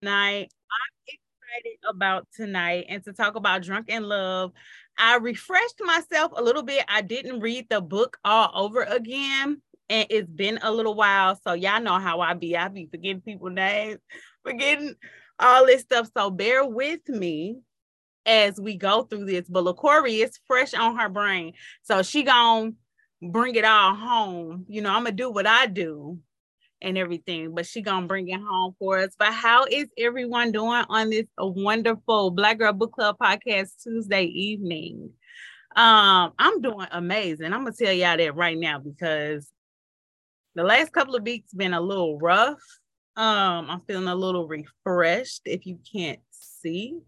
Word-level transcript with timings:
tonight. 0.00 0.50
I'm 0.70 1.06
excited 1.06 1.78
about 1.88 2.26
tonight 2.34 2.86
and 2.88 3.02
to 3.04 3.12
talk 3.12 3.36
about 3.36 3.62
Drunk 3.62 3.88
in 3.88 4.02
Love. 4.02 4.52
I 4.98 5.16
refreshed 5.16 5.80
myself 5.84 6.32
a 6.34 6.42
little 6.42 6.62
bit. 6.62 6.84
I 6.88 7.02
didn't 7.02 7.40
read 7.40 7.66
the 7.68 7.80
book 7.80 8.18
all 8.24 8.50
over 8.54 8.82
again, 8.82 9.60
and 9.88 10.06
it's 10.10 10.30
been 10.30 10.58
a 10.62 10.70
little 10.70 10.94
while. 10.94 11.38
So 11.44 11.52
y'all 11.54 11.82
know 11.82 11.98
how 11.98 12.20
I 12.20 12.34
be. 12.34 12.56
I 12.56 12.68
be 12.68 12.88
forgetting 12.90 13.20
people 13.20 13.50
names, 13.50 13.98
forgetting 14.44 14.94
all 15.38 15.66
this 15.66 15.82
stuff. 15.82 16.08
So 16.16 16.30
bear 16.30 16.64
with 16.66 17.08
me 17.08 17.58
as 18.24 18.60
we 18.60 18.76
go 18.76 19.02
through 19.02 19.26
this. 19.26 19.48
But 19.48 19.64
LaCorey 19.64 20.24
is 20.24 20.38
fresh 20.46 20.74
on 20.74 20.96
her 20.96 21.08
brain. 21.08 21.54
So 21.82 22.02
she 22.02 22.22
gonna 22.22 22.72
bring 23.22 23.54
it 23.54 23.64
all 23.64 23.94
home. 23.94 24.66
You 24.68 24.82
know, 24.82 24.90
I'm 24.90 25.04
gonna 25.04 25.12
do 25.12 25.30
what 25.30 25.46
I 25.46 25.66
do 25.66 26.18
and 26.86 26.96
everything, 26.96 27.52
but 27.54 27.66
she 27.66 27.82
gonna 27.82 28.06
bring 28.06 28.28
it 28.28 28.40
home 28.40 28.74
for 28.78 28.98
us. 28.98 29.14
But 29.18 29.34
how 29.34 29.64
is 29.64 29.88
everyone 29.98 30.52
doing 30.52 30.84
on 30.88 31.10
this 31.10 31.26
wonderful 31.36 32.30
Black 32.30 32.58
Girl 32.58 32.72
Book 32.72 32.92
Club 32.92 33.16
podcast 33.20 33.82
Tuesday 33.82 34.24
evening? 34.24 35.10
Um, 35.74 36.32
I'm 36.38 36.62
doing 36.62 36.86
amazing. 36.92 37.52
I'm 37.52 37.64
gonna 37.64 37.72
tell 37.72 37.92
y'all 37.92 38.16
that 38.16 38.36
right 38.36 38.56
now 38.56 38.78
because 38.78 39.50
the 40.54 40.62
last 40.62 40.92
couple 40.92 41.16
of 41.16 41.24
weeks 41.24 41.52
been 41.52 41.74
a 41.74 41.80
little 41.80 42.18
rough. 42.18 42.62
Um, 43.16 43.68
I'm 43.68 43.80
feeling 43.80 44.08
a 44.08 44.14
little 44.14 44.46
refreshed 44.46 45.42
if 45.44 45.66
you 45.66 45.78
can't 45.92 46.20
see 46.30 47.00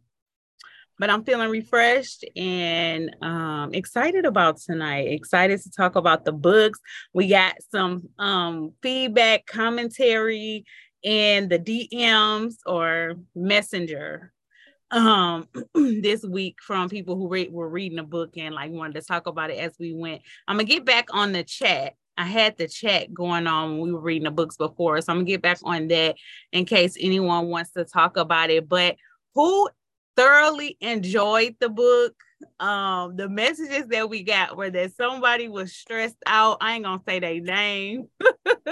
but 0.98 1.10
I'm 1.10 1.24
feeling 1.24 1.50
refreshed 1.50 2.24
and 2.36 3.14
um, 3.22 3.72
excited 3.72 4.24
about 4.24 4.58
tonight. 4.58 5.12
Excited 5.12 5.60
to 5.62 5.70
talk 5.70 5.96
about 5.96 6.24
the 6.24 6.32
books. 6.32 6.80
We 7.12 7.28
got 7.28 7.54
some 7.70 8.08
um, 8.18 8.72
feedback, 8.82 9.46
commentary, 9.46 10.64
and 11.04 11.48
the 11.48 11.58
DMs 11.58 12.54
or 12.66 13.14
messenger 13.34 14.32
um 14.90 15.46
this 15.74 16.24
week 16.24 16.56
from 16.66 16.88
people 16.88 17.14
who 17.14 17.28
re- 17.28 17.50
were 17.50 17.68
reading 17.68 17.96
the 17.96 18.02
book 18.02 18.30
and 18.38 18.54
like 18.54 18.70
wanted 18.70 18.94
to 18.94 19.02
talk 19.02 19.26
about 19.26 19.50
it 19.50 19.58
as 19.58 19.74
we 19.78 19.92
went. 19.94 20.22
I'm 20.46 20.56
gonna 20.56 20.64
get 20.64 20.84
back 20.84 21.08
on 21.12 21.32
the 21.32 21.44
chat. 21.44 21.94
I 22.16 22.24
had 22.24 22.56
the 22.56 22.66
chat 22.66 23.12
going 23.12 23.46
on 23.46 23.72
when 23.72 23.80
we 23.80 23.92
were 23.92 24.00
reading 24.00 24.24
the 24.24 24.30
books 24.30 24.56
before, 24.56 25.00
so 25.00 25.12
I'm 25.12 25.18
gonna 25.18 25.26
get 25.26 25.42
back 25.42 25.58
on 25.62 25.88
that 25.88 26.16
in 26.52 26.64
case 26.64 26.96
anyone 26.98 27.48
wants 27.48 27.72
to 27.72 27.84
talk 27.84 28.16
about 28.16 28.50
it. 28.50 28.68
But 28.68 28.96
who 29.34 29.68
thoroughly 30.18 30.76
enjoyed 30.80 31.54
the 31.60 31.68
book. 31.68 32.14
Um, 32.58 33.16
the 33.16 33.28
messages 33.28 33.86
that 33.88 34.10
we 34.10 34.24
got 34.24 34.56
were 34.56 34.70
that 34.70 34.96
somebody 34.96 35.48
was 35.48 35.72
stressed 35.72 36.16
out. 36.26 36.58
I 36.60 36.74
ain't 36.74 36.84
gonna 36.84 37.00
say 37.08 37.20
their 37.20 37.40
name, 37.40 38.08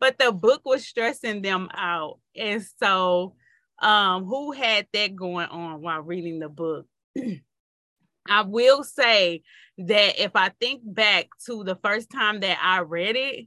but 0.00 0.18
the 0.18 0.32
book 0.32 0.62
was 0.64 0.86
stressing 0.86 1.42
them 1.42 1.68
out. 1.74 2.20
And 2.34 2.64
so, 2.82 3.34
um, 3.80 4.24
who 4.24 4.52
had 4.52 4.86
that 4.94 5.14
going 5.14 5.48
on 5.48 5.82
while 5.82 6.00
reading 6.00 6.38
the 6.38 6.48
book? 6.48 6.86
I 8.28 8.42
will 8.42 8.82
say 8.82 9.42
that 9.76 10.22
if 10.22 10.32
I 10.34 10.52
think 10.60 10.82
back 10.84 11.28
to 11.46 11.64
the 11.64 11.76
first 11.76 12.10
time 12.10 12.40
that 12.40 12.58
I 12.62 12.80
read 12.80 13.16
it, 13.16 13.46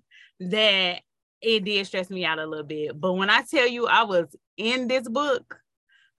that 0.51 1.01
it 1.41 1.63
did 1.63 1.87
stress 1.87 2.09
me 2.09 2.25
out 2.25 2.39
a 2.39 2.45
little 2.45 2.65
bit. 2.65 2.99
But 2.99 3.13
when 3.13 3.29
I 3.29 3.43
tell 3.43 3.67
you 3.67 3.87
I 3.87 4.03
was 4.03 4.35
in 4.57 4.87
this 4.87 5.07
book, 5.07 5.59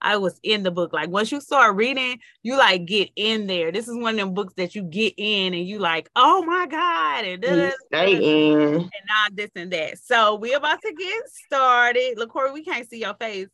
I 0.01 0.17
was 0.17 0.39
in 0.43 0.63
the 0.63 0.71
book. 0.71 0.93
Like 0.93 1.09
once 1.09 1.31
you 1.31 1.41
start 1.41 1.75
reading, 1.75 2.19
you 2.43 2.57
like 2.57 2.85
get 2.85 3.09
in 3.15 3.47
there. 3.47 3.71
This 3.71 3.87
is 3.87 3.95
one 3.95 4.15
of 4.15 4.19
them 4.19 4.33
books 4.33 4.53
that 4.57 4.75
you 4.75 4.83
get 4.83 5.13
in 5.17 5.53
and 5.53 5.67
you 5.67 5.79
like, 5.79 6.09
oh 6.15 6.43
my 6.43 6.67
God. 6.67 7.25
And, 7.25 7.73
stay 7.87 8.51
in. 8.51 8.75
and 8.75 8.91
not 9.07 9.35
this 9.35 9.49
and 9.55 9.71
that. 9.71 9.97
So 9.99 10.35
we're 10.35 10.57
about 10.57 10.81
to 10.81 10.93
get 10.93 11.23
started. 11.45 12.15
Look, 12.17 12.31
Corey, 12.31 12.51
we 12.51 12.63
can't 12.63 12.87
see 12.89 12.99
your 13.01 13.15
face. 13.15 13.47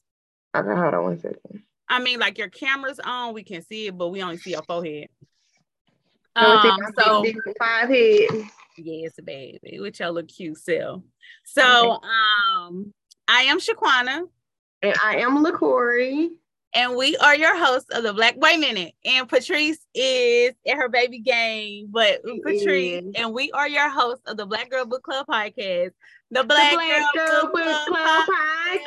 Okay, 0.55 0.75
hold 0.75 0.94
on 0.94 1.03
one 1.03 1.19
second. 1.19 1.63
I 1.88 2.00
mean, 2.00 2.19
like 2.19 2.38
your 2.38 2.50
camera's 2.50 3.00
on, 3.00 3.33
we 3.33 3.44
can 3.44 3.61
see 3.63 3.88
it, 3.88 3.97
but 3.97 4.09
we 4.09 4.22
only 4.22 4.38
see 4.38 4.52
your 4.52 4.63
forehead. 4.63 5.07
Um, 6.35 6.80
so 6.97 7.23
five 7.59 7.89
head. 7.89 8.50
Yes, 8.78 9.13
baby, 9.23 9.79
with 9.79 10.00
your 10.00 10.09
little 10.09 10.28
cute 10.28 10.57
self. 10.57 11.03
So 11.46 12.00
um 12.01 12.94
I 13.28 13.44
am 13.44 13.59
Shaquana. 13.59 14.23
And 14.81 14.96
I 15.03 15.17
am 15.17 15.44
LaCorey. 15.44 16.29
And 16.75 16.95
we 16.95 17.16
are 17.17 17.35
your 17.35 17.57
hosts 17.57 17.89
of 17.91 18.03
the 18.03 18.13
Black 18.13 18.39
Boy 18.39 18.57
Minute. 18.57 18.94
And 19.06 19.29
Patrice 19.29 19.78
is 19.94 20.53
at 20.67 20.75
her 20.75 20.89
baby 20.89 21.19
game, 21.19 21.88
but 21.91 22.22
Patrice, 22.44 23.03
and 23.16 23.34
we 23.34 23.51
are 23.51 23.67
your 23.67 23.89
hosts 23.89 24.23
of 24.25 24.38
the 24.38 24.45
Black 24.45 24.72
Girl 24.72 24.85
Book 24.85 25.03
Club 25.03 25.28
podcast. 25.28 25.91
The 26.31 26.44
Black, 26.44 26.72
the 26.72 26.78
Black 26.78 27.13
Girl, 27.13 27.25
Girl, 27.28 27.41
Book, 27.44 27.53
Book 27.53 27.85
Club, 27.85 28.25
Club 28.25 28.29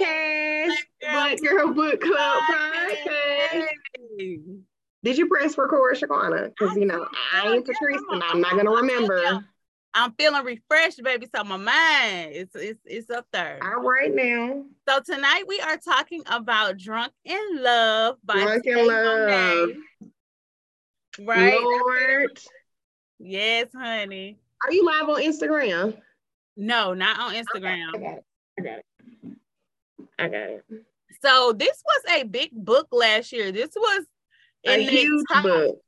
podcast. 0.01 0.75
Black 1.01 1.41
Girl 1.41 1.73
Book 1.73 2.01
Club 2.01 2.43
podcast. 2.51 3.67
Did 5.05 5.19
you 5.19 5.29
press 5.29 5.57
record, 5.57 5.97
Shaquana? 5.97 6.49
Because 6.49 6.77
you 6.77 6.87
know 6.87 7.07
I 7.33 7.53
ain't 7.53 7.65
Patrice, 7.65 8.03
and 8.11 8.23
I'm 8.25 8.41
not 8.41 8.57
gonna 8.57 8.73
remember. 8.73 9.45
I'm 9.97 10.13
feeling 10.13 10.45
refreshed, 10.45 11.03
baby. 11.03 11.27
So 11.35 11.43
my 11.43 11.57
mind 11.57 12.33
is 12.33 12.49
it's 12.55 12.81
it's 12.85 13.11
up 13.11 13.27
there. 13.33 13.59
All 13.63 13.81
right 13.81 14.15
now. 14.15 14.63
So 14.87 15.01
tonight 15.01 15.45
we 15.49 15.59
are 15.61 15.79
talking 15.79 16.23
about 16.27 16.77
Drunk 16.77 17.13
in 17.25 17.41
Love 17.55 18.17
by 18.23 18.35
Drunk 18.35 18.67
in 18.67 18.87
Love. 18.87 19.71
Right. 21.19 21.59
Lord. 21.59 22.39
Yes, 23.19 23.69
honey. 23.75 24.39
Are 24.67 24.73
you 24.73 24.85
live 24.85 25.09
on 25.09 25.23
Instagram? 25.23 25.97
No, 26.59 26.93
not 26.93 27.19
on 27.19 27.35
Instagram. 27.35 27.95
Okay, 27.95 27.97
I 27.97 27.99
got 28.03 28.19
it. 28.19 28.25
I 28.59 28.63
got 28.63 28.79
it. 28.79 28.85
I 30.19 30.29
got 30.29 30.51
it. 30.51 30.65
So 31.23 31.55
this 31.55 31.83
was 31.87 32.21
a 32.21 32.25
big 32.25 32.51
book 32.53 32.89
last 32.93 33.33
year. 33.33 33.51
This 33.51 33.71
was 33.75 34.05
a 34.67 34.85
huge 34.85 35.25
top, 35.33 35.45
book 35.45 35.81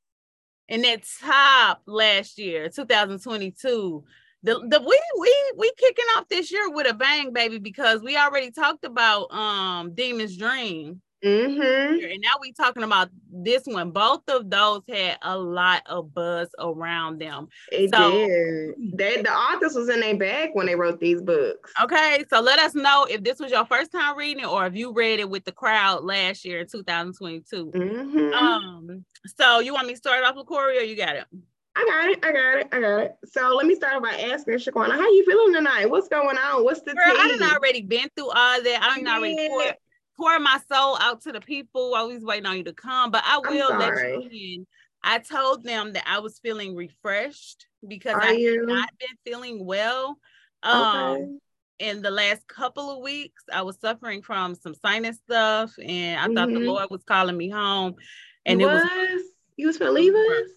in 0.69 0.83
that 0.83 1.05
top 1.21 1.83
last 1.87 2.39
year, 2.39 2.69
2022. 2.69 4.05
The, 4.45 4.53
the 4.55 4.81
we 4.81 5.01
we 5.19 5.53
we 5.57 5.73
kicking 5.77 6.05
off 6.17 6.29
this 6.29 6.53
year 6.53 6.71
with 6.71 6.89
a 6.89 6.95
bang, 6.95 7.33
baby, 7.33 7.59
because 7.59 8.03
we 8.03 8.17
already 8.17 8.53
talked 8.53 8.85
about 8.85 9.33
um 9.33 9.95
Demon's 9.95 10.37
Dream. 10.37 11.03
Mm-hmm. 11.25 12.13
And 12.13 12.21
now 12.23 12.33
we 12.41 12.53
talking 12.53 12.83
about 12.83 13.09
this 13.31 13.65
one. 13.65 13.91
Both 13.91 14.23
of 14.29 14.49
those 14.51 14.83
had 14.89 15.19
a 15.23 15.37
lot 15.37 15.83
of 15.87 16.15
buzz 16.15 16.49
around 16.59 17.21
them. 17.21 17.49
It 17.73 17.93
so, 17.93 18.11
did. 18.11 18.97
They, 18.97 19.23
the 19.23 19.33
authors 19.33 19.75
was 19.75 19.89
in 19.89 20.01
their 20.01 20.17
bag 20.17 20.51
when 20.53 20.67
they 20.67 20.77
wrote 20.77 21.01
these 21.01 21.21
books. 21.21 21.73
Okay, 21.83 22.25
so 22.31 22.41
let 22.41 22.59
us 22.59 22.75
know 22.75 23.07
if 23.11 23.25
this 23.25 23.41
was 23.41 23.51
your 23.51 23.67
first 23.67 23.91
time 23.91 24.17
reading 24.17 24.45
it 24.45 24.49
or 24.49 24.67
if 24.67 24.77
you 24.77 24.93
read 24.93 25.19
it 25.21 25.29
with 25.29 25.45
the 25.45 25.53
crowd 25.53 26.05
last 26.05 26.45
year 26.45 26.61
in 26.61 26.69
2022. 26.69 27.73
Mm-hmm. 27.75 28.35
Um, 28.35 29.05
so 29.27 29.59
you 29.61 29.73
want 29.75 29.87
me 29.87 29.95
to 29.95 29.99
start 29.99 30.25
off 30.25 30.37
with 30.37 30.47
Corey 30.47 30.79
or 30.79 30.83
you 30.83 30.97
got 30.97 31.17
it? 31.17 31.25
I 31.79 31.85
got 31.85 32.09
it. 32.09 32.25
I 32.25 32.33
got 32.33 32.59
it. 32.59 32.69
I 32.73 32.81
got 32.81 32.99
it. 33.03 33.17
So 33.25 33.55
let 33.57 33.67
me 33.67 33.77
start 33.77 34.03
by 34.03 34.11
asking 34.11 34.55
Shaquana, 34.55 34.93
how 34.93 35.01
you 35.01 35.25
feeling 35.25 35.55
tonight? 35.55 35.87
What's 35.87 36.09
going 36.09 36.37
on? 36.37 36.65
What's 36.65 36.81
the 36.81 36.93
Girl, 36.93 37.15
I 37.17 37.37
done 37.39 37.53
already 37.53 37.83
been 37.83 38.09
through 38.17 38.31
all 38.31 38.63
that. 38.63 38.83
I 38.83 38.97
done 38.97 39.07
yeah. 39.07 39.17
already 39.17 39.49
poured, 39.49 39.75
pour 40.19 40.39
my 40.41 40.59
soul 40.71 40.99
out 41.01 41.23
to 41.23 41.33
the 41.33 41.41
people. 41.41 41.95
Always 41.95 42.23
waiting 42.23 42.47
on 42.47 42.57
you 42.57 42.65
to 42.65 42.73
come, 42.73 43.11
but 43.11 43.23
I 43.25 43.39
will 43.39 43.79
let 43.79 43.95
you 44.23 44.29
in. 44.31 44.67
I 45.03 45.19
told 45.21 45.65
them 45.65 45.93
that 45.93 46.05
I 46.07 46.19
was 46.19 46.41
feeling 46.41 46.75
refreshed 46.75 47.67
because 47.87 48.15
Are 48.15 48.23
I 48.23 48.33
you? 48.33 48.61
have 48.61 48.69
not 48.69 48.91
been 48.99 49.17
feeling 49.25 49.65
well. 49.65 50.19
Um, 50.65 51.17
okay. 51.17 51.27
in 51.79 52.03
the 52.03 52.11
last 52.11 52.47
couple 52.49 52.91
of 52.91 53.01
weeks, 53.01 53.45
I 53.53 53.63
was 53.63 53.79
suffering 53.81 54.23
from 54.23 54.57
some 54.57 54.75
sinus 54.75 55.19
stuff, 55.19 55.73
and 55.79 56.19
I 56.19 56.25
mm-hmm. 56.25 56.35
thought 56.35 56.49
the 56.49 56.55
mm-hmm. 56.55 56.65
Lord 56.65 56.91
was 56.91 57.05
calling 57.05 57.37
me 57.37 57.49
home. 57.49 57.95
And 58.45 58.61
you 58.61 58.69
it 58.69 58.73
was, 58.73 58.83
was 58.83 59.23
you 59.57 59.67
was 59.69 59.79
gonna 59.79 59.93
leave 59.93 60.15
us. 60.15 60.51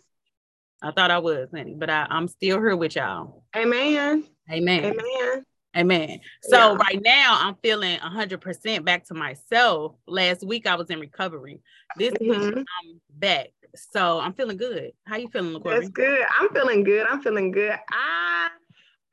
I 0.82 0.92
thought 0.92 1.12
I 1.12 1.20
was, 1.20 1.50
honey, 1.54 1.76
but 1.78 1.92
I, 1.92 2.08
I'm 2.10 2.28
still 2.28 2.58
here 2.58 2.76
with 2.76 2.96
y'all. 2.96 3.44
Amen. 3.56 4.24
Amen. 4.52 4.86
Amen. 4.86 5.46
Amen. 5.76 6.20
So 6.44 6.58
yeah. 6.58 6.76
right 6.76 7.02
now 7.02 7.38
I'm 7.42 7.56
feeling 7.64 7.98
100% 8.00 8.84
back 8.84 9.06
to 9.06 9.14
myself. 9.14 9.96
Last 10.06 10.44
week 10.44 10.68
I 10.68 10.76
was 10.76 10.90
in 10.90 11.00
recovery. 11.00 11.62
This 11.98 12.12
mm-hmm. 12.14 12.58
week 12.58 12.66
I'm 12.84 13.02
back. 13.10 13.48
So 13.76 14.20
I'm 14.20 14.34
feeling 14.34 14.58
good. 14.58 14.92
How 15.06 15.16
you 15.16 15.30
feeling, 15.30 15.54
LaCorey? 15.54 15.80
That's 15.80 15.90
good. 15.90 16.26
I'm 16.40 16.50
feeling 16.50 16.84
good. 16.84 17.08
I'm 17.08 17.22
feeling 17.22 17.52
good. 17.52 17.78
I 17.90 18.50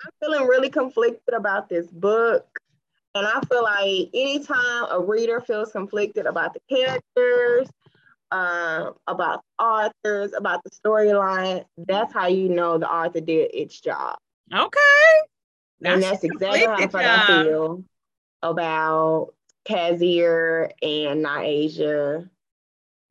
I'm 0.05 0.11
feeling 0.21 0.47
really 0.47 0.71
conflicted 0.71 1.35
about 1.35 1.69
this 1.69 1.87
book. 1.89 2.47
And 3.15 3.27
I 3.27 3.41
feel 3.51 3.63
like 3.63 4.11
anytime 4.15 4.87
a 4.91 5.01
reader 5.01 5.41
feels 5.41 5.73
conflicted 5.73 6.27
about 6.27 6.55
the 6.55 6.61
characters, 6.69 7.69
um, 8.31 8.95
about 9.07 9.43
authors, 9.59 10.33
about 10.35 10.63
the 10.63 10.71
storyline, 10.71 11.65
that's 11.79 12.13
how 12.13 12.27
you 12.27 12.49
know 12.49 12.79
the 12.79 12.89
author 12.89 13.21
did 13.21 13.51
its 13.55 13.81
job. 13.81 14.17
Okay. 14.55 14.79
And 15.83 16.03
that's 16.03 16.25
exactly 16.25 16.61
how 16.61 16.89
I 16.95 17.27
feel 17.45 17.85
about 18.43 19.35
Kazier 19.69 20.71
and 20.83 21.25
Ny'asia. 21.25 22.29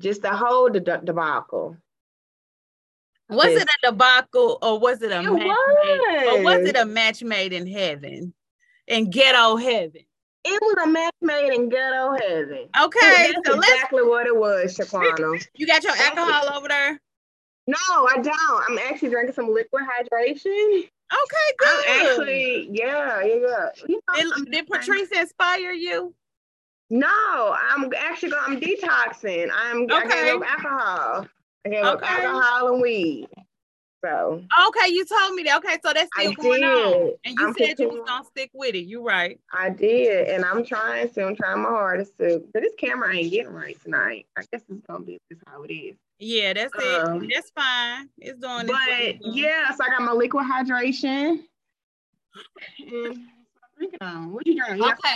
Just 0.02 0.22
the 0.22 0.36
whole 0.36 0.69
de- 0.69 0.80
debacle. 0.80 1.78
Was 3.30 3.48
it 3.48 3.68
a 3.84 3.92
debacle 3.92 4.58
or 4.62 4.80
was 4.80 5.02
it 5.02 5.12
a 5.12 5.19
it 5.19 5.31
match 5.31 5.48
was. 5.48 6.06
Made, 6.10 6.28
or 6.28 6.44
was 6.44 6.66
it 6.66 6.78
a 6.78 6.86
match 6.86 7.24
made 7.24 7.52
in 7.52 7.68
heaven? 7.68 8.34
In 8.88 9.10
ghetto 9.10 9.58
heaven? 9.58 10.04
It 10.46 10.62
was 10.62 10.78
a 10.81 10.88
match 10.88 11.14
made 11.22 11.54
in 11.54 11.68
ghetto 11.68 12.16
heaven. 12.22 12.69
Okay, 12.81 13.31
That's 13.34 13.48
so 13.48 13.56
exactly 13.56 14.04
what 14.04 14.28
it 14.28 14.36
was, 14.36 14.78
Shaquana. 14.78 15.46
You 15.56 15.68
got 15.68 15.84
your 15.84 15.94
alcohol 15.94 16.58
over 16.58 16.69
there. 16.69 17.02
No, 17.68 17.75
I 17.78 18.22
don't. 18.22 18.64
I'm 18.69 18.78
actually 18.78 19.10
drinking 19.10 19.34
some 19.34 19.54
liquid 19.54 19.84
hydration. 19.84 20.88
Okay, 21.12 21.56
good. 21.57 21.86
I'm 21.88 22.06
actually, 22.06 22.69
yeah, 22.71 23.24
yeah, 23.24 23.36
yeah. 23.36 23.69
You 23.88 24.00
know, 24.13 24.31
Did, 24.45 24.51
did 24.51 24.68
Patrice 24.68 25.09
inspire 25.12 25.71
you? 25.71 26.13
No, 26.89 27.56
I'm 27.69 27.89
actually 27.98 28.30
going. 28.31 28.44
I'm 28.45 28.59
detoxing. 28.62 29.50
I'm. 29.54 29.88
I 29.92 30.06
Okay. 30.06 30.24
gave 30.25 30.36
up 30.36 30.48
alcohol. 30.48 31.27
I 31.65 31.69
gave 31.69 31.83
up 31.86 32.01
Okay. 32.01 32.25
alcohol 32.25 32.74
and 32.74 32.81
weed. 32.81 33.27
So 34.04 34.44
Okay, 34.68 34.89
you 34.94 35.06
told 35.06 35.33
me 35.33 35.44
that. 35.44 35.57
Okay, 35.57 35.77
so 35.83 35.92
that's 35.94 36.09
I 36.15 36.21
still 36.21 36.33
going 36.33 36.63
on. 36.63 36.94
did. 36.94 37.13
And 37.25 37.39
you 37.39 37.48
I'm 37.48 37.54
said 37.54 37.80
you 37.80 37.89
was 37.89 38.01
gonna 38.06 38.24
stick 38.25 38.51
with 38.54 38.75
it. 38.75 38.86
You 38.86 39.04
right. 39.06 39.39
I 39.54 39.69
did, 39.69 40.27
and 40.30 40.45
I'm 40.45 40.63
trying 40.63 41.09
to. 41.09 41.25
I'm 41.25 41.36
trying 41.36 41.62
my 41.62 41.69
hardest 41.69 42.18
to. 42.19 42.42
But 42.54 42.62
this 42.63 42.74
camera 42.77 43.13
ain't 43.15 43.31
getting 43.31 43.51
right 43.51 43.77
tonight. 43.83 44.27
I 44.38 44.42
guess 44.51 44.62
it's 44.69 44.86
gonna 44.88 45.04
be 45.04 45.19
just 45.31 45.42
how 45.48 45.63
it 45.63 45.74
is. 45.74 45.95
Yeah, 46.19 46.54
that's 46.54 46.74
Um, 46.75 47.24
it. 47.24 47.31
That's 47.34 47.52
fine. 47.52 48.10
It's 48.18 48.40
doing 48.40 48.66
But 48.68 48.75
it's 48.90 49.24
doing. 49.24 49.38
yeah, 49.38 49.72
so 49.75 49.84
I 49.84 49.90
got 49.90 50.02
my 50.02 50.14
liquid 50.14 50.46
hydration. 50.46 51.44
What 52.80 54.48
you 54.48 54.56
drinking? 54.56 54.84
Okay. 54.84 55.16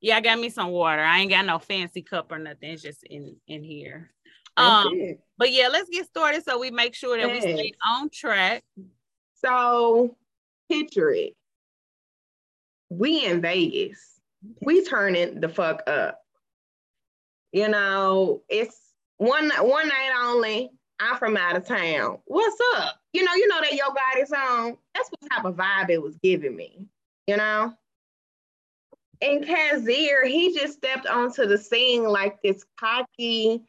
Yeah, 0.00 0.16
I 0.16 0.20
got 0.20 0.38
me 0.38 0.48
some 0.48 0.68
water. 0.70 1.02
I 1.02 1.20
ain't 1.20 1.30
got 1.30 1.44
no 1.44 1.58
fancy 1.58 2.02
cup 2.02 2.30
or 2.32 2.38
nothing. 2.38 2.70
It's 2.70 2.82
just 2.82 3.04
in 3.04 3.36
in 3.46 3.62
here. 3.62 4.10
Um, 4.56 4.92
but 5.36 5.52
yeah, 5.52 5.68
let's 5.68 5.88
get 5.88 6.06
started 6.06 6.44
so 6.44 6.58
we 6.58 6.72
make 6.72 6.94
sure 6.94 7.16
that 7.16 7.30
we 7.30 7.40
stay 7.40 7.72
on 7.88 8.10
track. 8.10 8.64
So 9.34 10.16
picture 10.68 11.10
it. 11.10 11.34
We 12.90 13.24
in 13.24 13.40
Vegas. 13.40 14.20
We 14.62 14.84
turning 14.84 15.40
the 15.40 15.48
fuck 15.48 15.82
up. 15.86 16.20
You 17.52 17.68
know, 17.68 18.42
it's 18.48 18.76
one 19.18 19.50
one 19.60 19.88
night 19.88 20.12
only. 20.24 20.70
I'm 21.00 21.16
from 21.16 21.36
out 21.36 21.56
of 21.56 21.64
town. 21.64 22.18
What's 22.24 22.56
up? 22.76 22.96
You 23.12 23.22
know, 23.22 23.34
you 23.34 23.46
know 23.46 23.60
that 23.60 23.72
Yo 23.72 23.84
Gotti 23.84 24.26
song. 24.26 24.78
That's 24.94 25.08
what 25.10 25.30
type 25.30 25.44
of 25.44 25.54
vibe 25.54 25.90
it 25.90 26.02
was 26.02 26.16
giving 26.16 26.56
me. 26.56 26.86
You 27.26 27.36
know. 27.36 27.74
And 29.20 29.44
Kazier, 29.44 30.26
he 30.26 30.54
just 30.54 30.74
stepped 30.74 31.06
onto 31.06 31.46
the 31.46 31.58
scene 31.58 32.04
like 32.04 32.40
this 32.42 32.64
cocky, 32.78 33.62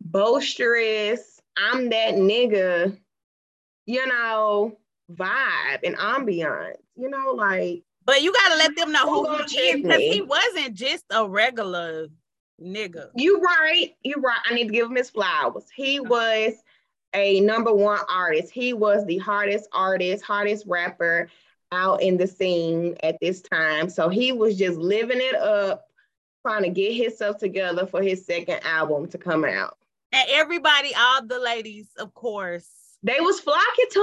boisterous, 0.00 1.40
I'm 1.56 1.88
that 1.90 2.14
nigga, 2.14 2.96
you 3.86 4.06
know, 4.06 4.78
vibe 5.12 5.80
and 5.84 5.96
ambiance. 5.96 6.76
You 6.96 7.10
know, 7.10 7.32
like 7.32 7.82
But 8.04 8.22
you 8.22 8.32
gotta 8.32 8.56
let 8.56 8.76
them 8.76 8.92
know 8.92 9.06
Who 9.06 9.36
he 9.48 9.58
is 9.58 9.82
because 9.82 10.00
he 10.00 10.22
wasn't 10.22 10.74
just 10.74 11.04
a 11.10 11.28
regular 11.28 12.08
nigga. 12.60 13.10
you 13.14 13.40
right, 13.40 13.94
you 14.02 14.14
right. 14.18 14.38
I 14.48 14.54
need 14.54 14.68
to 14.68 14.72
give 14.72 14.86
him 14.90 14.96
his 14.96 15.10
flowers. 15.10 15.64
He 15.74 16.00
was 16.00 16.54
a 17.14 17.40
number 17.40 17.72
one 17.72 18.00
artist. 18.10 18.52
He 18.52 18.72
was 18.72 19.04
the 19.06 19.18
hardest 19.18 19.68
artist, 19.72 20.24
hardest 20.24 20.64
rapper 20.66 21.28
out 21.72 22.02
in 22.02 22.16
the 22.16 22.26
scene 22.26 22.96
at 23.02 23.16
this 23.20 23.40
time. 23.42 23.88
So 23.90 24.08
he 24.08 24.32
was 24.32 24.56
just 24.56 24.78
living 24.78 25.18
it 25.20 25.34
up, 25.34 25.86
trying 26.42 26.62
to 26.62 26.68
get 26.68 26.94
himself 26.94 27.38
together 27.38 27.86
for 27.86 28.02
his 28.02 28.24
second 28.24 28.60
album 28.64 29.08
to 29.08 29.18
come 29.18 29.44
out. 29.44 29.76
And 30.12 30.28
everybody, 30.30 30.92
all 30.96 31.26
the 31.26 31.40
ladies, 31.40 31.88
of 31.98 32.14
course, 32.14 32.68
They 33.02 33.20
was 33.20 33.40
flocking 33.40 33.86
to 33.92 34.00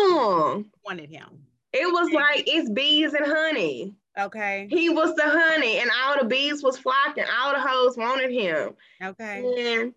him. 0.56 0.72
wanted 0.86 1.10
him. 1.10 1.30
It 1.72 1.92
was 1.92 2.12
like 2.12 2.44
it's 2.48 2.70
bees 2.70 3.14
and 3.14 3.26
honey. 3.26 3.96
Okay. 4.20 4.68
He 4.70 4.90
was 4.90 5.16
the 5.16 5.24
honey, 5.24 5.80
and 5.80 5.90
all 6.04 6.20
the 6.20 6.26
bees 6.26 6.62
was 6.62 6.78
flocking. 6.78 7.26
All 7.42 7.54
the 7.54 7.60
hoes 7.60 7.98
wanted 7.98 8.32
him. 8.32 8.74
Okay. 9.02 9.80
And 9.80 9.94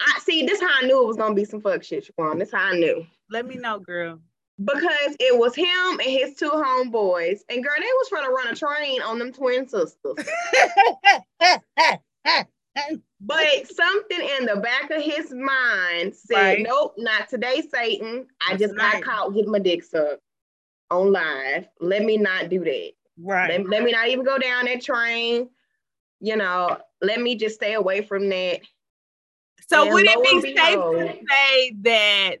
I 0.00 0.18
see 0.20 0.46
this 0.46 0.60
how 0.60 0.82
I 0.82 0.86
knew 0.86 1.02
it 1.02 1.06
was 1.06 1.16
gonna 1.16 1.34
be 1.34 1.44
some 1.44 1.60
fuck 1.60 1.82
shit, 1.82 2.08
Shaquan. 2.08 2.38
This 2.38 2.52
how 2.52 2.70
I 2.70 2.78
knew. 2.78 3.04
Let 3.28 3.46
me 3.46 3.56
know, 3.56 3.78
girl. 3.78 4.20
Because 4.62 5.16
it 5.18 5.38
was 5.38 5.54
him 5.54 5.66
and 5.66 6.02
his 6.02 6.36
two 6.36 6.50
homeboys. 6.50 7.40
And 7.48 7.64
girl, 7.64 7.74
they 7.78 7.84
was 7.84 8.08
trying 8.08 8.24
to 8.24 8.30
run 8.30 8.48
a 8.48 8.54
train 8.54 9.00
on 9.02 9.18
them 9.18 9.32
twin 9.32 9.66
sisters. 9.66 10.16
But 13.20 13.66
something 13.66 14.28
in 14.38 14.46
the 14.46 14.56
back 14.56 14.90
of 14.90 15.02
his 15.02 15.32
mind 15.32 16.14
said, 16.14 16.36
Right. 16.36 16.62
Nope, 16.62 16.94
not 16.96 17.28
today, 17.28 17.62
Satan. 17.70 18.26
I 18.40 18.52
That's 18.52 18.62
just 18.62 18.76
got 18.76 18.94
right. 18.94 19.04
caught 19.04 19.34
getting 19.34 19.50
my 19.50 19.58
dick 19.58 19.84
sucked 19.84 20.22
on 20.90 21.12
live. 21.12 21.68
Let 21.80 22.02
me 22.02 22.16
not 22.16 22.48
do 22.48 22.64
that. 22.64 22.92
Right. 23.22 23.50
Let, 23.50 23.68
let 23.68 23.82
me 23.82 23.92
not 23.92 24.08
even 24.08 24.24
go 24.24 24.38
down 24.38 24.66
that 24.66 24.82
train. 24.82 25.48
You 26.20 26.36
know, 26.36 26.78
let 27.00 27.20
me 27.20 27.36
just 27.36 27.56
stay 27.56 27.74
away 27.74 28.02
from 28.02 28.28
that. 28.28 28.60
So 29.68 29.84
And 29.84 29.94
would 29.94 30.06
it 30.06 30.22
be 30.22 30.56
safe 30.56 30.74
to 30.74 31.18
say 31.28 31.72
that 31.82 32.36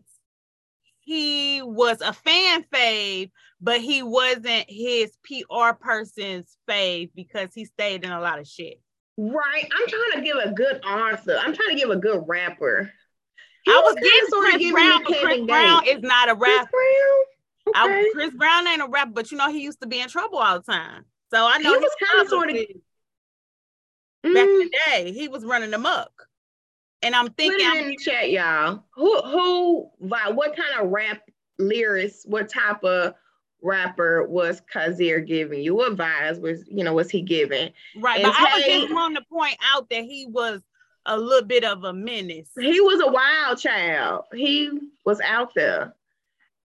he 1.00 1.62
was 1.62 2.00
a 2.00 2.12
fan 2.12 2.64
fave, 2.72 3.30
but 3.60 3.80
he 3.80 4.02
wasn't 4.02 4.66
his 4.68 5.12
PR 5.24 5.72
person's 5.78 6.56
fave 6.68 7.10
because 7.14 7.54
he 7.54 7.64
stayed 7.64 8.04
in 8.04 8.10
a 8.10 8.20
lot 8.20 8.38
of 8.38 8.46
shit? 8.46 8.80
Right. 9.16 9.68
I'm 9.72 9.86
trying 9.88 10.12
to 10.14 10.20
give 10.22 10.36
a 10.36 10.52
good 10.52 10.84
answer. 10.84 11.38
I'm 11.38 11.54
trying 11.54 11.70
to 11.70 11.76
give 11.76 11.90
a 11.90 11.96
good 11.96 12.24
rapper. 12.26 12.90
He 13.64 13.70
I 13.70 13.76
was 13.76 13.94
kinda 13.94 14.58
getting 14.58 14.70
Chris 14.70 14.72
Brown, 14.72 15.04
but 15.04 15.18
Chris 15.18 15.46
Brown 15.46 15.84
Gates. 15.84 15.98
is 15.98 16.02
not 16.02 16.30
a 16.30 16.34
rapper. 16.34 16.70
I, 17.74 18.10
Chris 18.14 18.34
Brown 18.34 18.66
ain't 18.66 18.82
a 18.82 18.86
rapper, 18.86 19.12
but 19.12 19.30
you 19.30 19.38
know 19.38 19.50
he 19.50 19.62
used 19.62 19.80
to 19.80 19.86
be 19.86 20.00
in 20.00 20.08
trouble 20.08 20.38
all 20.38 20.58
the 20.60 20.64
time. 20.72 21.04
So 21.32 21.46
I 21.46 21.58
know 21.58 21.72
He 21.72 21.78
was 21.78 21.90
kinda 21.98 22.28
sorta- 22.28 22.52
policies 22.52 22.76
back 24.22 24.32
in 24.32 24.32
Mm, 24.48 24.64
the 24.64 24.78
day, 24.86 25.12
he 25.12 25.28
was 25.28 25.44
running 25.44 25.72
amok. 25.72 26.10
And 27.02 27.14
I'm 27.14 27.26
Put 27.28 27.36
thinking, 27.38 27.66
it 27.66 27.76
in 27.82 27.88
the 27.88 27.96
chat, 27.96 28.30
y'all. 28.30 28.84
Who 28.94 29.22
who 29.22 29.90
vi- 30.00 30.30
what 30.30 30.54
kind 30.56 30.80
of 30.80 30.90
rap 30.90 31.22
lyrics, 31.58 32.24
what 32.26 32.48
type 32.48 32.84
of 32.84 33.14
rapper 33.62 34.26
was 34.26 34.60
Kazier 34.72 35.26
giving 35.26 35.62
you? 35.62 35.74
What 35.74 35.96
vibes 35.96 36.40
was, 36.40 36.64
you 36.68 36.84
know, 36.84 36.92
was 36.94 37.10
he 37.10 37.22
giving? 37.22 37.72
right, 37.96 38.20
and 38.20 38.24
but 38.32 38.38
I 38.38 38.54
was 38.56 38.64
just 38.64 38.92
wanting 38.92 39.16
to 39.16 39.24
point 39.30 39.56
out 39.62 39.88
that 39.90 40.04
he 40.04 40.26
was 40.26 40.60
a 41.06 41.16
little 41.16 41.46
bit 41.46 41.64
of 41.64 41.84
a 41.84 41.92
menace. 41.94 42.50
He 42.58 42.80
was 42.80 43.00
a 43.00 43.10
wild 43.10 43.58
child. 43.58 44.24
He 44.34 44.70
was 45.06 45.20
out 45.22 45.54
there. 45.54 45.94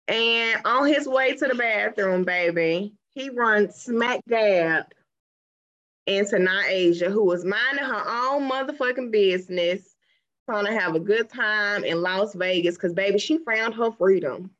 And 0.08 0.60
on 0.64 0.86
his 0.86 1.08
way 1.08 1.34
to 1.34 1.46
the 1.46 1.54
bathroom, 1.54 2.24
baby, 2.24 2.94
he 3.14 3.30
runs 3.30 3.76
smack 3.76 4.20
dab 4.28 4.86
into 6.06 6.36
Ny'asia, 6.36 7.10
who 7.10 7.24
was 7.24 7.44
minding 7.44 7.84
her 7.84 8.02
own 8.06 8.50
motherfucking 8.50 9.10
business, 9.10 9.94
trying 10.48 10.66
to 10.66 10.78
have 10.78 10.94
a 10.94 11.00
good 11.00 11.30
time 11.30 11.84
in 11.84 12.02
Las 12.02 12.34
Vegas, 12.34 12.76
because 12.76 12.92
baby, 12.92 13.18
she 13.18 13.38
found 13.38 13.75
her 13.75 13.92
freedom. 13.92 14.50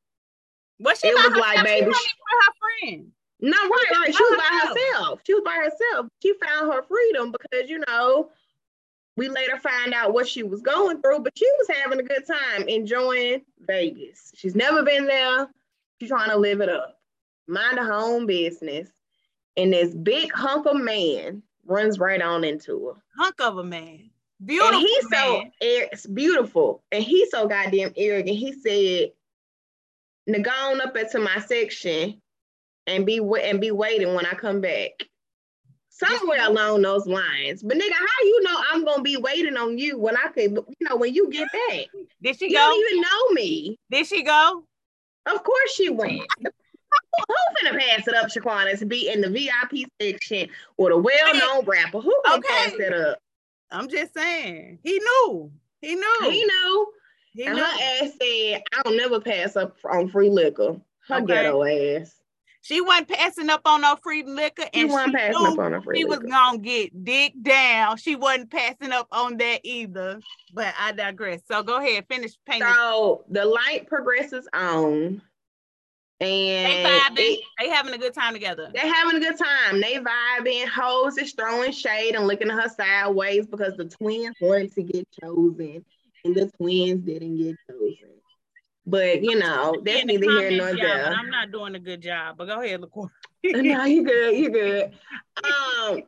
What 0.79 0.99
she 0.99 1.09
It 1.09 1.15
was 1.15 1.37
like, 1.37 1.65
baby, 1.65 1.81
she- 1.81 1.83
even 1.83 1.89
with 1.91 2.45
her 2.47 2.53
friend. 2.61 3.13
No, 3.41 3.51
right, 3.51 3.69
was 3.69 3.99
right. 3.99 4.15
She 4.15 4.23
was 4.23 4.39
by 4.39 4.69
herself. 4.69 5.21
She 5.27 5.35
was 5.35 5.43
by 5.45 5.57
herself. 5.57 6.07
She 6.23 6.33
found 6.43 6.73
her 6.73 6.83
freedom 6.85 7.33
because, 7.33 7.69
you 7.69 7.83
know, 7.87 8.31
we 9.17 9.29
later 9.29 9.59
find 9.59 9.95
out 9.95 10.13
what 10.13 10.29
she 10.29 10.43
was 10.43 10.61
going 10.61 11.01
through, 11.01 11.21
but 11.21 11.37
she 11.39 11.47
was 11.59 11.77
having 11.77 12.01
a 12.01 12.03
good 12.03 12.27
time 12.27 12.69
enjoying 12.69 13.43
Vegas. 13.61 14.33
She's 14.35 14.55
never 14.57 14.83
been 14.83 15.07
there. 15.07 15.49
She's 16.01 16.11
trying 16.11 16.31
to 16.31 16.37
live 16.37 16.61
it 16.61 16.69
up, 16.69 16.99
mind 17.47 17.79
her 17.79 17.93
own 17.93 18.27
business. 18.27 18.89
And 19.57 19.73
this 19.73 19.95
big 19.95 20.33
hunk 20.33 20.67
of 20.67 20.77
man 20.77 21.43
runs 21.65 21.99
right 21.99 22.21
on 22.21 22.43
into 22.43 22.87
her. 22.89 23.03
Hunk 23.17 23.41
of 23.41 23.59
a 23.59 23.65
man. 23.65 24.11
Beautiful 24.45 24.75
and 24.79 24.81
he's 24.81 25.05
so 25.05 25.39
man. 25.39 25.53
air- 25.61 25.89
it's 25.93 26.07
beautiful. 26.07 26.83
And 26.91 27.03
he's 27.05 27.31
so 27.31 27.47
goddamn 27.47 27.93
arrogant. 27.97 28.37
He 28.37 28.53
said, 28.53 29.13
"Now 30.27 30.41
go 30.41 30.51
on 30.51 30.81
up 30.81 30.97
into 30.97 31.21
my 31.21 31.39
section 31.39 32.21
and 32.89 33.07
be 33.07 33.19
and 33.19 33.61
be 33.61 33.71
waiting 33.71 34.15
when 34.15 34.27
I 34.27 34.35
come 34.35 34.61
back." 34.61 35.05
Somewhere 35.97 36.45
along 36.47 36.83
those 36.83 37.07
lines. 37.07 37.63
But 37.63 37.77
nigga, 37.77 37.93
how 37.93 38.25
you 38.25 38.43
know 38.43 38.63
I'm 38.73 38.85
gonna 38.85 39.03
be 39.03 39.17
waiting 39.17 39.57
on 39.57 39.79
you 39.79 39.99
when 39.99 40.17
I 40.17 40.29
could, 40.29 40.53
you 40.53 40.89
know, 40.89 40.97
when 40.97 41.15
you 41.15 41.31
get 41.31 41.49
back? 41.53 41.87
Did 42.23 42.39
she 42.39 42.47
You 42.47 42.59
go? 42.59 42.59
don't 42.59 42.91
even 42.91 43.01
know 43.01 43.29
me. 43.31 43.79
Did 43.91 44.07
she 44.07 44.23
go? 44.23 44.65
Of 45.27 45.43
course 45.45 45.73
she 45.75 45.91
went. 45.91 46.27
Who 46.43 47.35
finna 47.69 47.79
pass 47.79 48.09
it 48.09 48.15
up, 48.15 48.27
Shaquana, 48.29 48.77
to 48.79 48.87
be 48.87 49.09
in 49.09 49.21
the 49.21 49.31
VIP 49.31 49.89
section 50.01 50.49
with 50.77 50.93
a 50.93 50.97
well-known 50.99 51.65
rapper? 51.65 52.01
Who 52.01 52.15
gonna 52.25 52.39
Okay. 52.39 52.49
pass 52.49 52.73
it 52.75 52.93
up? 52.93 53.19
I'm 53.71 53.89
just 53.89 54.15
saying. 54.15 54.81
He 54.83 54.99
knew. 54.99 55.51
He 55.81 55.95
knew. 55.95 56.19
He 56.23 56.45
knew. 56.45 56.87
He 57.35 57.45
And 57.45 57.57
knew. 57.57 57.63
her 57.63 58.05
ass 58.05 58.11
said, 58.21 58.63
I 58.73 58.83
don't 58.83 58.97
never 58.97 59.21
pass 59.21 59.57
up 59.57 59.77
on 59.89 60.09
free 60.09 60.29
liquor. 60.29 60.81
Her 61.09 61.17
Okay. 61.17 61.27
ghetto 61.27 61.63
ass. 61.63 62.15
She 62.65 62.81
wasn't 62.81 63.09
passing 63.09 63.51
up 63.51 63.61
on 63.67 63.83
no 63.83 63.97
free 64.03 64.23
liquor, 64.23 64.65
She 64.73 64.81
and 64.81 64.91
wasn't 64.91 65.11
she 65.13 65.17
passing 65.19 65.47
up 65.47 65.59
on 65.59 65.73
her 65.73 65.83
free 65.83 65.99
she 65.99 66.05
was 66.07 66.19
liquor. 66.21 66.31
gonna 66.31 66.59
get 66.59 67.05
dick 67.05 67.35
down. 67.43 67.99
She 67.99 68.17
wasn't 68.17 68.51
passing 68.51 68.91
up 68.91 69.07
on 69.13 69.37
that 69.37 69.61
either. 69.65 70.19
But 70.55 70.73
I 70.81 70.93
digress. 70.93 71.43
So 71.47 71.63
go 71.63 71.77
ahead, 71.77 72.07
finish 72.09 72.33
painting. 72.47 72.67
So 72.73 73.25
the 73.29 73.45
light 73.45 73.87
progresses 73.87 74.49
on. 74.55 75.21
And 76.21 76.87
They 76.87 76.89
vibing. 76.89 77.19
it- 77.19 77.41
they 77.61 77.69
having 77.69 77.93
a 77.93 77.99
good 77.99 78.15
time 78.15 78.33
together. 78.33 78.71
they 78.73 78.81
having 78.89 79.17
a 79.17 79.21
good 79.21 79.37
time. 79.37 79.81
They 79.81 79.97
vibing. 79.99 80.67
Hoes 80.67 81.19
is 81.19 81.33
throwing 81.35 81.71
shade 81.73 82.15
and 82.15 82.27
looking 82.27 82.51
at 82.51 82.63
her 82.63 82.69
sideways 82.71 83.47
because 83.47 83.77
the 83.77 83.85
twins 83.87 84.35
wanted 84.41 84.73
to 84.77 84.83
get 84.85 85.07
chosen 85.21 85.85
and 86.25 86.35
the 86.35 86.51
twins 86.57 87.05
didn't 87.05 87.37
get 87.37 87.57
chosen. 87.69 88.14
But 88.87 89.23
you 89.23 89.39
know, 89.39 89.81
that's 89.83 90.05
neither 90.05 90.31
here 90.31 90.51
nor 90.51 90.77
there. 90.77 91.07
I'm 91.07 91.31
not 91.31 91.51
doing 91.51 91.75
a 91.75 91.79
good 91.79 92.03
job. 92.03 92.37
But 92.37 92.47
go 92.47 92.61
ahead, 92.61 92.81
LaCour. 92.81 93.11
no, 93.45 93.85
you 93.85 94.05
good, 94.05 94.37
you 94.37 94.51
good. 94.51 94.93
Um, 95.45 96.01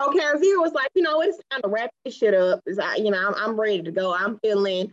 okay, 0.00 0.38
Zero 0.38 0.62
was 0.62 0.72
like, 0.72 0.90
you 0.94 1.02
know, 1.02 1.20
it's 1.22 1.40
time 1.50 1.60
to 1.62 1.68
wrap 1.68 1.90
this 2.04 2.16
shit 2.16 2.34
up. 2.34 2.62
It's 2.66 2.78
like, 2.78 3.00
you 3.00 3.10
know, 3.10 3.18
I'm, 3.18 3.34
I'm 3.34 3.60
ready 3.60 3.82
to 3.82 3.90
go. 3.90 4.14
I'm 4.14 4.38
feeling 4.38 4.92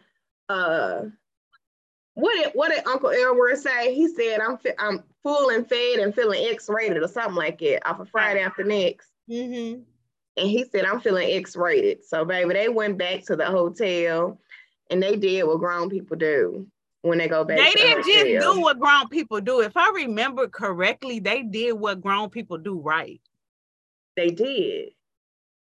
uh 0.50 1.04
what 2.16 2.36
did 2.42 2.52
what 2.56 2.72
did 2.72 2.88
Uncle 2.88 3.12
Elwood 3.12 3.60
say? 3.60 3.94
He 3.94 4.08
said 4.08 4.40
I'm 4.42 4.58
I'm 4.80 5.04
full 5.22 5.50
and 5.52 5.70
fed 5.70 6.00
and 6.00 6.16
feeling 6.16 6.44
X-rated 6.50 7.04
or 7.04 7.08
something 7.08 7.36
like 7.36 7.62
it 7.62 7.86
off 7.86 8.00
of 8.00 8.10
Friday 8.10 8.42
after 8.42 8.64
next. 8.64 9.12
Mm-hmm. 9.30 9.82
And 10.38 10.50
he 10.50 10.66
said, 10.66 10.86
I'm 10.86 11.00
feeling 11.00 11.30
X-rated. 11.30 12.04
So 12.04 12.26
baby, 12.26 12.54
they 12.56 12.70
went 12.70 12.98
back 12.98 13.26
to 13.26 13.36
the 13.36 13.46
hotel 13.46 14.40
and 14.90 15.04
they 15.04 15.16
did 15.16 15.44
what 15.44 15.60
grown 15.60 15.92
people 15.92 16.18
do 16.18 16.66
when 17.08 17.18
they 17.18 17.28
go 17.28 17.44
back. 17.44 17.58
They 17.58 17.72
didn't 17.72 18.06
just 18.06 18.46
do 18.46 18.62
what 18.62 18.80
grown 18.80 19.08
people 19.10 19.42
do. 19.42 19.62
If 19.62 19.76
I 19.76 19.92
remember 19.96 20.48
correctly, 20.48 21.20
they 21.20 21.44
did 21.44 21.74
what 21.74 22.02
grown 22.02 22.30
people 22.30 22.58
do 22.58 22.80
right. 22.80 23.22
They 24.16 24.32
did. 24.32 24.90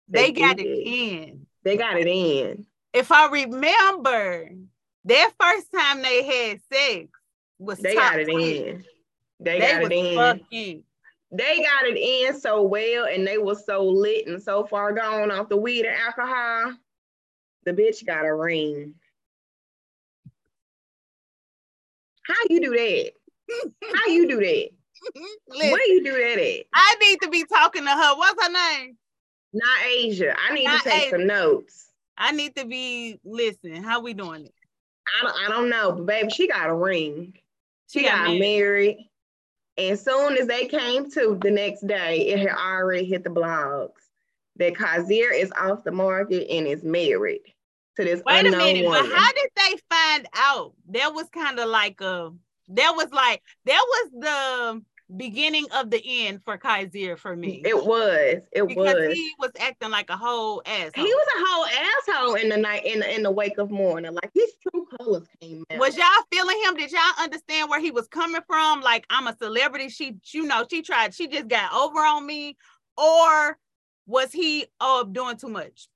They, 0.08 0.30
They 0.30 0.32
got 0.32 0.56
did. 0.56 0.66
it 0.66 0.86
in. 0.86 1.46
They 1.62 1.76
got 1.76 1.98
it 1.98 2.06
in. 2.06 2.66
If 2.92 3.10
I 3.10 3.28
remember, 3.28 4.50
their 5.04 5.26
first 5.40 5.72
time 5.72 6.02
they 6.02 6.22
had 6.22 6.60
sex 6.72 7.08
was 7.58 7.78
They 7.78 7.94
top 7.94 8.12
got 8.12 8.20
it 8.20 8.26
10. 8.26 8.36
in. 8.40 8.84
They, 9.40 9.58
They 9.58 9.72
got 9.72 9.82
it 9.82 9.92
in. 9.92 10.14
fucking. 10.16 10.82
They 11.32 11.56
got 11.62 11.86
it 11.86 11.96
in 11.96 12.38
so 12.38 12.62
well, 12.62 13.06
and 13.06 13.26
they 13.26 13.38
were 13.38 13.56
so 13.56 13.84
lit 13.84 14.28
and 14.28 14.40
so 14.40 14.64
far 14.64 14.92
gone 14.92 15.32
off 15.32 15.48
the 15.48 15.56
weed 15.56 15.84
and 15.84 15.96
alcohol. 15.96 16.74
The 17.64 17.72
bitch 17.72 18.06
got 18.06 18.26
a 18.26 18.32
ring. 18.34 18.94
How 22.26 22.34
you 22.50 22.60
do 22.60 22.70
that? 22.70 23.10
How 23.94 24.10
you 24.10 24.28
do 24.28 24.36
that? 24.36 24.68
Listen, 25.48 25.70
Where 25.70 25.86
you 25.92 26.02
do 26.02 26.12
that 26.12 26.38
at? 26.42 26.64
I 26.74 26.96
need 27.00 27.20
to 27.22 27.28
be 27.28 27.44
talking 27.44 27.84
to 27.84 27.90
her. 27.90 28.14
What's 28.16 28.42
her 28.42 28.52
name? 28.52 28.96
Not 29.52 29.78
Asia. 29.86 30.34
I 30.38 30.54
need 30.54 30.64
Not 30.64 30.82
to 30.82 30.88
take 30.90 31.02
Asia. 31.02 31.10
some 31.10 31.26
notes. 31.26 31.88
I 32.16 32.32
need 32.32 32.56
to 32.56 32.64
be 32.64 33.18
listening. 33.24 33.82
How 33.82 34.00
we 34.00 34.14
doing 34.14 34.46
it? 34.46 34.54
I 35.20 35.22
don't, 35.22 35.36
I 35.44 35.48
don't 35.48 35.68
know, 35.68 35.92
but 35.92 36.06
baby, 36.06 36.30
she 36.30 36.48
got 36.48 36.70
a 36.70 36.74
ring. 36.74 37.34
She, 37.90 38.00
She 38.00 38.04
got, 38.06 38.26
got 38.26 38.38
married. 38.38 39.10
And 39.76 39.98
soon 39.98 40.36
as 40.38 40.46
they 40.46 40.66
came 40.66 41.10
to 41.10 41.38
the 41.40 41.50
next 41.50 41.86
day, 41.86 42.28
it 42.28 42.38
had 42.38 42.56
already 42.56 43.04
hit 43.04 43.24
the 43.24 43.30
blogs 43.30 43.90
that 44.56 44.74
Kazier 44.74 45.32
is 45.34 45.52
off 45.60 45.84
the 45.84 45.90
market 45.90 46.46
and 46.48 46.66
is 46.66 46.82
married 46.84 47.42
to 47.96 48.04
this 48.04 48.22
Wait 48.26 48.46
a 48.46 48.50
minute, 48.50 48.84
woman. 48.84 49.02
but 49.02 49.16
how 49.16 49.32
did 49.32 49.50
they 49.56 49.76
find 49.90 50.28
out? 50.34 50.72
That 50.90 51.14
was 51.14 51.28
kind 51.30 51.58
of 51.58 51.68
like 51.68 52.00
a 52.00 52.30
that 52.68 52.92
was 52.96 53.10
like 53.12 53.42
that 53.66 53.84
was 53.86 54.10
the 54.20 54.82
beginning 55.16 55.66
of 55.74 55.90
the 55.90 56.02
end 56.04 56.40
for 56.44 56.56
Kaiser 56.56 57.16
for 57.16 57.36
me. 57.36 57.62
it 57.64 57.76
was. 57.76 58.42
It 58.52 58.66
because 58.66 58.94
was. 58.94 59.14
he 59.14 59.32
was 59.38 59.50
acting 59.60 59.90
like 59.90 60.10
a 60.10 60.16
whole 60.16 60.62
asshole. 60.64 61.04
He 61.04 61.14
was 61.14 61.26
a 61.36 61.44
whole 61.46 61.66
asshole 61.66 62.34
in 62.36 62.48
the 62.48 62.56
night 62.56 62.86
in 62.86 63.00
the, 63.00 63.14
in 63.14 63.22
the 63.22 63.30
wake 63.30 63.58
of 63.58 63.70
morning. 63.70 64.14
Like 64.14 64.30
his 64.34 64.52
true 64.62 64.86
colors 64.98 65.26
came 65.40 65.64
out. 65.70 65.78
was 65.78 65.96
y'all 65.96 66.06
feeling 66.32 66.60
him? 66.64 66.76
Did 66.76 66.90
y'all 66.90 67.00
understand 67.18 67.68
where 67.68 67.80
he 67.80 67.90
was 67.90 68.08
coming 68.08 68.42
from? 68.46 68.80
Like 68.80 69.04
I'm 69.10 69.26
a 69.26 69.36
celebrity. 69.36 69.88
She, 69.88 70.16
you 70.32 70.44
know, 70.46 70.64
she 70.68 70.82
tried. 70.82 71.14
She 71.14 71.28
just 71.28 71.48
got 71.48 71.72
over 71.72 72.00
on 72.00 72.26
me, 72.26 72.56
or 72.96 73.58
was 74.06 74.32
he 74.32 74.66
oh 74.80 75.06
doing 75.10 75.36
too 75.36 75.48
much? 75.48 75.88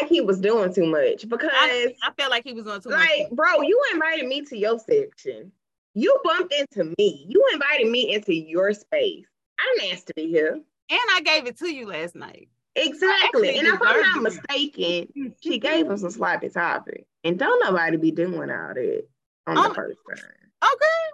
Like 0.00 0.08
he 0.10 0.20
was 0.20 0.40
doing 0.40 0.72
too 0.72 0.86
much 0.86 1.28
because 1.28 1.50
I, 1.52 1.94
I 2.02 2.12
felt 2.18 2.30
like 2.30 2.44
he 2.44 2.52
was 2.52 2.64
doing 2.64 2.80
too 2.80 2.90
much. 2.90 2.98
like, 3.08 3.30
bro, 3.32 3.62
you 3.62 3.80
invited 3.92 4.26
me 4.26 4.42
to 4.42 4.56
your 4.56 4.78
section. 4.78 5.52
You 5.94 6.16
bumped 6.24 6.54
into 6.54 6.94
me. 6.98 7.26
You 7.28 7.44
invited 7.52 7.88
me 7.90 8.14
into 8.14 8.34
your 8.34 8.72
space. 8.72 9.26
I 9.58 9.76
didn't 9.78 9.94
ask 9.94 10.06
to 10.06 10.14
be 10.14 10.28
here. 10.28 10.52
And 10.90 11.00
I 11.14 11.20
gave 11.24 11.46
it 11.46 11.58
to 11.58 11.68
you 11.68 11.86
last 11.86 12.14
night. 12.14 12.48
Exactly. 12.76 13.48
actually 13.48 13.58
And 13.58 13.66
if 13.68 13.80
I'm 13.84 14.00
not 14.02 14.22
mistaken, 14.22 15.34
she 15.42 15.58
gave 15.58 15.90
us 15.90 16.02
a 16.04 16.10
sloppy 16.10 16.48
topic. 16.48 17.06
And 17.24 17.38
don't 17.38 17.62
nobody 17.64 17.96
be 17.96 18.12
doing 18.12 18.34
all 18.50 18.74
that 18.74 19.04
on 19.48 19.54
the 19.56 19.60
Um, 19.62 19.74
first 19.74 19.98
time. 20.08 20.18
Okay. 20.62 21.08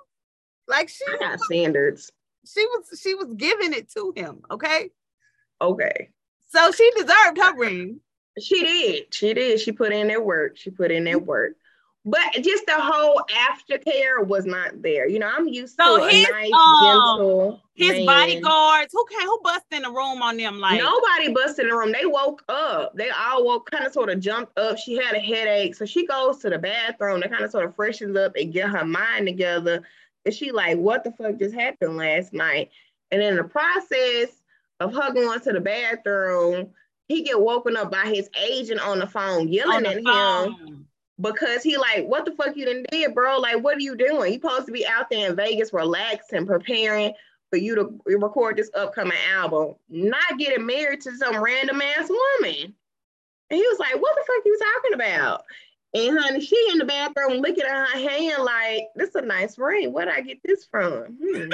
Like 0.69 0.89
she 0.91 1.05
I 1.09 1.17
got 1.19 1.41
standards. 1.41 2.11
she 2.47 2.65
was 2.67 3.01
she 3.01 3.15
was 3.15 3.33
giving 3.37 3.73
it 3.73 3.91
to 3.93 4.13
him. 4.15 4.43
Okay. 4.51 4.91
Okay. 5.61 6.11
So 6.51 6.71
she 6.73 6.91
deserved 6.93 7.39
her 7.39 7.57
ring. 7.57 8.01
She 8.41 8.61
did. 8.63 9.15
She 9.15 9.35
did. 9.35 9.61
She 9.61 9.73
put 9.73 9.93
in 9.93 10.09
that 10.09 10.25
work. 10.25 10.57
She 10.57 10.71
put 10.71 10.91
in 10.91 11.05
that 11.05 11.25
work. 11.25 11.53
But 12.07 12.35
just 12.43 12.67
the 12.67 12.75
whole 12.77 13.23
aftercare 13.31 14.27
was 14.27 14.45
not 14.45 14.83
there. 14.83 15.09
You 15.09 15.19
know, 15.21 15.31
I'm 15.35 15.49
used 15.49 15.77
So 15.77 15.97
to 15.97 16.05
a 16.05 16.11
his, 16.11 16.29
nice, 16.31 16.53
um, 16.53 16.85
gentle 16.85 17.63
His 17.75 17.93
man. 17.93 18.07
bodyguards, 18.07 18.93
who 18.93 19.07
came 19.07 19.27
who 19.27 19.41
bust 19.43 19.65
in 19.73 19.83
the 19.83 19.89
room 19.89 20.21
on 20.21 20.37
them 20.37 20.61
like 20.61 20.83
Nobody 20.83 21.33
busted 21.33 21.65
in 21.65 21.71
the 21.71 21.77
room. 21.77 21.93
They 21.93 22.05
woke 22.05 22.43
up. 22.51 22.95
They 22.95 23.09
all 23.09 23.47
woke, 23.47 23.71
kind 23.71 23.87
of 23.87 23.93
sort 23.95 24.11
of 24.11 24.21
jumped 24.21 24.59
up. 24.59 24.77
She 24.77 24.97
had 24.97 25.15
a 25.15 25.19
headache. 25.21 25.77
So 25.77 25.87
she 25.87 26.07
goes 26.07 26.41
to 26.41 26.51
the 26.51 26.59
bathroom 26.59 27.23
to 27.23 27.29
kind 27.29 27.43
of 27.43 27.51
sort 27.51 27.65
of 27.65 27.75
freshens 27.75 28.19
up 28.19 28.37
and 28.37 28.53
get 28.53 28.69
her 28.69 28.85
mind 28.85 29.27
together. 29.27 29.83
And 30.27 30.35
she 30.35 30.53
like, 30.53 30.77
what 30.77 31.05
the 31.05 31.13
fuck 31.13 31.39
just 31.39 31.55
happened 31.55 31.97
last 31.97 32.35
night? 32.35 32.69
And 33.13 33.23
in 33.23 33.37
the 33.37 33.45
process 33.45 34.29
of 34.79 34.93
her 34.93 35.11
going 35.15 35.41
to 35.41 35.53
the 35.53 35.61
bathroom, 35.61 36.71
he 37.09 37.23
get 37.23 37.41
woken 37.41 37.77
up 37.77 37.91
by 37.91 38.07
his 38.07 38.29
agent 38.49 38.81
on 38.81 38.99
the 38.99 39.07
phone 39.07 39.49
yelling 39.49 39.85
the 39.85 39.91
at 39.91 40.57
him 40.57 40.87
because 41.21 41.63
he 41.63 41.77
like, 41.77 42.07
what 42.07 42.25
the 42.25 42.33
fuck 42.33 42.57
you 42.57 42.65
done 42.65 42.85
did, 42.91 43.15
bro? 43.15 43.39
Like, 43.39 43.63
what 43.63 43.77
are 43.77 43.81
you 43.81 43.97
doing? 43.97 44.33
You 44.33 44.41
supposed 44.41 44.67
to 44.67 44.73
be 44.73 44.87
out 44.87 45.11
there 45.11 45.31
in 45.31 45.37
Vegas 45.37 45.73
relaxing, 45.73 46.47
preparing 46.47 47.13
for 47.51 47.59
you 47.59 47.75
to 47.77 48.01
record 48.07 48.57
this 48.57 48.71
upcoming 48.75 49.19
album, 49.33 49.75
not 49.89 50.39
getting 50.39 50.67
married 50.67 51.03
to 51.03 51.17
some 51.17 51.43
random 51.43 51.81
ass 51.81 52.09
woman. 52.09 52.75
And 53.51 53.59
he 53.59 53.63
was 53.63 53.79
like, 53.79 54.01
what 54.01 54.15
the 54.17 54.25
fuck 54.27 54.45
you 54.45 54.59
talking 54.59 54.95
about? 54.95 55.45
And 55.95 56.19
honey, 56.19 56.41
she 56.41 56.69
in 56.73 56.79
the 56.79 56.85
bathroom 56.85 57.41
looking 57.41 57.63
at 57.63 57.71
her 57.71 57.99
hand 57.99 58.43
like, 58.43 58.89
this 58.97 59.11
is 59.11 59.15
a 59.15 59.23
nice 59.23 59.57
ring. 59.59 59.93
Where'd 59.93 60.09
I 60.09 60.23
get 60.23 60.39
this 60.45 60.65
from? 60.69 61.17
Hmm. 61.23 61.51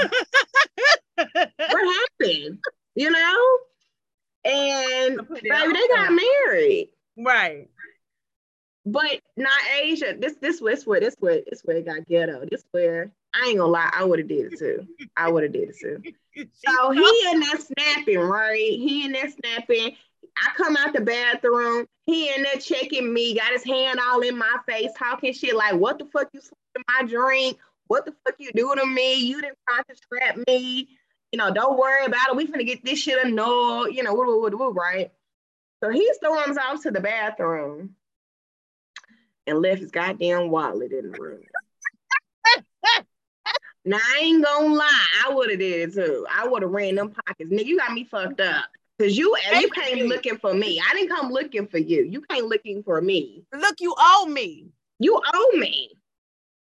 what 1.34 1.50
happened? 1.58 2.58
You 2.94 3.10
know? 3.10 3.58
And 4.44 5.16
baby, 5.28 5.48
they 5.50 5.88
got 5.88 6.12
married. 6.12 6.90
right. 7.18 7.68
But 8.86 9.20
not 9.36 9.52
Asia. 9.82 10.14
This 10.18 10.36
this 10.40 10.60
this 10.60 10.86
where 10.86 11.00
this 11.00 11.14
where 11.20 11.42
this 11.48 11.60
where 11.64 11.76
it 11.76 11.86
got 11.86 12.06
ghetto. 12.06 12.46
This 12.50 12.64
where 12.72 13.12
I 13.34 13.48
ain't 13.48 13.58
gonna 13.58 13.70
lie, 13.70 13.90
I 13.94 14.04
would 14.04 14.18
have 14.18 14.28
did 14.28 14.52
it 14.52 14.58
too. 14.58 14.86
I 15.16 15.30
would 15.30 15.42
have 15.42 15.52
did 15.52 15.68
it 15.70 15.76
too. 15.80 16.02
So 16.66 16.90
he 16.92 17.28
in 17.32 17.40
there 17.40 17.58
snapping, 17.58 18.20
right? 18.20 18.56
He 18.56 19.04
in 19.04 19.12
there 19.12 19.28
snapping. 19.28 19.96
I 20.38 20.50
come 20.56 20.76
out 20.76 20.94
the 20.94 21.00
bathroom. 21.00 21.86
He 22.06 22.32
in 22.34 22.44
there 22.44 22.56
checking 22.56 23.12
me, 23.12 23.34
got 23.34 23.52
his 23.52 23.64
hand 23.64 23.98
all 24.08 24.20
in 24.20 24.38
my 24.38 24.56
face, 24.66 24.90
talking 24.96 25.34
shit 25.34 25.54
like, 25.56 25.74
"What 25.74 25.98
the 25.98 26.06
fuck 26.06 26.28
you 26.32 26.40
in 26.76 26.82
my 26.88 27.06
drink? 27.06 27.58
What 27.88 28.06
the 28.06 28.14
fuck 28.24 28.36
you 28.38 28.50
do 28.54 28.74
to 28.74 28.86
me? 28.86 29.16
You 29.16 29.42
didn't 29.42 29.58
try 29.68 29.82
to 29.82 29.94
trap 30.08 30.38
me. 30.46 30.88
You 31.32 31.38
know, 31.38 31.52
don't 31.52 31.78
worry 31.78 32.04
about 32.04 32.30
it. 32.30 32.36
We 32.36 32.46
finna 32.46 32.66
get 32.66 32.84
this 32.84 32.98
shit 32.98 33.24
annulled. 33.24 33.94
You 33.94 34.02
know, 34.02 34.14
woo, 34.14 34.40
woo, 34.40 34.50
woo, 34.56 34.72
right?" 34.72 35.12
So 35.82 35.90
he 35.90 36.12
storms 36.14 36.58
off 36.58 36.82
to 36.82 36.90
the 36.90 37.00
bathroom 37.00 37.94
and 39.46 39.60
left 39.60 39.80
his 39.80 39.90
goddamn 39.90 40.50
wallet 40.50 40.92
in 40.92 41.10
the 41.10 41.18
room. 41.18 41.42
now 43.84 43.98
I 43.98 44.18
ain't 44.22 44.44
gonna 44.44 44.74
lie, 44.74 45.06
I 45.26 45.32
would 45.32 45.50
have 45.50 45.58
did 45.58 45.88
it 45.88 45.94
too. 45.94 46.26
I 46.30 46.46
would 46.46 46.62
have 46.62 46.70
ran 46.70 46.96
them 46.96 47.10
pockets. 47.10 47.50
Nigga, 47.50 47.64
you 47.64 47.78
got 47.78 47.92
me 47.92 48.04
fucked 48.04 48.40
up. 48.40 48.66
Cause 48.98 49.16
you 49.16 49.34
you 49.54 49.70
came 49.70 50.08
looking 50.08 50.36
for 50.36 50.52
me. 50.52 50.78
I 50.86 50.94
didn't 50.94 51.08
come 51.08 51.32
looking 51.32 51.66
for 51.66 51.78
you. 51.78 52.04
You 52.04 52.20
came 52.20 52.44
looking 52.44 52.82
for 52.82 53.00
me. 53.00 53.44
Look, 53.54 53.76
you 53.80 53.94
owe 53.98 54.26
me. 54.26 54.66
You 54.98 55.18
owe 55.32 55.56
me. 55.56 55.92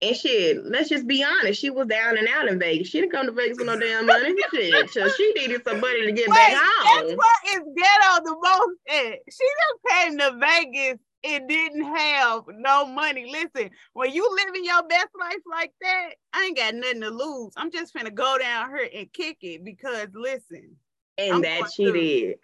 And 0.01 0.15
shit, 0.17 0.65
let's 0.65 0.89
just 0.89 1.07
be 1.09 1.25
honest. 1.25 1.61
She 1.61 1.71
was 1.71 1.89
down 1.89 2.17
and 2.19 2.29
out 2.29 2.47
in 2.47 2.59
Vegas. 2.59 2.89
She 2.89 3.01
didn't 3.01 3.13
come 3.13 3.27
to 3.27 3.33
Vegas 3.33 3.59
with 3.59 3.67
no 3.67 3.79
damn 3.79 4.07
money. 4.07 4.33
Shit. 4.53 4.91
So 4.91 5.09
she 5.09 5.33
needed 5.33 5.63
some 5.65 5.81
money 5.81 6.07
to 6.07 6.13
get 6.13 6.29
Wait, 6.29 6.35
back 6.37 6.53
home. 6.55 7.09
that's 7.09 7.17
where 7.17 7.61
is 7.61 7.69
ghetto 7.77 8.25
the 8.25 8.37
most 8.41 8.79
at. 8.89 9.19
She 9.29 9.45
just 9.45 9.89
came 9.91 10.19
to 10.19 10.39
Vegas 10.39 10.99
and 11.25 11.49
didn't 11.49 11.83
have 11.83 12.43
no 12.49 12.87
money. 12.87 13.29
Listen, 13.33 13.71
when 13.95 14.13
you 14.13 14.29
living 14.47 14.65
your 14.65 14.87
best 14.87 15.09
life 15.19 15.43
like 15.51 15.73
that, 15.81 16.11
I 16.33 16.45
ain't 16.45 16.57
got 16.57 16.77
nothing 16.77 17.01
to 17.01 17.11
lose. 17.11 17.53
I'm 17.57 17.73
just 17.73 17.93
finna 17.93 18.15
go 18.15 18.39
down 18.39 18.69
here 18.69 18.89
and 18.95 19.13
kick 19.13 19.39
it 19.41 19.65
because 19.65 20.09
listen. 20.15 20.77
And 21.17 21.35
I'm 21.35 21.43
that 21.43 21.73
she 21.73 21.87
through. 21.87 21.93
did. 21.95 22.35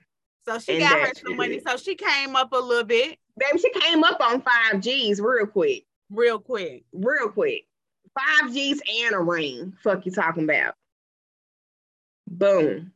So 0.49 0.59
she 0.59 0.73
And 0.73 0.81
got 0.81 0.99
her 0.99 1.13
some 1.15 1.37
money. 1.37 1.59
did. 1.59 1.69
So 1.69 1.77
she 1.77 1.95
came 1.95 2.35
up 2.35 2.53
a 2.53 2.59
little 2.59 2.83
bit 2.85 3.17
Baby, 3.37 3.59
she 3.59 3.71
came 3.71 4.05
up 4.05 4.21
on 4.21 4.43
five 4.43 4.81
G's 4.81 5.21
real 5.21 5.47
quick. 5.47 5.85
Real 6.15 6.39
quick. 6.39 6.85
Real 6.93 7.29
quick. 7.29 7.67
five 8.15 8.53
G's 8.53 8.81
and 9.05 9.15
a 9.15 9.19
ring. 9.19 9.75
Fuck 9.83 10.07
you 10.07 10.13
talking 10.13 10.45
about? 10.45 10.75
Boom. 12.29 12.93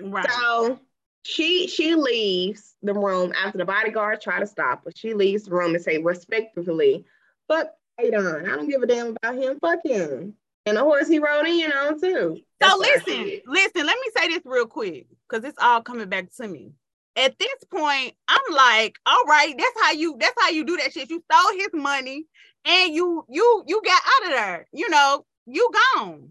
Right. 0.00 0.30
So 0.30 0.78
she 1.22 1.66
she 1.66 1.94
leaves 1.94 2.74
the 2.82 2.94
room 2.94 3.32
after 3.36 3.58
the 3.58 3.64
bodyguard 3.64 4.20
try 4.20 4.40
to 4.40 4.46
stop 4.46 4.84
her. 4.84 4.92
She 4.94 5.14
leaves 5.14 5.44
the 5.44 5.50
room 5.50 5.74
and 5.74 5.82
say 5.82 5.98
respectfully, 5.98 7.04
"Fuck 7.48 7.68
Adon. 8.00 8.48
I 8.48 8.56
don't 8.56 8.68
give 8.68 8.82
a 8.82 8.86
damn 8.86 9.16
about 9.16 9.34
him. 9.34 9.58
Fuck 9.60 9.80
him." 9.84 10.34
And 10.66 10.76
the 10.76 10.82
horse 10.82 11.08
he 11.08 11.18
rode 11.18 11.46
in 11.46 11.72
on 11.72 12.00
too. 12.00 12.40
So 12.62 12.78
listen, 12.78 13.40
listen, 13.46 13.86
let 13.86 13.98
me 13.98 14.10
say 14.16 14.28
this 14.28 14.42
real 14.44 14.66
quick 14.66 15.06
because 15.28 15.44
it's 15.44 15.58
all 15.60 15.82
coming 15.82 16.08
back 16.08 16.32
to 16.36 16.46
me. 16.46 16.72
At 17.18 17.38
this 17.38 17.64
point, 17.70 18.14
I'm 18.28 18.54
like, 18.54 18.94
all 19.04 19.24
right, 19.24 19.54
that's 19.56 19.82
how 19.82 19.92
you 19.92 20.16
that's 20.18 20.40
how 20.40 20.50
you 20.50 20.64
do 20.64 20.76
that 20.76 20.92
shit. 20.92 21.10
You 21.10 21.22
stole 21.30 21.58
his 21.58 21.70
money 21.74 22.26
and 22.64 22.94
you 22.94 23.24
you 23.28 23.64
you 23.66 23.82
got 23.84 24.02
out 24.14 24.26
of 24.26 24.38
there. 24.38 24.68
You 24.72 24.88
know, 24.88 25.24
you 25.46 25.70
gone. 25.96 26.30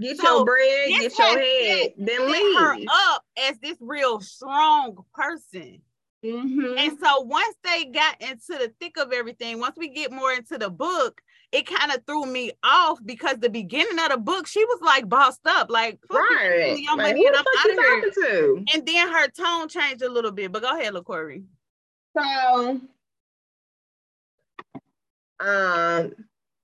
Get 0.00 0.16
So, 0.16 0.38
your 0.38 0.44
bread, 0.44 0.88
get 0.88 1.16
your 1.16 1.38
head, 1.38 1.92
then 1.96 2.28
Set 2.28 2.62
her 2.62 2.76
up 2.90 3.22
as 3.38 3.58
this 3.60 3.76
real 3.80 4.20
strong 4.20 5.04
person. 5.14 5.82
Mhm. 6.24 6.78
And 6.78 6.98
so 6.98 7.20
once 7.20 7.56
they 7.62 7.84
got 7.84 8.20
into 8.20 8.58
the 8.58 8.72
thick 8.80 8.96
of 8.96 9.12
everything, 9.12 9.60
once 9.60 9.76
we 9.76 9.88
get 9.88 10.10
more 10.10 10.32
into 10.32 10.58
the 10.58 10.70
book, 10.70 11.20
it 11.54 11.66
kind 11.66 11.92
of 11.92 12.04
threw 12.04 12.26
me 12.26 12.50
off 12.64 12.98
because 13.04 13.38
the 13.38 13.48
beginning 13.48 13.98
of 14.00 14.10
the 14.10 14.18
book, 14.18 14.48
she 14.48 14.64
was 14.64 14.80
like 14.82 15.08
bossed 15.08 15.46
up, 15.46 15.70
like 15.70 16.00
you, 16.10 16.18
Right. 16.18 16.76
young 16.82 16.98
Like, 16.98 17.14
lady, 17.14 17.20
who 17.20 17.26
and 17.28 17.36
I'm 17.36 17.44
out 17.58 17.70
of 17.70 17.84
here. 17.84 18.00
talking 18.02 18.64
to? 18.66 18.74
And 18.74 18.86
then 18.86 19.08
her 19.12 19.28
tone 19.28 19.68
changed 19.68 20.02
a 20.02 20.08
little 20.08 20.32
bit. 20.32 20.50
But 20.50 20.62
go 20.62 20.76
ahead, 20.76 20.92
LaCorey. 20.94 21.44
So, 22.18 22.80
um, 25.40 26.12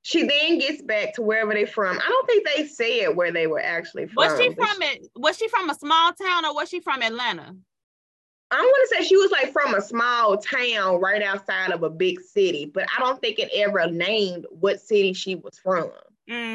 she 0.03 0.23
then 0.27 0.59
gets 0.59 0.83
back 0.83 1.15
to 1.15 1.23
wherever 1.23 1.55
they 1.55 1.67
from. 1.67 1.97
I 1.99 2.09
don't 2.09 2.27
think 2.27 2.49
they 2.57 2.67
said 2.67 3.15
where 3.15 3.31
they 3.31 3.47
were 3.47 3.61
actually 3.61 4.07
from. 4.09 4.25
Was 4.25 4.37
she 4.41 4.53
from 4.55 4.83
it? 4.83 5.07
Was 5.15 5.37
she 5.37 5.47
from 5.49 5.71
a 5.71 5.75
small 5.77 6.13
town 6.15 6.45
or 6.47 6.55
was 6.55 6.69
she 6.69 6.81
from 6.81 7.01
Atlanta? 7.03 7.55
I 8.53 8.61
want 8.61 8.89
to 8.91 8.97
say 8.97 9.05
she 9.07 9.17
was 9.17 9.31
like 9.31 9.53
from 9.53 9.75
a 9.75 9.81
small 9.81 10.37
town 10.37 11.01
right 11.01 11.23
outside 11.23 11.71
of 11.71 11.83
a 11.83 11.91
big 11.91 12.21
city, 12.21 12.65
but 12.67 12.87
I 12.97 13.01
don't 13.01 13.21
think 13.21 13.39
it 13.39 13.51
ever 13.55 13.89
named 13.91 14.47
what 14.51 14.81
city 14.81 15.13
she 15.13 15.37
was 15.37 15.59
from. 15.59 15.91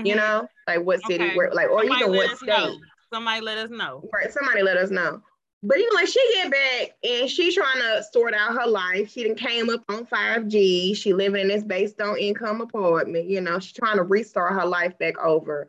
You 0.03 0.15
Mhm. 0.15 0.17
know, 0.17 0.47
like 0.67 0.81
what 0.81 1.01
city, 1.01 1.23
Okay. 1.23 1.35
where, 1.35 1.51
like, 1.53 1.69
or 1.69 1.79
Somebody 1.79 2.03
even 2.03 2.15
what 2.15 2.37
state. 2.37 2.47
know. 2.47 2.79
Somebody 3.13 3.41
let 3.41 3.57
us 3.57 3.69
know. 3.69 4.09
Right, 4.13 4.31
somebody 4.31 4.61
let 4.61 4.77
us 4.77 4.89
know. 4.91 5.21
But 5.63 5.77
even 5.77 5.93
like 5.95 6.07
she 6.07 6.33
get 6.33 6.51
back 6.51 6.97
and 7.03 7.29
she 7.29 7.53
trying 7.53 7.79
to 7.79 8.03
sort 8.11 8.33
out 8.33 8.53
her 8.55 8.67
life. 8.67 9.11
She 9.11 9.23
done 9.23 9.35
came 9.35 9.69
up 9.69 9.83
on 9.89 10.05
5G. 10.05 10.93
She 10.93 11.13
living 11.13 11.41
in 11.41 11.47
this 11.47 11.63
based 11.63 11.99
on 12.01 12.17
income 12.17 12.61
apartment. 12.61 13.25
You 13.29 13.41
know, 13.41 13.57
she's 13.59 13.73
trying 13.73 13.97
to 13.97 14.03
restart 14.03 14.53
her 14.53 14.65
life 14.65 14.97
back 14.99 15.17
over 15.17 15.67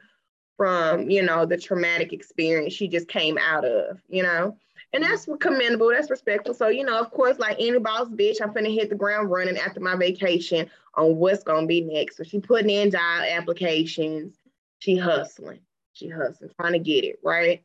from, 0.56 1.09
you 1.09 1.23
know, 1.23 1.47
the 1.47 1.56
traumatic 1.56 2.12
experience 2.12 2.75
she 2.75 2.88
just 2.88 3.09
came 3.09 3.38
out 3.38 3.64
of, 3.64 3.99
you 4.09 4.23
know. 4.23 4.59
And 4.97 5.05
that's 5.05 5.29
commendable, 5.41 5.91
that's 5.91 6.09
respectful. 6.09 6.55
So, 6.55 6.69
you 6.69 6.83
know, 6.83 6.99
of 6.99 7.11
course, 7.11 7.38
like 7.38 7.57
any 7.61 7.79
boss 7.79 8.09
bitch, 8.09 8.41
I'm 8.41 8.55
finna 8.55 8.75
hit 8.75 8.88
the 8.88 8.95
ground 8.95 9.31
running 9.31 9.59
after 9.59 9.79
my 9.79 9.95
vacation 9.95 10.71
on 10.95 11.17
what's 11.17 11.43
gonna 11.43 11.67
be 11.67 11.83
next. 11.83 12.17
So 12.17 12.25
she 12.25 12.41
putting 12.41 12.71
in 12.71 12.91
job 12.91 13.25
applications, 13.31 14.38
she 14.79 14.97
hustling, 14.97 15.61
she 15.93 16.09
hustling, 16.09 16.50
trying 16.59 16.73
to 16.73 16.79
get 16.79 17.05
it, 17.05 17.19
right? 17.23 17.62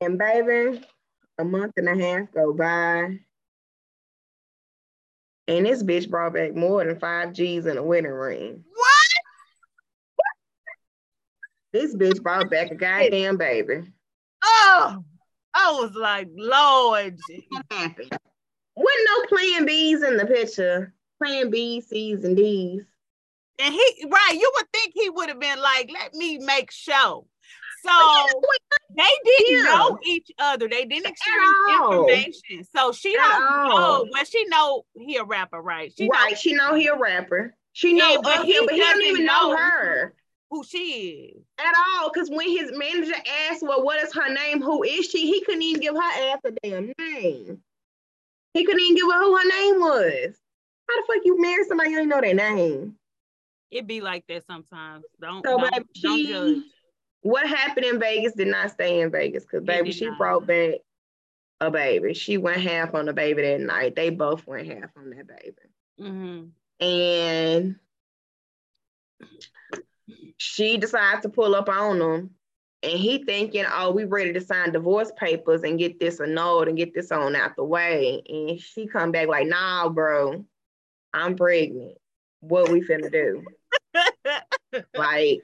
And 0.00 0.18
baby, 0.18 0.82
a 1.38 1.44
month 1.44 1.74
and 1.76 1.88
a 1.88 1.96
half 1.96 2.32
go 2.32 2.52
by. 2.52 3.20
And 5.46 5.64
this 5.64 5.84
bitch 5.84 6.10
brought 6.10 6.34
back 6.34 6.56
more 6.56 6.84
than 6.84 6.98
five 6.98 7.34
G's 7.34 7.66
in 7.66 7.76
a 7.76 7.84
wedding 7.84 8.10
ring. 8.10 8.64
What? 8.74 10.26
This 11.72 11.94
bitch 11.94 12.20
brought 12.20 12.50
back 12.50 12.72
a 12.72 12.74
goddamn 12.74 13.36
baby. 13.36 13.92
Oh, 14.42 15.04
I 15.56 15.72
was 15.72 15.94
like, 15.94 16.28
Lord. 16.36 17.18
What 17.48 17.64
happened? 17.70 18.18
Wasn't 18.76 19.08
no 19.08 19.36
plan 19.36 19.64
B's 19.64 20.02
in 20.02 20.18
the 20.18 20.26
picture. 20.26 20.92
Plan 21.20 21.50
B, 21.50 21.80
C's, 21.80 22.24
and 22.24 22.36
D's. 22.36 22.82
And 23.58 23.72
he, 23.72 24.04
right, 24.06 24.34
you 24.34 24.52
would 24.54 24.66
think 24.70 24.92
he 24.94 25.08
would 25.08 25.30
have 25.30 25.40
been 25.40 25.58
like, 25.60 25.90
let 25.90 26.12
me 26.12 26.36
make 26.38 26.70
show. 26.70 27.26
So 27.82 28.26
they 28.94 29.04
didn't 29.24 29.64
know 29.64 29.98
each 30.04 30.30
other. 30.38 30.68
They 30.68 30.84
didn't 30.84 31.06
exchange 31.06 31.54
information. 31.80 32.64
So 32.76 32.92
she 32.92 33.16
At 33.16 33.38
don't 33.38 33.68
know. 33.68 33.76
all. 33.76 34.08
Well, 34.12 34.24
she 34.24 34.44
know 34.48 34.84
he 34.94 35.16
a 35.16 35.24
rapper, 35.24 35.62
right? 35.62 35.90
She 35.96 36.08
right, 36.08 36.32
know 36.32 36.36
she 36.36 36.52
know 36.52 36.74
he 36.74 36.88
a 36.88 36.96
rapper. 36.98 37.54
She 37.72 37.94
know 37.94 38.04
oh, 38.06 38.12
Yeah, 38.12 38.20
but 38.22 38.44
he 38.44 38.54
him, 38.56 38.66
but 38.66 38.74
he 38.74 38.80
don't 38.80 38.90
doesn't 38.90 39.06
even 39.06 39.24
know, 39.26 39.50
know. 39.52 39.56
her 39.56 40.14
who 40.50 40.64
she 40.64 41.32
is. 41.36 41.42
at 41.58 41.74
all. 41.98 42.10
Because 42.12 42.30
when 42.30 42.48
his 42.48 42.70
manager 42.76 43.14
asked, 43.50 43.62
"Well, 43.62 43.82
what 43.84 44.02
is 44.02 44.14
her 44.14 44.32
name? 44.32 44.60
Who 44.62 44.82
is 44.84 45.06
she?" 45.10 45.26
He 45.30 45.40
couldn't 45.42 45.62
even 45.62 45.80
give 45.80 45.94
her 45.94 46.00
ass 46.02 46.40
a 46.44 46.50
damn 46.62 46.92
name. 46.98 47.62
He 48.54 48.64
couldn't 48.64 48.80
even 48.80 48.96
give 48.96 49.12
her 49.12 49.22
who 49.22 49.36
her 49.36 49.48
name 49.48 49.80
was. 49.80 50.36
How 50.88 51.00
the 51.00 51.06
fuck 51.06 51.24
you 51.24 51.40
marry 51.40 51.64
somebody 51.64 51.90
you 51.90 51.96
don't 51.98 52.08
know 52.08 52.20
their 52.20 52.34
name? 52.34 52.96
It 53.70 53.86
be 53.86 54.00
like 54.00 54.24
that 54.28 54.46
sometimes. 54.46 55.04
Don't 55.20 55.44
So, 55.44 55.58
don't, 55.58 55.72
baby, 55.72 55.84
don't 56.00 56.16
she, 56.16 56.28
judge. 56.28 56.62
what 57.22 57.46
happened 57.48 57.84
in 57.86 57.98
Vegas 57.98 58.34
did 58.34 58.48
not 58.48 58.70
stay 58.70 59.00
in 59.00 59.10
Vegas 59.10 59.42
because, 59.44 59.64
baby, 59.64 59.90
she 59.92 60.06
not. 60.06 60.16
brought 60.18 60.46
back 60.46 60.76
a 61.60 61.70
baby. 61.70 62.14
She 62.14 62.36
went 62.38 62.60
half 62.60 62.94
on 62.94 63.06
the 63.06 63.12
baby 63.12 63.42
that 63.42 63.60
night. 63.60 63.96
They 63.96 64.10
both 64.10 64.46
went 64.46 64.68
half 64.68 64.90
on 64.96 65.10
that 65.10 65.26
baby. 65.26 65.56
hmm 65.98 66.44
And 66.78 67.76
she 70.38 70.76
decides 70.76 71.22
to 71.22 71.28
pull 71.28 71.54
up 71.54 71.68
on 71.68 72.00
him. 72.00 72.30
And 72.82 72.98
he 72.98 73.24
thinking, 73.24 73.64
oh, 73.72 73.90
we 73.90 74.04
ready 74.04 74.32
to 74.34 74.40
sign 74.40 74.72
divorce 74.72 75.10
papers 75.16 75.62
and 75.62 75.78
get 75.78 75.98
this 75.98 76.20
annulled 76.20 76.68
and 76.68 76.76
get 76.76 76.94
this 76.94 77.10
on 77.10 77.34
out 77.34 77.56
the 77.56 77.64
way. 77.64 78.22
And 78.28 78.60
she 78.60 78.86
come 78.86 79.12
back 79.12 79.28
like, 79.28 79.48
nah, 79.48 79.88
bro, 79.88 80.44
I'm 81.12 81.36
pregnant. 81.36 81.96
What 82.40 82.68
we 82.70 82.82
finna 82.82 83.10
do? 83.10 83.42
Like, 84.94 85.42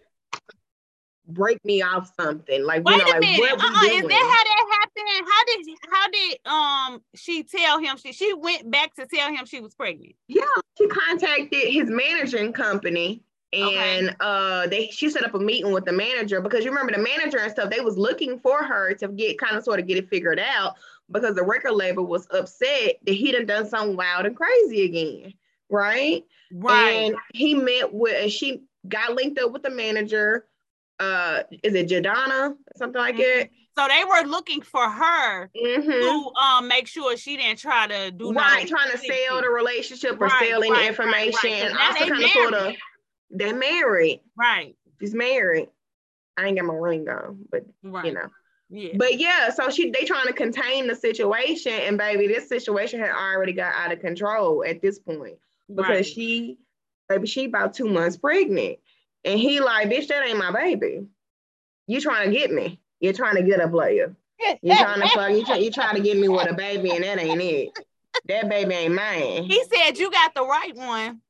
break 1.26 1.64
me 1.64 1.80
off 1.82 2.12
something. 2.20 2.62
Like, 2.64 2.84
Wait 2.84 2.92
you 2.92 2.98
know, 2.98 3.04
a 3.04 3.10
like 3.12 3.20
minute. 3.20 3.40
what 3.40 3.52
Uh-uh, 3.52 3.84
is 3.84 4.02
that 4.02 4.12
how 4.12 4.44
that 4.44 4.78
happened? 4.80 5.28
How 5.30 5.44
did 5.46 5.66
how 5.90 6.08
did 6.10 6.38
um 6.46 7.02
she 7.14 7.42
tell 7.44 7.78
him 7.78 7.96
she 7.96 8.12
she 8.12 8.34
went 8.34 8.70
back 8.70 8.94
to 8.96 9.06
tell 9.06 9.28
him 9.34 9.46
she 9.46 9.60
was 9.60 9.74
pregnant? 9.74 10.14
Yeah, 10.28 10.42
she 10.76 10.86
contacted 10.88 11.72
his 11.72 11.88
managing 11.88 12.52
company 12.52 13.22
Okay. 13.54 13.98
and 13.98 14.16
uh 14.20 14.66
they 14.66 14.88
she 14.88 15.10
set 15.10 15.24
up 15.24 15.34
a 15.34 15.38
meeting 15.38 15.72
with 15.72 15.84
the 15.84 15.92
manager 15.92 16.40
because 16.40 16.64
you 16.64 16.70
remember 16.70 16.92
the 16.92 16.98
manager 17.02 17.38
and 17.38 17.52
stuff, 17.52 17.68
they 17.70 17.80
was 17.80 17.98
looking 17.98 18.38
for 18.38 18.62
her 18.62 18.94
to 18.94 19.08
get 19.08 19.38
kind 19.38 19.56
of 19.56 19.64
sort 19.64 19.78
of 19.78 19.86
get 19.86 19.98
it 19.98 20.08
figured 20.08 20.38
out 20.40 20.74
because 21.10 21.34
the 21.34 21.42
record 21.42 21.72
label 21.72 22.06
was 22.06 22.26
upset 22.30 22.96
that 23.04 23.12
he 23.12 23.30
done 23.32 23.44
done 23.46 23.68
something 23.68 23.96
wild 23.96 24.24
and 24.24 24.36
crazy 24.36 24.84
again. 24.84 25.34
Right. 25.68 26.24
Right. 26.50 26.90
And 27.08 27.16
he 27.34 27.54
met 27.54 27.92
with 27.92 28.14
and 28.22 28.32
she 28.32 28.62
got 28.88 29.14
linked 29.14 29.38
up 29.38 29.52
with 29.52 29.62
the 29.62 29.70
manager. 29.70 30.46
Uh 30.98 31.42
is 31.62 31.74
it 31.74 31.88
Jadana? 31.88 32.54
Something 32.76 33.00
like 33.02 33.16
Mhm. 33.16 33.20
it. 33.42 33.50
so 33.76 33.86
they 33.88 34.04
were 34.04 34.28
looking 34.28 34.62
for 34.62 34.88
her 34.88 35.50
Mhm. 35.56 35.84
to 35.84 36.40
um 36.40 36.68
make 36.68 36.86
sure 36.86 37.16
she 37.18 37.36
didn't 37.36 37.58
try 37.58 37.86
to 37.86 38.10
do 38.12 38.32
right, 38.32 38.66
trying 38.68 38.90
to 38.92 38.98
sell 38.98 39.40
the 39.42 39.48
relationship 39.50 40.12
or 40.20 40.26
Right, 40.28 40.48
sell 40.48 40.62
any 40.62 40.70
right, 40.70 40.78
right, 40.80 40.88
information. 40.88 41.50
right. 41.50 41.72
now 41.72 41.86
also 41.88 42.06
kind 42.08 42.24
of 42.24 42.30
sort 42.30 42.54
of. 42.54 42.74
They're 43.32 43.56
married. 43.56 44.20
Right. 44.36 44.76
She's 45.00 45.14
married. 45.14 45.68
I 46.36 46.46
ain't 46.46 46.56
got 46.56 46.66
my 46.66 46.74
ring 46.74 47.08
on, 47.08 47.44
but 47.50 47.64
Right. 47.82 48.06
you 48.06 48.12
know. 48.12 48.28
Yeah. 48.70 48.92
But 48.96 49.18
yeah, 49.18 49.50
so 49.50 49.68
she 49.68 49.90
they 49.90 50.04
trying 50.04 50.28
to 50.28 50.32
contain 50.32 50.86
the 50.86 50.94
situation, 50.94 51.72
and 51.72 51.98
baby, 51.98 52.26
this 52.26 52.48
situation 52.48 53.00
had 53.00 53.10
already 53.10 53.52
got 53.52 53.74
out 53.74 53.92
of 53.92 54.00
control 54.00 54.64
at 54.64 54.80
this 54.80 54.98
point 54.98 55.36
because 55.68 55.88
right. 55.88 56.06
she, 56.06 56.58
baby, 57.08 57.26
she 57.26 57.44
about 57.44 57.74
two 57.74 57.88
months 57.88 58.16
pregnant, 58.16 58.78
and 59.24 59.38
he 59.38 59.60
like, 59.60 59.90
bitch, 59.90 60.08
that 60.08 60.26
ain't 60.26 60.38
my 60.38 60.52
baby. 60.52 61.06
You 61.86 62.00
trying 62.00 62.30
to 62.30 62.38
get 62.38 62.50
me? 62.50 62.80
You're 63.00 63.12
trying 63.12 63.36
to 63.36 63.42
get 63.42 63.60
a 63.60 63.68
player. 63.68 64.16
You 64.62 64.74
trying 64.74 65.02
to 65.02 65.08
fuck? 65.08 65.30
You, 65.32 65.44
try, 65.44 65.56
you 65.58 65.70
trying 65.70 65.96
to 65.96 66.00
get 66.00 66.16
me 66.16 66.28
with 66.28 66.50
a 66.50 66.54
baby, 66.54 66.92
and 66.92 67.04
that 67.04 67.18
ain't 67.18 67.42
it. 67.42 67.78
That 68.28 68.48
baby 68.48 68.74
ain't 68.74 68.94
mine. 68.94 69.44
he 69.44 69.62
said 69.64 69.98
you 69.98 70.10
got 70.10 70.34
the 70.34 70.46
right 70.46 70.74
one. 70.74 71.20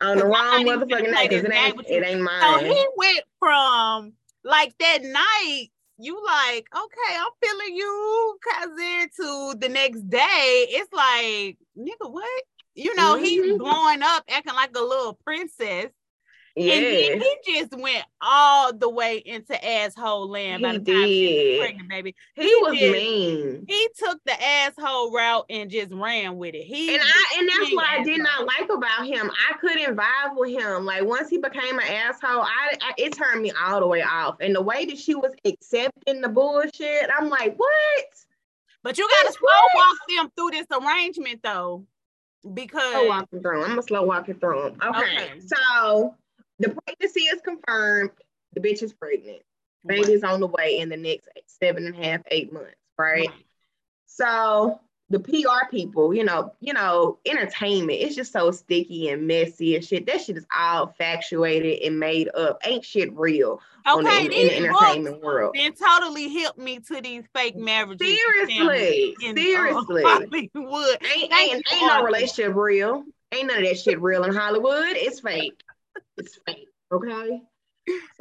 On 0.00 0.18
the 0.18 0.26
wrong 0.26 0.64
motherfucking 0.66 1.10
night, 1.10 1.30
because 1.30 1.44
it 1.44 1.52
ain't 1.52 1.80
it 1.86 2.04
ain't 2.04 2.20
So 2.20 2.22
mine. 2.22 2.66
he 2.66 2.86
went 2.96 3.22
from 3.38 4.12
like 4.44 4.76
that 4.78 5.02
night, 5.02 5.68
you 5.98 6.22
like, 6.24 6.68
okay, 6.74 7.16
I'm 7.18 7.30
feeling 7.42 7.76
you, 7.76 8.38
cousin, 8.52 9.08
to 9.20 9.54
the 9.58 9.68
next 9.70 10.08
day. 10.10 10.66
It's 10.68 10.92
like, 10.92 11.56
nigga, 11.78 12.12
what? 12.12 12.42
You 12.74 12.94
know, 12.94 13.16
he's 13.16 13.42
Mhm. 13.54 13.58
blowing 13.58 14.02
up, 14.02 14.24
acting 14.28 14.54
like 14.54 14.76
a 14.76 14.82
little 14.82 15.14
princess. 15.24 15.86
Yeah. 16.58 16.72
And 16.72 16.84
then 16.84 17.20
he 17.20 17.54
just 17.54 17.78
went 17.78 18.06
all 18.22 18.72
the 18.72 18.88
way 18.88 19.18
into 19.18 19.62
asshole 19.62 20.30
land 20.30 20.62
by 20.62 20.72
he 20.72 20.78
the 20.78 20.84
time 20.90 21.02
did. 21.02 21.08
she 21.08 21.48
was 21.50 21.66
pregnant, 21.66 21.88
baby. 21.90 22.14
He, 22.34 22.42
he 22.44 22.54
was 22.62 22.78
just, 22.78 22.92
mean. 22.92 23.64
He 23.68 23.88
took 23.98 24.18
the 24.24 24.42
asshole 24.42 25.12
route 25.12 25.44
and 25.50 25.70
just 25.70 25.92
ran 25.92 26.38
with 26.38 26.54
it. 26.54 26.64
He 26.64 26.94
and 26.94 27.02
I 27.04 27.38
and 27.38 27.48
that's 27.48 27.74
what 27.74 27.86
asshole. 27.86 28.00
I 28.00 28.04
did 28.04 28.22
not 28.22 28.46
like 28.46 28.70
about 28.70 29.06
him. 29.06 29.30
I 29.50 29.58
couldn't 29.58 29.96
vibe 29.96 30.36
with 30.36 30.50
him. 30.50 30.86
Like 30.86 31.04
once 31.04 31.28
he 31.28 31.36
became 31.36 31.78
an 31.78 31.86
asshole, 31.86 32.40
I, 32.40 32.76
I 32.80 32.94
it 32.96 33.12
turned 33.12 33.42
me 33.42 33.52
all 33.62 33.80
the 33.80 33.86
way 33.86 34.02
off. 34.02 34.36
And 34.40 34.54
the 34.54 34.62
way 34.62 34.86
that 34.86 34.96
she 34.96 35.14
was 35.14 35.32
accepting 35.44 36.22
the 36.22 36.28
bullshit, 36.30 37.10
I'm 37.14 37.28
like, 37.28 37.54
what? 37.58 38.06
But 38.82 38.96
you 38.96 39.06
gotta 39.10 39.34
slow 39.34 39.48
walk 39.74 39.96
them 40.08 40.32
through 40.34 40.52
this 40.52 40.66
arrangement 40.72 41.40
though. 41.42 41.84
Because 42.54 42.92
slow 42.92 43.08
walking 43.08 43.42
through. 43.42 43.62
I'm 43.62 43.70
gonna 43.70 43.82
slow 43.82 44.04
walking 44.04 44.36
through 44.36 44.62
them. 44.62 44.94
Okay. 44.94 44.98
okay. 44.98 45.40
So 45.40 46.14
the 46.58 46.70
pregnancy 46.70 47.20
is 47.20 47.40
confirmed. 47.42 48.10
The 48.54 48.60
bitch 48.60 48.82
is 48.82 48.92
pregnant. 48.92 49.42
Baby's 49.84 50.24
on 50.24 50.40
the 50.40 50.46
way 50.46 50.78
in 50.78 50.88
the 50.88 50.96
next 50.96 51.28
seven 51.46 51.86
and 51.86 51.94
a 51.94 52.04
half, 52.04 52.20
eight 52.30 52.52
months, 52.52 52.74
right? 52.98 53.28
right? 53.28 53.44
So 54.06 54.80
the 55.10 55.20
PR 55.20 55.70
people, 55.70 56.12
you 56.12 56.24
know, 56.24 56.52
you 56.60 56.72
know, 56.72 57.18
entertainment, 57.24 58.00
it's 58.00 58.16
just 58.16 58.32
so 58.32 58.50
sticky 58.50 59.10
and 59.10 59.26
messy 59.26 59.76
and 59.76 59.84
shit. 59.84 60.06
That 60.06 60.22
shit 60.22 60.36
is 60.36 60.46
all 60.56 60.88
factuated 60.98 61.82
and 61.82 62.00
made 62.00 62.28
up. 62.34 62.60
Ain't 62.66 62.84
shit 62.84 63.16
real 63.16 63.60
okay, 63.86 64.28
the, 64.28 64.34
in, 64.34 64.56
in 64.56 64.62
the 64.62 64.68
entertainment 64.68 65.22
world. 65.22 65.54
Then 65.56 65.72
totally 65.74 66.28
helped 66.40 66.58
me 66.58 66.80
to 66.80 67.00
these 67.00 67.24
fake 67.34 67.56
marriages. 67.56 68.18
Seriously, 68.18 69.16
in, 69.22 69.38
uh, 69.38 69.40
seriously. 69.40 70.02
Uh, 70.04 70.08
Hollywood. 70.08 70.98
Ain't, 71.16 71.32
ain't, 71.32 71.72
ain't 71.72 71.86
no 71.86 72.02
relationship 72.02 72.54
real. 72.56 73.04
Ain't 73.32 73.48
none 73.48 73.58
of 73.58 73.64
that 73.64 73.78
shit 73.78 74.00
real 74.00 74.24
in 74.24 74.34
Hollywood. 74.34 74.96
It's 74.96 75.20
fake. 75.20 75.62
It's 76.16 76.38
fake. 76.46 76.68
Okay. 76.92 77.42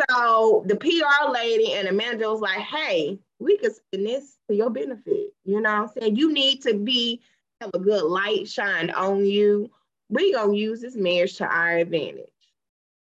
So 0.09 0.63
the 0.67 0.75
PR 0.75 1.31
lady 1.31 1.73
and 1.73 1.87
the 1.87 1.91
manager 1.91 2.29
was 2.29 2.41
like, 2.41 2.59
hey, 2.59 3.19
we 3.39 3.57
could 3.57 3.75
spend 3.75 4.05
this 4.05 4.37
to 4.49 4.55
your 4.55 4.69
benefit. 4.69 5.33
You 5.43 5.61
know 5.61 5.69
I'm 5.69 5.87
saying? 5.87 6.15
You 6.15 6.31
need 6.31 6.61
to 6.63 6.75
be 6.75 7.21
have 7.61 7.71
a 7.73 7.79
good 7.79 8.03
light 8.03 8.47
shined 8.47 8.91
on 8.91 9.25
you. 9.25 9.71
We 10.09 10.33
gonna 10.33 10.55
use 10.55 10.81
this 10.81 10.95
marriage 10.95 11.37
to 11.37 11.45
our 11.45 11.77
advantage. 11.77 12.29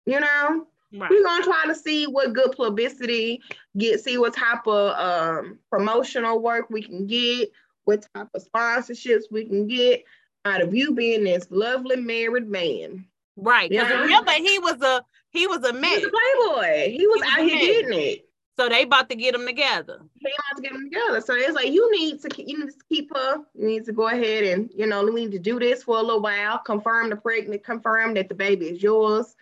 You 0.06 0.20
know? 0.20 0.66
Right. 0.94 1.10
We're 1.10 1.24
gonna 1.24 1.44
try 1.44 1.64
to 1.66 1.74
see 1.74 2.06
what 2.06 2.32
good 2.32 2.52
publicity, 2.52 3.42
get 3.76 4.02
see 4.02 4.18
what 4.18 4.34
type 4.34 4.66
of 4.66 4.96
um, 4.98 5.58
promotional 5.70 6.40
work 6.40 6.70
we 6.70 6.82
can 6.82 7.06
get, 7.06 7.50
what 7.84 8.06
type 8.14 8.28
of 8.34 8.44
sponsorships 8.44 9.24
we 9.30 9.44
can 9.44 9.66
get 9.66 10.04
out 10.44 10.62
of 10.62 10.74
you 10.74 10.94
being 10.94 11.24
this 11.24 11.48
lovely 11.50 11.96
married 11.96 12.48
man. 12.48 13.04
Right. 13.36 13.70
Because 13.70 13.90
yeah. 13.90 14.00
remember, 14.00 14.32
he 14.32 14.58
was 14.58 14.80
a 14.82 15.04
he 15.30 15.46
was 15.46 15.64
a 15.64 15.72
man. 15.72 15.98
He 15.98 16.04
was 16.04 16.04
a 16.04 16.10
playboy. 16.10 16.90
He 16.90 17.06
was, 17.06 17.16
he 17.16 17.20
was 17.20 17.22
out 17.22 17.44
here 17.44 17.58
getting 17.58 17.98
it. 17.98 18.28
So 18.58 18.70
they 18.70 18.84
about 18.84 19.10
to 19.10 19.16
get 19.16 19.32
them 19.32 19.46
together. 19.46 20.00
They 20.22 20.30
about 20.30 20.56
to 20.56 20.62
get 20.62 20.72
them 20.72 20.84
together. 20.84 21.20
So 21.20 21.34
it's 21.34 21.54
like 21.54 21.72
you 21.72 21.90
need 21.92 22.22
to 22.22 22.42
you 22.42 22.58
need 22.58 22.70
to 22.70 22.84
keep 22.88 23.14
her. 23.14 23.38
You 23.54 23.66
need 23.66 23.84
to 23.84 23.92
go 23.92 24.08
ahead 24.08 24.44
and 24.44 24.70
you 24.74 24.86
know 24.86 25.04
we 25.04 25.26
need 25.26 25.32
to 25.32 25.38
do 25.38 25.58
this 25.58 25.82
for 25.82 25.98
a 25.98 26.02
little 26.02 26.22
while. 26.22 26.58
Confirm 26.58 27.10
the 27.10 27.16
pregnant. 27.16 27.64
Confirm 27.64 28.14
that 28.14 28.30
the 28.30 28.34
baby 28.34 28.66
is 28.66 28.82
yours, 28.82 29.34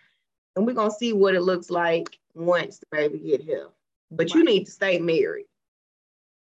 and 0.56 0.66
we're 0.66 0.74
gonna 0.74 0.90
see 0.90 1.12
what 1.12 1.36
it 1.36 1.42
looks 1.42 1.70
like 1.70 2.18
once 2.34 2.78
the 2.78 2.86
baby 2.90 3.18
get 3.18 3.40
here. 3.40 3.68
But 4.10 4.24
right. 4.24 4.34
you 4.34 4.44
need 4.44 4.64
to 4.64 4.72
stay 4.72 4.98
married. 4.98 5.46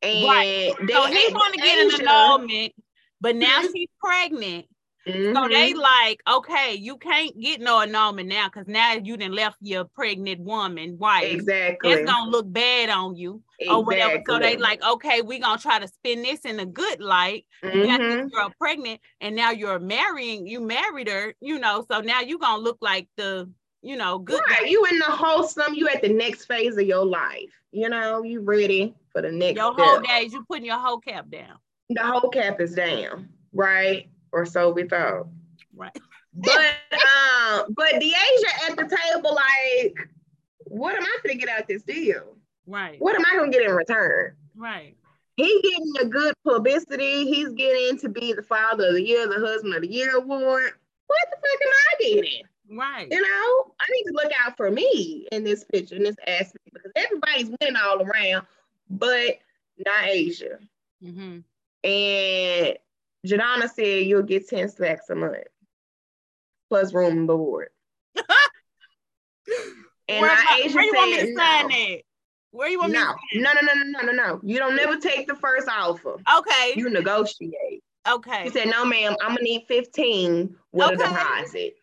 And 0.02 0.26
right. 0.26 0.74
so 0.78 1.06
he's 1.08 1.34
going 1.34 1.52
to 1.52 1.58
get 1.58 2.02
an 2.02 2.08
annulment, 2.08 2.74
but 3.20 3.36
now 3.36 3.62
she's 3.74 3.90
pregnant. 4.02 4.66
Mm-hmm. 5.10 5.36
So 5.36 5.48
they 5.48 5.72
mm-hmm. 5.72 5.80
like, 5.80 6.22
okay, 6.30 6.76
you 6.76 6.98
can't 6.98 7.40
get 7.40 7.62
no 7.62 7.82
annulment 7.82 8.30
now 8.30 8.48
because 8.48 8.68
now 8.68 8.94
you 8.94 9.18
didn't 9.18 9.36
left 9.36 9.58
your 9.62 9.86
pregnant 9.86 10.42
woman 10.42 10.98
wife. 10.98 11.32
Exactly. 11.32 11.92
It's 11.92 12.10
gonna 12.10 12.30
look 12.30 12.52
bad 12.52 12.90
on 12.90 13.16
you 13.16 13.42
exactly. 13.60 13.76
or 13.76 13.86
whatever. 13.86 14.24
So 14.28 14.40
they 14.40 14.58
like, 14.58 14.84
okay, 14.84 15.22
we're 15.22 15.40
gonna 15.40 15.60
try 15.60 15.80
to 15.80 15.88
spin 15.88 16.22
this 16.22 16.42
in 16.42 16.60
a 16.60 16.66
good 16.66 17.02
light. 17.02 17.46
Mm-hmm. 17.64 17.78
You 17.78 17.86
got 17.86 18.00
this 18.00 18.16
mm-hmm. 18.16 18.28
girl 18.28 18.54
pregnant, 18.60 19.02
and 19.22 19.36
now 19.36 19.52
you're 19.52 19.80
marrying, 19.80 20.48
you 20.48 20.62
married 20.62 21.08
her, 21.08 21.34
you 21.42 21.60
know. 21.60 21.86
So 21.92 22.02
now 22.02 22.22
you're 22.22 22.40
gonna 22.40 22.62
look 22.62 22.78
like 22.82 23.08
the, 23.18 23.50
you 23.82 23.96
know, 23.96 24.20
good. 24.20 24.42
Right. 24.50 24.70
You 24.70 24.86
in 24.86 25.00
the 25.00 25.06
wholesome, 25.06 25.74
you 25.74 25.88
at 25.90 26.02
the 26.02 26.10
next 26.10 26.46
phase 26.46 26.78
of 26.78 26.86
your 26.86 27.06
life. 27.06 27.52
You 27.72 27.90
know, 27.90 28.24
you 28.24 28.42
ready 28.42 28.96
for 29.12 29.22
the 29.22 29.32
next. 29.32 29.56
Your 29.56 29.74
whole 29.74 30.00
days, 30.02 30.34
you 30.34 30.44
putting 30.50 30.66
your 30.66 30.80
whole 30.80 31.00
cap 31.00 31.30
down. 31.30 31.58
The 31.90 32.04
whole 32.04 32.30
cap 32.30 32.62
is 32.62 32.76
down, 32.76 33.30
right? 33.54 34.10
Or 34.32 34.46
so 34.46 34.72
we 34.72 34.88
thought. 34.88 35.28
Right. 35.76 35.98
But 36.34 36.76
um, 36.94 37.66
but 37.76 37.94
Deasia 37.96 38.70
at 38.70 38.78
the 38.78 38.84
table, 38.84 39.36
like, 39.36 39.96
what 40.66 40.96
am 40.96 41.04
I 41.04 41.18
gonna 41.24 41.38
get 41.38 41.50
out 41.50 41.68
this 41.68 41.84
deal? 41.84 42.36
Right. 42.68 43.00
What 43.00 43.16
am 43.16 43.26
I 43.26 43.38
gonna 43.38 43.52
get 43.52 43.64
in 43.64 43.72
return? 43.72 44.36
Right. 44.56 44.96
He's 45.36 45.62
getting 45.62 45.94
a 46.02 46.06
good 46.06 46.34
publicity. 46.46 47.26
He's 47.26 47.50
getting 47.50 47.98
to 48.00 48.10
be 48.10 48.34
the 48.34 48.44
father 48.44 48.90
of 48.90 48.94
the 48.96 49.02
year, 49.02 49.28
the 49.28 49.40
husband 49.40 49.74
of 49.74 49.82
the 49.82 49.92
year 49.92 50.18
award. 50.18 50.72
What 51.08 51.28
the 51.32 51.38
fuck 51.38 51.62
am 51.66 51.72
I 51.72 52.04
getting? 52.04 52.44
Right. 52.78 53.08
You 53.10 53.22
know, 53.22 53.74
I 53.80 53.86
need 53.92 54.04
to 54.04 54.14
look 54.14 54.32
out 54.46 54.58
for 54.58 54.70
me 54.70 55.28
in 55.32 55.44
this 55.44 55.64
picture, 55.64 55.96
in 55.96 56.04
this 56.04 56.18
aspect, 56.28 56.70
because 56.72 56.92
everybody's 56.96 57.50
winning 57.60 57.78
all 57.78 58.02
around, 58.02 58.46
but 58.90 59.40
not 59.86 60.06
Asia. 60.06 60.60
Mm-hmm. 61.04 61.40
And 61.90 62.78
Jadonna 63.26 63.70
said 63.70 64.06
you'll 64.06 64.24
get 64.24 64.48
10 64.48 64.70
slacks 64.70 65.10
a 65.10 65.16
month 65.16 65.44
plus 66.70 66.94
room 66.94 67.18
and 67.18 67.28
board. 67.28 67.70
and 68.16 68.26
where, 70.08 70.32
I, 70.32 70.62
Asia 70.64 70.76
where 70.76 70.86
you 70.86 70.94
want 70.94 71.12
me 71.12 71.18
to 71.18 71.36
sign 71.36 71.68
no. 71.68 71.70
that? 71.70 72.02
Where 72.52 72.70
you 72.70 72.80
want 72.80 72.94
no. 72.94 73.14
me 73.34 73.42
No, 73.42 73.54
no, 73.54 73.62
no, 73.62 73.74
no, 73.74 74.00
no, 74.00 74.12
no, 74.12 74.12
no. 74.12 74.40
You 74.44 74.58
don't 74.60 74.76
never 74.76 74.98
take 74.98 75.28
the 75.28 75.36
first 75.36 75.68
offer. 75.68 76.16
Okay. 76.38 76.74
You 76.76 76.90
negotiate. 76.90 77.84
Okay. 78.08 78.44
He 78.44 78.50
said, 78.50 78.70
no, 78.70 78.86
ma'am, 78.86 79.16
I'm 79.22 79.36
gonna 79.36 79.42
need 79.42 79.66
15 79.68 80.56
with 80.72 80.86
okay. 80.86 80.94
a 80.94 80.98
deposit. 80.98 81.74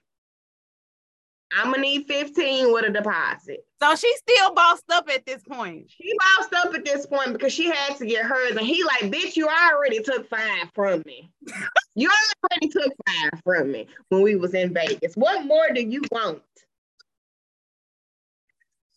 I'm 1.53 1.71
gonna 1.71 1.83
need 1.83 2.07
15 2.07 2.73
with 2.73 2.85
a 2.87 2.91
deposit. 2.91 3.65
So 3.81 3.95
she's 3.95 4.19
still 4.19 4.55
bossed 4.55 4.91
up 4.91 5.09
at 5.09 5.25
this 5.27 5.43
point. 5.43 5.91
She 5.91 6.13
bossed 6.19 6.55
up 6.55 6.75
at 6.75 6.85
this 6.85 7.07
point 7.07 7.33
because 7.33 7.53
she 7.53 7.67
had 7.67 7.97
to 7.97 8.07
get 8.07 8.25
hers. 8.25 8.57
And 8.57 8.67
he 8.67 8.83
like, 8.83 9.13
bitch, 9.13 9.37
you 9.37 9.49
already 9.49 10.03
took 10.03 10.29
five 10.29 10.71
from 10.75 11.03
me. 11.07 11.31
you 11.95 12.11
already 12.43 12.69
took 12.69 12.93
five 13.07 13.41
from 13.45 13.71
me 13.71 13.87
when 14.09 14.23
we 14.23 14.37
was 14.37 14.55
in 14.55 14.75
Vegas. 14.75 15.15
What 15.15 15.45
more 15.45 15.69
do 15.73 15.83
you 15.83 16.03
want? 16.11 16.43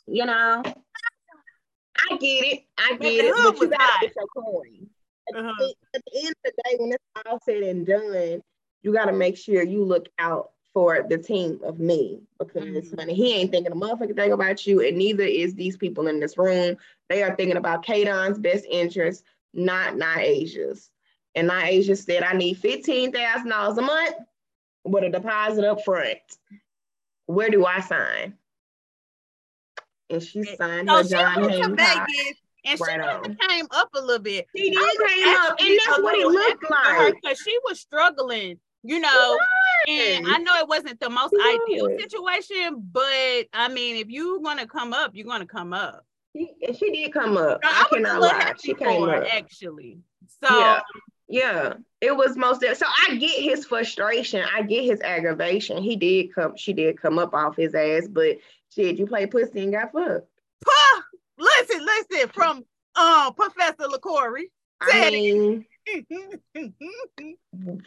You 0.08 0.26
know? 0.26 0.64
I 0.66 2.18
get 2.18 2.46
it. 2.46 2.64
I 2.78 2.98
get 2.98 3.26
it. 3.26 3.36
But 3.36 3.60
you 3.60 3.70
gotta 3.70 3.94
get 4.02 4.14
your 4.16 4.28
coin. 4.44 4.90
Uh-huh. 5.36 5.72
At 5.94 6.02
the 6.06 6.20
end 6.20 6.30
of 6.30 6.36
the 6.44 6.52
day, 6.66 6.76
when 6.80 6.92
it's 6.94 7.04
all 7.28 7.40
said 7.46 7.62
and 7.62 7.86
done, 7.86 8.42
you 8.82 8.94
gotta 8.94 9.14
make 9.14 9.38
sure 9.38 9.62
you 9.62 9.84
look 9.84 10.08
out 10.18 10.52
for 10.80 11.06
the 11.10 11.18
team 11.18 11.60
of 11.66 11.78
me 11.78 12.22
because 12.38 12.64
mm-hmm. 12.64 12.98
honey, 12.98 13.14
he 13.14 13.34
ain't 13.34 13.52
thinking 13.52 13.74
a 13.74 13.76
motherfucking 13.76 14.16
thing 14.16 14.32
about 14.32 14.66
you, 14.66 14.80
and 14.80 14.98
neither 14.98 15.24
is 15.24 15.54
these 15.54 15.76
people 15.76 16.08
in 16.08 16.22
this 16.22 16.38
room. 16.38 16.78
They 17.10 17.22
are 17.22 17.36
thinking 17.36 17.58
about 17.58 17.86
Kadon's 17.86 18.40
best 18.40 18.64
interest, 18.64 19.26
not 19.54 20.00
Asia's. 20.20 20.90
And 21.36 21.52
Asia 21.52 21.98
said, 21.98 22.24
I 22.24 22.32
need 22.32 22.62
$15,000 22.62 23.78
a 23.78 23.82
month 23.82 24.16
with 24.86 25.04
a 25.04 25.10
deposit 25.10 25.66
up 25.66 25.84
front. 25.84 26.18
Where 27.26 27.50
do 27.50 27.66
I 27.66 27.82
sign? 27.82 28.36
And 30.10 30.24
she 30.24 30.46
signed 30.56 30.88
so 30.88 30.96
her 30.96 31.04
John 31.04 31.50
Hancock. 31.50 32.08
And 32.64 32.80
right 32.80 33.26
she 33.26 33.36
came 33.50 33.68
up 33.72 33.90
a 33.96 34.00
little 34.00 34.24
bit. 34.24 34.48
She 34.56 34.70
did 34.70 34.80
came 34.80 35.36
up, 35.40 35.60
and 35.60 35.80
that's 35.86 36.02
what 36.02 36.16
it 36.16 36.26
looked 36.26 36.72
like. 36.72 37.16
Because 37.22 37.38
she 37.38 37.58
was 37.66 37.82
struggling 37.82 38.60
you 38.84 39.00
know, 39.00 39.38
and 39.90 40.28
I 40.28 40.38
know 40.38 40.56
it 40.58 40.68
wasn't 40.68 41.00
the 41.00 41.10
most 41.10 41.34
ideal 41.34 41.88
situation, 41.98 42.84
but 42.92 43.48
I 43.54 43.70
mean, 43.72 43.96
if 43.96 44.10
you're 44.10 44.40
gonna 44.40 44.68
come 44.68 44.94
up, 44.94 45.12
you're 45.14 45.28
gonna 45.28 45.46
come 45.46 45.74
up. 45.74 46.06
She, 46.36 46.52
she 46.78 46.92
did 46.92 47.14
come 47.14 47.38
up. 47.38 47.60
I, 47.64 47.86
I 47.86 47.94
cannot 47.94 48.22
lie. 48.22 48.54
She 48.62 48.74
came 48.74 49.04
up 49.04 49.24
actually. 49.32 50.00
So 50.44 50.60
yeah. 50.60 50.82
yeah, 51.28 51.74
it 52.02 52.16
was 52.16 52.38
most. 52.38 52.62
So 52.62 52.86
I 53.08 53.16
get 53.16 53.42
his 53.42 53.66
frustration. 53.66 54.46
I 54.54 54.62
get 54.62 54.84
his 54.84 55.02
aggravation. 55.02 55.82
He 55.82 55.96
did 55.96 56.34
come. 56.34 56.56
She 56.56 56.74
did 56.74 57.02
come 57.02 57.18
up 57.18 57.34
off 57.34 57.56
his 57.56 57.74
ass, 57.74 58.08
but 58.08 58.38
shit, 58.74 58.98
you 58.98 59.08
play 59.08 59.26
pussy 59.26 59.64
and 59.64 59.74
got 59.74 59.92
fucked. 59.92 60.28
Puh! 60.64 61.02
Listen, 61.38 61.86
listen 61.86 62.30
from 62.30 62.64
um 62.96 63.34
Professor 63.34 63.88
LaCorey. 63.88 64.44
I 64.82 65.10
mean. 65.10 65.66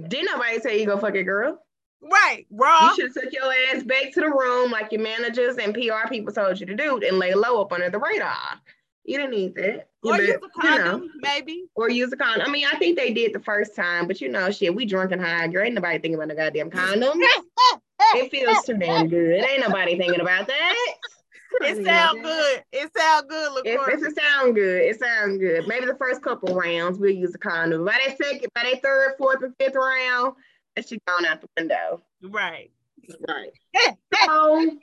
Didn't 0.00 0.26
nobody 0.26 0.60
tell 0.60 0.72
you 0.72 0.86
go 0.86 0.98
fuck 0.98 1.14
a 1.14 1.22
girl? 1.22 1.58
Right, 2.02 2.46
raw. 2.50 2.90
You 2.90 2.94
should 2.94 3.16
have 3.16 3.24
took 3.24 3.32
your 3.32 3.52
ass 3.72 3.82
back 3.82 4.12
to 4.12 4.20
the 4.20 4.28
room 4.28 4.70
like 4.70 4.92
your 4.92 5.00
managers 5.00 5.56
and 5.56 5.74
PR 5.74 6.08
people 6.08 6.32
told 6.32 6.60
you 6.60 6.66
to 6.66 6.74
do 6.74 7.00
and 7.00 7.18
lay 7.18 7.34
low 7.34 7.60
up 7.60 7.72
under 7.72 7.90
the 7.90 7.98
radar. 7.98 8.60
You 9.04 9.18
didn't 9.18 9.30
need 9.30 9.54
that. 9.54 9.88
Or 10.02 10.20
use 10.20 10.36
a 10.36 10.60
condom, 10.60 11.02
you 11.02 11.08
know, 11.08 11.14
maybe. 11.16 11.64
Or 11.74 11.88
use 11.88 12.12
a 12.12 12.16
condom. 12.16 12.46
I 12.46 12.50
mean, 12.50 12.66
I 12.70 12.76
think 12.78 12.96
they 12.96 13.12
did 13.12 13.32
the 13.32 13.40
first 13.40 13.74
time, 13.74 14.06
but 14.06 14.20
you 14.20 14.28
know, 14.28 14.50
shit, 14.50 14.74
we 14.74 14.84
drunk 14.84 15.12
and 15.12 15.20
high, 15.20 15.48
girl. 15.48 15.64
Ain't 15.64 15.74
nobody 15.74 15.98
thinking 15.98 16.16
about 16.16 16.28
the 16.28 16.34
goddamn 16.34 16.70
condom. 16.70 17.18
it 18.14 18.30
feels 18.30 18.62
too 18.64 18.76
damn 18.76 19.08
good. 19.08 19.44
Ain't 19.44 19.60
nobody 19.60 19.96
thinking 19.96 20.20
about 20.20 20.46
that. 20.48 20.76
It 21.62 21.84
sounds 21.84 22.22
good. 22.22 22.64
It 22.72 22.90
sounds 22.96 23.26
good. 23.28 23.66
It, 23.66 23.80
it, 23.80 24.02
it 24.02 24.18
sound 24.18 24.54
good. 24.54 24.82
It 24.82 25.00
sounds 25.00 25.38
good. 25.38 25.66
Maybe 25.66 25.86
the 25.86 25.96
first 25.96 26.22
couple 26.22 26.54
rounds 26.54 26.98
we'll 26.98 27.10
use 27.10 27.34
a 27.34 27.38
condom. 27.38 27.84
By 27.84 27.98
that 28.06 28.16
second, 28.18 28.48
by 28.54 28.64
that 28.64 28.82
third, 28.82 29.14
fourth, 29.18 29.42
and 29.42 29.54
fifth 29.58 29.74
round, 29.74 30.34
that 30.74 30.88
shit 30.88 31.04
gone 31.06 31.24
out 31.24 31.40
the 31.40 31.48
window. 31.56 32.02
Right. 32.22 32.70
Right. 33.28 33.52
so 34.24 34.78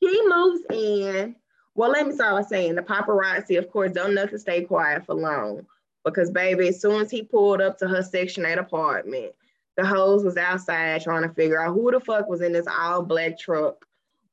he 0.00 0.28
moves 0.28 0.62
in. 0.70 1.36
Well, 1.74 1.90
let 1.90 2.06
me 2.06 2.12
start 2.12 2.42
by 2.42 2.48
saying 2.48 2.74
the 2.74 2.82
paparazzi, 2.82 3.58
of 3.58 3.70
course, 3.70 3.92
don't 3.92 4.14
know 4.14 4.26
to 4.26 4.38
stay 4.38 4.64
quiet 4.64 5.06
for 5.06 5.14
long. 5.14 5.64
Because 6.04 6.30
baby, 6.30 6.68
as 6.68 6.80
soon 6.80 7.00
as 7.00 7.10
he 7.10 7.22
pulled 7.22 7.60
up 7.60 7.78
to 7.78 7.88
her 7.88 8.02
section 8.02 8.44
8 8.44 8.58
apartment, 8.58 9.32
the 9.76 9.86
hoes 9.86 10.24
was 10.24 10.36
outside 10.36 11.02
trying 11.02 11.22
to 11.22 11.34
figure 11.34 11.62
out 11.62 11.74
who 11.74 11.92
the 11.92 12.00
fuck 12.00 12.28
was 12.28 12.40
in 12.40 12.52
this 12.52 12.66
all 12.66 13.02
black 13.02 13.38
truck 13.38 13.84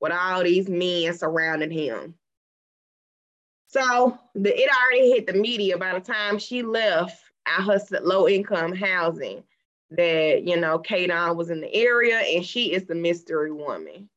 with 0.06 0.14
all 0.14 0.44
these 0.44 0.70
men 0.70 1.14
surrounding 1.14 1.72
him. 1.72 2.14
So 3.68 4.18
the, 4.36 4.56
it 4.56 4.70
already 4.70 5.12
hit 5.12 5.26
the 5.26 5.34
media 5.34 5.78
by 5.78 5.94
the 5.94 6.00
time 6.00 6.38
she 6.38 6.62
left 6.62 7.20
at 7.48 7.64
her 7.64 7.80
low 8.04 8.28
income 8.28 8.74
housing 8.74 9.44
that, 9.90 10.44
you 10.44 10.58
know, 10.58 10.78
Kadon 10.78 11.36
was 11.36 11.50
in 11.50 11.60
the 11.60 11.74
area 11.74 12.20
and 12.20 12.46
she 12.46 12.74
is 12.74 12.86
the 12.86 12.94
mystery 12.94 13.52
woman. 13.52 14.08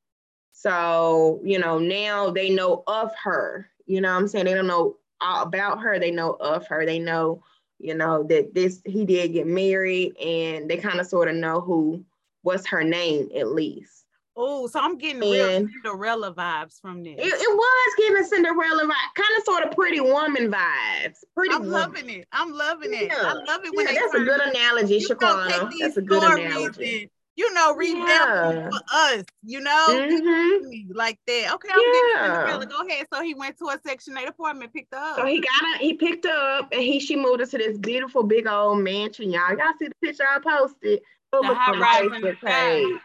So, 0.53 1.41
you 1.43 1.59
know, 1.59 1.79
now 1.79 2.31
they 2.31 2.51
know 2.51 2.83
of 2.87 3.11
her. 3.25 3.71
You 3.87 4.03
know 4.03 4.13
what 4.13 4.21
I'm 4.21 4.29
saying? 4.29 4.45
They 4.45 4.53
don't 4.55 4.67
know 4.67 4.97
about 5.23 5.81
her, 5.81 5.99
they 5.99 6.11
know 6.11 6.33
of 6.33 6.67
her. 6.67 6.85
They 6.85 6.99
know 6.99 7.43
you 7.79 7.95
know, 7.95 8.25
that 8.25 8.55
this 8.55 8.83
he 8.85 9.05
did 9.05 9.33
get 9.33 9.47
married 9.47 10.17
and 10.19 10.69
they 10.69 10.77
kind 10.77 11.01
of 11.01 11.07
sort 11.07 11.29
of 11.29 11.37
know 11.37 11.61
who 11.61 12.05
what's 12.43 12.67
her 12.67 12.83
name 12.85 13.31
at 13.37 13.49
least. 13.49 14.05
Oh, 14.41 14.69
so 14.69 14.79
I'm 14.79 14.97
getting 14.99 15.17
and 15.17 15.25
real 15.25 15.69
Cinderella 15.83 16.33
vibes 16.33 16.81
from 16.81 17.03
this. 17.03 17.17
It, 17.19 17.27
it 17.27 17.57
was 17.57 17.95
giving 17.99 18.25
Cinderella 18.25 18.85
vibes, 18.85 19.15
kind 19.17 19.29
of 19.37 19.45
sort 19.45 19.65
of 19.65 19.73
pretty 19.73 20.01
woman 20.01 20.51
vibes. 20.51 21.25
Pretty 21.35 21.55
I'm 21.55 21.63
woman. 21.63 21.73
loving 21.73 22.11
it. 22.11 22.29
I'm 22.31 22.53
loving 22.53 22.95
it. 22.95 23.09
Yeah. 23.09 23.17
I 23.21 23.33
love 23.33 23.65
it 23.65 23.75
when 23.75 23.87
yeah, 23.87 23.95
that's 24.01 24.15
a 24.15 24.19
good 24.19 24.41
analogy, 24.41 25.01
Shaquana. 25.01 25.73
That's 25.81 25.97
a 25.97 26.03
good 26.03 26.23
analogy 26.23 27.11
you 27.39 27.55
know, 27.55 27.73
revamp 27.77 28.09
yeah. 28.09 28.69
for 28.69 28.81
us, 28.93 29.25
you 29.45 29.61
know, 29.61 29.87
mm-hmm. 29.89 30.91
like 30.93 31.21
that. 31.29 31.55
Okay, 31.55 31.69
I'm 31.73 31.81
yeah. 32.17 32.47
getting 32.51 32.69
Go 32.69 32.85
ahead. 32.85 33.07
So 33.15 33.23
he 33.23 33.35
went 33.35 33.57
to 33.59 33.67
a 33.67 33.79
Section 33.87 34.19
8 34.19 34.27
apartment, 34.27 34.73
picked 34.73 34.93
her 34.93 34.99
up. 34.99 35.19
So 35.19 35.25
he 35.25 35.41
got 35.41 35.63
her, 35.63 35.79
he 35.79 35.95
picked 35.95 36.27
her 36.27 36.59
up 36.59 36.71
and 36.73 36.83
he 36.83 36.99
she 36.99 37.15
moved 37.15 37.41
into 37.41 37.57
this 37.57 37.79
beautiful 37.79 38.25
big 38.25 38.49
old 38.49 38.81
mansion. 38.81 39.31
Y'all, 39.31 39.57
y'all 39.57 39.73
see 39.79 39.87
the 39.87 39.95
picture 40.03 40.25
I 40.29 40.41
posted? 40.41 41.01
Go 41.33 41.43
the 41.43 41.49
the 41.49 41.55
Facebook 41.55 42.41
page. 42.41 43.01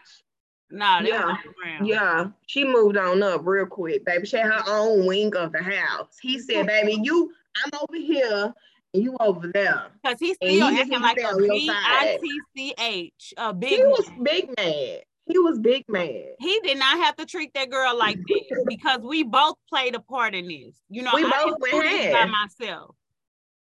No, 0.70 1.00
yeah, 1.00 1.36
yeah. 1.82 2.26
She 2.46 2.64
moved 2.64 2.96
on 2.96 3.22
up 3.22 3.42
real 3.44 3.66
quick, 3.66 4.04
baby. 4.04 4.26
She 4.26 4.36
had 4.36 4.52
her 4.52 4.62
own 4.66 5.06
wing 5.06 5.36
of 5.36 5.52
the 5.52 5.62
house. 5.62 6.16
He 6.20 6.38
said, 6.38 6.66
"Baby, 6.66 7.00
you, 7.02 7.30
I'm 7.64 7.70
over 7.80 7.96
here, 7.96 8.52
you 8.94 9.16
over 9.20 9.50
there. 9.52 9.86
Because 10.02 10.18
he's 10.18 10.36
still 10.36 10.68
he 10.70 10.80
acting 10.80 11.00
like 11.00 11.18
a 11.18 11.36
B-I-T-C-H. 11.36 13.34
A 13.36 13.52
big 13.52 13.70
he 13.70 13.84
was 13.84 14.10
big 14.22 14.48
mad. 14.56 15.00
He 15.26 15.38
was 15.38 15.58
big 15.58 15.84
mad. 15.88 16.34
He 16.38 16.60
did 16.60 16.78
not 16.78 16.98
have 16.98 17.16
to 17.16 17.26
treat 17.26 17.52
that 17.54 17.70
girl 17.70 17.96
like 17.96 18.18
this 18.28 18.58
because 18.66 19.00
we 19.00 19.22
both 19.22 19.56
played 19.68 19.94
a 19.94 20.00
part 20.00 20.34
in 20.34 20.48
this. 20.48 20.76
You 20.88 21.02
know, 21.02 21.12
we 21.14 21.24
I 21.24 21.30
both 21.30 21.56
went 21.60 22.12
by 22.12 22.26
myself. 22.26 22.94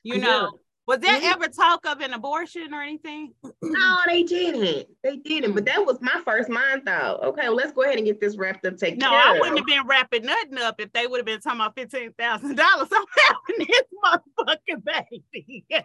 You 0.03 0.19
know, 0.19 0.51
was 0.87 0.99
there 0.99 1.15
mm-hmm. 1.15 1.25
ever 1.25 1.49
talk 1.49 1.85
of 1.85 1.99
an 1.99 2.13
abortion 2.13 2.73
or 2.73 2.81
anything? 2.81 3.33
No, 3.61 3.97
they 4.07 4.23
didn't. 4.23 4.87
They 5.03 5.17
didn't. 5.17 5.53
But 5.53 5.65
that 5.65 5.85
was 5.85 5.99
my 5.99 6.21
first 6.23 6.47
mind 6.47 6.85
thought. 6.85 7.21
Okay, 7.21 7.49
let's 7.49 7.73
go 7.73 7.83
ahead 7.83 7.97
and 7.97 8.05
get 8.05 8.21
this 8.21 8.37
wrapped 8.37 8.65
up. 8.65 8.77
Take 8.77 8.97
no, 8.97 9.09
I 9.11 9.37
wouldn't 9.39 9.57
have 9.57 9.65
been 9.65 9.85
wrapping 9.85 10.25
nothing 10.25 10.57
up 10.59 10.79
if 10.79 10.93
they 10.93 11.05
would 11.05 11.17
have 11.17 11.25
been 11.25 11.41
talking 11.41 11.59
about 11.59 11.75
fifteen 11.75 12.13
thousand 12.13 12.55
dollars. 12.55 12.87
I'm 12.93 13.05
having 13.27 13.67
this 13.67 13.83
motherfucking 14.05 14.83
baby. 14.85 15.65
but 15.69 15.83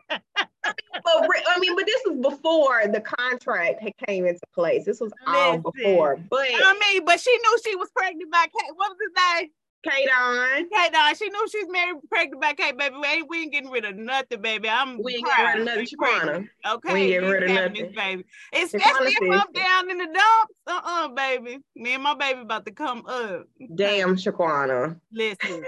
I 1.05 1.59
mean, 1.59 1.75
but 1.75 1.87
this 1.87 2.01
was 2.07 2.19
before 2.21 2.87
the 2.87 3.01
contract 3.01 3.83
had 3.83 3.97
came 4.07 4.27
into 4.27 4.41
place. 4.55 4.85
This 4.85 5.01
was 5.01 5.13
all 5.27 5.57
Listen, 5.57 5.63
before. 5.75 6.19
But 6.31 6.47
I 6.53 6.79
mean, 6.79 7.05
but 7.05 7.19
she 7.19 7.33
knew 7.33 7.59
she 7.65 7.75
was 7.75 7.91
pregnant 7.95 8.31
by 8.31 8.45
Kate. 8.45 8.77
What 8.77 8.91
was 8.91 8.99
his 9.01 9.41
name? 9.41 9.51
Kate 9.83 10.09
on. 10.17 10.69
Kate 10.71 10.95
on. 10.95 11.15
She 11.17 11.29
knew 11.29 11.49
she's 11.49 11.69
married, 11.69 11.97
pregnant 12.09 12.41
by 12.41 12.55
Kate, 12.55 12.77
baby. 12.77 12.95
We 13.01 13.07
ain't, 13.09 13.29
we 13.29 13.43
ain't 13.43 13.53
getting 13.53 13.71
rid 13.71 13.85
of 13.85 13.97
nothing, 13.97 14.41
baby. 14.41 14.69
I'm 14.69 15.03
we 15.03 15.17
ain't 15.17 15.27
getting 15.27 15.67
rid 15.67 15.69
of 15.69 16.03
nothing, 16.03 16.49
Okay. 16.67 16.93
We 16.93 17.01
ain't 17.01 17.11
getting 17.11 17.29
rid 17.29 17.43
of 17.45 17.51
nothing. 17.51 17.93
Baby. 17.95 18.25
Especially 18.53 19.13
if 19.21 19.41
I'm 19.41 19.53
down 19.53 19.91
in 19.91 19.99
the 19.99 20.07
dumps. 20.07 20.55
Uh-uh, 20.67 21.09
baby. 21.09 21.59
Me 21.75 21.95
and 21.95 22.03
my 22.03 22.15
baby 22.15 22.41
about 22.41 22.65
to 22.67 22.73
come 22.73 23.05
up. 23.07 23.47
Damn, 23.75 24.17
Shaquana. 24.17 24.99
Listen. 25.13 25.65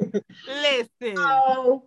Listen. 0.48 1.14
Oh, 1.16 1.84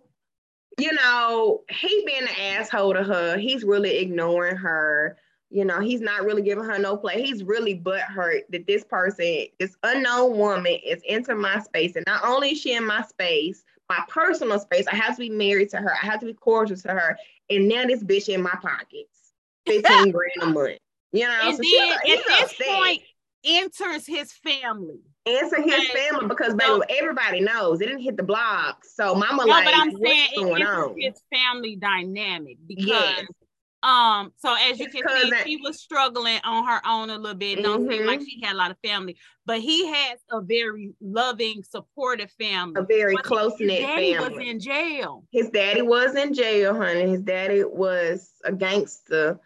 you 0.78 0.92
know, 0.92 1.62
he 1.68 2.04
being 2.06 2.22
an 2.22 2.56
asshole 2.56 2.94
to 2.94 3.02
her. 3.02 3.36
He's 3.36 3.64
really 3.64 3.98
ignoring 3.98 4.56
her 4.56 5.18
you 5.50 5.64
know, 5.64 5.80
he's 5.80 6.00
not 6.00 6.24
really 6.24 6.42
giving 6.42 6.64
her 6.64 6.78
no 6.78 6.96
play. 6.96 7.22
He's 7.22 7.42
really 7.42 7.78
butthurt 7.78 8.42
that 8.50 8.66
this 8.66 8.84
person, 8.84 9.46
this 9.58 9.76
unknown 9.82 10.36
woman, 10.36 10.78
is 10.84 11.02
into 11.06 11.34
my 11.34 11.58
space. 11.60 11.96
And 11.96 12.04
not 12.06 12.24
only 12.24 12.50
is 12.50 12.60
she 12.60 12.74
in 12.74 12.86
my 12.86 13.02
space, 13.02 13.64
my 13.88 14.00
personal 14.08 14.58
space, 14.58 14.86
I 14.86 14.96
have 14.96 15.16
to 15.16 15.20
be 15.20 15.30
married 15.30 15.70
to 15.70 15.78
her. 15.78 15.90
I 15.90 16.06
have 16.06 16.20
to 16.20 16.26
be 16.26 16.34
cordial 16.34 16.76
to 16.76 16.88
her. 16.88 17.18
And 17.48 17.66
now 17.66 17.86
this 17.86 18.04
bitch 18.04 18.28
in 18.28 18.42
my 18.42 18.54
pockets, 18.60 19.32
15 19.66 20.10
grand 20.12 20.32
a 20.42 20.46
month. 20.46 20.78
You 21.12 21.24
know, 21.24 21.38
and 21.42 21.56
so 21.56 21.62
then 21.62 21.92
at 21.92 22.26
this 22.26 22.42
upset. 22.42 22.66
point, 22.66 23.02
enters 23.44 24.06
his 24.06 24.32
family. 24.32 25.00
Enter 25.24 25.62
his 25.62 25.74
okay. 25.74 26.08
family 26.10 26.26
because 26.26 26.54
baby, 26.54 26.80
everybody 26.90 27.40
knows 27.40 27.80
it 27.80 27.86
didn't 27.86 28.02
hit 28.02 28.18
the 28.18 28.22
blog. 28.22 28.76
So 28.82 29.14
mama 29.14 29.44
no, 29.44 29.50
like, 29.50 29.64
but 29.64 29.74
I'm 29.74 29.90
saying 29.90 30.28
it 30.32 30.60
enters 30.60 30.92
his 30.98 31.22
family 31.32 31.76
dynamic 31.76 32.58
because 32.66 32.86
yes. 32.86 33.26
Um, 33.82 34.32
so 34.36 34.54
as 34.54 34.80
you 34.80 34.88
can 34.88 35.02
see, 35.08 35.32
she 35.44 35.56
was 35.56 35.80
struggling 35.80 36.40
on 36.44 36.66
her 36.66 36.80
own 36.84 37.10
a 37.10 37.16
little 37.16 37.36
bit. 37.36 37.62
Don't 37.62 37.82
mm-hmm. 37.82 37.90
seem 37.90 38.06
like 38.06 38.20
she 38.20 38.40
had 38.42 38.54
a 38.54 38.56
lot 38.56 38.72
of 38.72 38.76
family, 38.84 39.16
but 39.46 39.60
he 39.60 39.86
has 39.86 40.18
a 40.32 40.40
very 40.40 40.92
loving, 41.00 41.62
supportive 41.62 42.30
family. 42.32 42.80
A 42.80 42.84
very 42.84 43.16
close 43.16 43.52
knit 43.60 43.82
family. 43.82 44.06
He 44.06 44.18
was 44.18 44.48
in 44.48 44.58
jail. 44.58 45.24
His 45.32 45.50
daddy 45.50 45.82
was 45.82 46.16
in 46.16 46.34
jail, 46.34 46.74
honey. 46.74 47.08
His 47.08 47.22
daddy 47.22 47.62
was 47.62 48.30
a 48.44 48.52
gangster, 48.52 49.38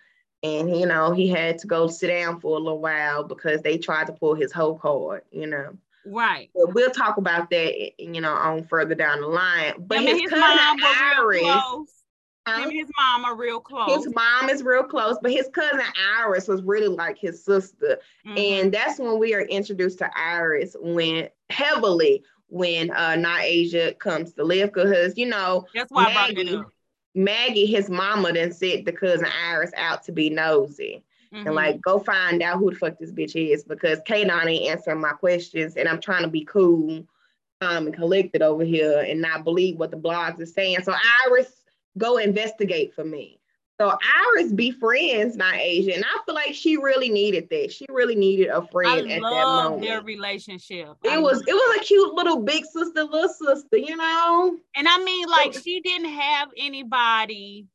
and 0.43 0.75
you 0.79 0.87
know 0.87 1.13
he 1.13 1.29
had 1.29 1.59
to 1.59 1.67
go 1.67 1.89
sit 1.89 2.09
down 2.09 2.41
for 2.41 2.57
a 2.57 2.61
little 2.61 2.81
while 2.81 3.25
because 3.25 3.61
they 3.61 3.77
tried 3.77 4.07
to 4.07 4.15
pull 4.15 4.35
his 4.35 4.51
whole 4.51 4.79
card. 4.79 5.23
You 5.31 5.47
know. 5.47 5.77
Right. 6.05 6.51
But 6.53 6.75
we'll 6.75 6.91
talk 6.91 7.17
about 7.17 7.49
that, 7.51 7.93
you 7.97 8.21
know, 8.21 8.33
on 8.33 8.65
further 8.65 8.97
down 8.97 9.21
the 9.21 9.29
line. 9.29 9.75
But 9.79 10.01
his, 10.01 10.21
his 10.21 10.31
cousin 10.31 10.81
Iris 10.83 12.02
him 12.47 12.65
and 12.65 12.73
his 12.73 12.91
mom 12.97 13.25
are 13.25 13.37
real 13.37 13.61
close. 13.61 14.05
His 14.05 14.15
mom 14.15 14.51
is 14.51 14.63
real 14.63 14.83
close, 14.83 15.17
but 15.23 15.31
his 15.31 15.49
cousin 15.53 15.83
Iris 16.19 16.49
was 16.49 16.63
really 16.63 16.89
like 16.89 17.19
his 17.19 17.45
sister. 17.45 17.99
Mm-hmm. 18.27 18.39
And 18.39 18.75
that's 18.75 18.99
when 18.99 19.19
we 19.19 19.35
are 19.35 19.43
introduced 19.43 19.99
to 19.99 20.11
Iris 20.17 20.77
when 20.81 21.29
heavily 21.51 22.25
when 22.49 22.91
uh 22.91 23.17
Ny'asia 23.17 23.99
comes 23.99 24.35
to 24.35 24.45
live 24.45 24.73
because 24.73 25.17
you 25.17 25.27
know 25.27 25.67
that's 25.75 25.91
why 25.91 26.13
Maggie, 26.13 26.61
Maggie, 27.15 27.67
his 27.67 27.89
mama, 27.89 28.33
then 28.33 28.53
sent 28.53 28.85
the 28.85 28.93
cousin 28.93 29.29
Iris 29.47 29.71
out 29.77 30.03
to 30.05 30.13
be 30.13 30.29
nosy. 30.29 31.05
Mm-hmm. 31.33 31.47
And 31.47 31.57
like, 31.57 31.81
go 31.81 31.99
find 31.99 32.43
out 32.43 32.59
who 32.59 32.71
the 32.71 32.77
fuck 32.77 32.99
this 32.99 33.13
bitch 33.13 33.37
is 33.37 33.65
because 33.65 34.01
Kadon 34.01 34.47
ain't 34.47 34.71
answering 34.71 35.01
my 35.01 35.13
questions, 35.13 35.77
and 35.77 35.89
I'm 35.89 36.01
trying 36.01 36.25
to 36.25 36.29
be 36.29 36.45
cool, 36.45 37.07
um, 37.63 37.87
and 37.87 37.95
collected 37.95 38.43
over 38.43 38.65
here 38.65 39.01
and 39.01 39.23
not 39.23 39.45
believe 39.45 39.79
what 39.79 39.91
the 39.91 39.97
blogs 39.97 40.41
are 40.41 40.47
saying. 40.47 40.83
So 40.83 40.93
Iris 41.27 41.62
go 41.99 42.19
investigate 42.19 42.95
for 42.95 43.05
me. 43.05 43.39
So 43.81 43.89
Iris 44.37 44.53
befriends 44.53 45.37
Ny'asia, 45.37 45.97
and 45.97 46.05
I 46.05 46.19
feel 46.25 46.35
like 46.35 46.55
she 46.55 46.77
really 46.77 47.09
needed 47.09 47.49
that. 47.51 47.73
She 47.73 47.85
really 47.89 48.15
needed 48.15 48.49
a 48.49 48.65
friend 48.69 49.11
I 49.11 49.15
at 49.15 49.21
that 49.21 49.21
moment. 49.21 49.83
Their 49.83 50.03
relationship. 50.03 50.91
It 51.03 51.11
I 51.11 51.19
was 51.19 51.41
it 51.41 51.53
was 51.53 51.79
a 51.81 51.85
cute 51.85 52.15
little 52.15 52.41
big 52.43 52.65
sister, 52.65 53.03
little 53.03 53.29
sister, 53.29 53.79
you 53.79 53.97
know. 53.97 54.57
And 54.77 54.87
I 54.89 55.03
mean, 55.03 55.27
like 55.27 55.55
she 55.55 55.81
didn't 55.81 56.11
have 56.11 56.51
anybody 56.57 57.67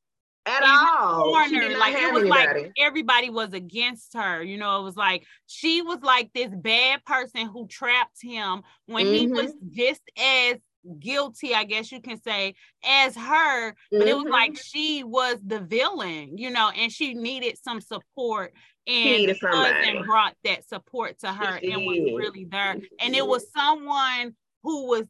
at 0.46 0.64
all. 0.64 1.24
Corner. 1.24 1.78
Like 1.78 1.96
it 1.96 2.14
was 2.14 2.22
anybody. 2.22 2.62
like 2.62 2.72
everybody 2.80 3.30
was 3.30 3.54
against 3.54 4.14
her. 4.14 4.42
You 4.42 4.58
know, 4.58 4.80
it 4.80 4.84
was 4.84 4.96
like 4.96 5.26
she 5.48 5.82
was 5.82 6.00
like 6.02 6.32
this 6.34 6.52
bad 6.54 7.04
person 7.06 7.48
who 7.48 7.68
trapped 7.68 8.22
him 8.22 8.64
when 8.86 9.08
mm-hmm. 9.08 9.14
he 9.14 9.28
was 9.28 9.52
mm-hmm. 9.52 9.68
just 9.74 10.02
as 10.18 10.58
guilty, 11.00 11.54
I 11.54 11.64
guess 11.64 11.92
you 11.92 12.02
can 12.02 12.22
say, 12.22 12.56
as 12.86 13.16
her, 13.16 13.76
but 13.92 14.00
mm-hmm. 14.00 14.08
it 14.08 14.18
was 14.18 14.26
like 14.30 14.52
mm-hmm. 14.52 14.62
she 14.64 15.04
was 15.04 15.38
the 15.46 15.60
villain, 15.60 16.38
you 16.38 16.50
know, 16.50 16.70
and 16.76 16.92
she 16.92 17.14
needed 17.14 17.58
some 17.62 17.82
support. 17.82 18.54
And 18.88 19.38
cousin 19.42 20.04
brought 20.06 20.36
that 20.46 20.66
support 20.68 21.20
to 21.20 21.34
her 21.34 21.60
she 21.60 21.72
and 21.72 21.86
was 21.86 21.98
really 22.16 22.46
there. 22.50 22.78
And 23.02 23.16
it 23.16 23.26
was 23.26 23.52
someone 23.52 24.34
who 24.64 24.88
was 24.88 25.04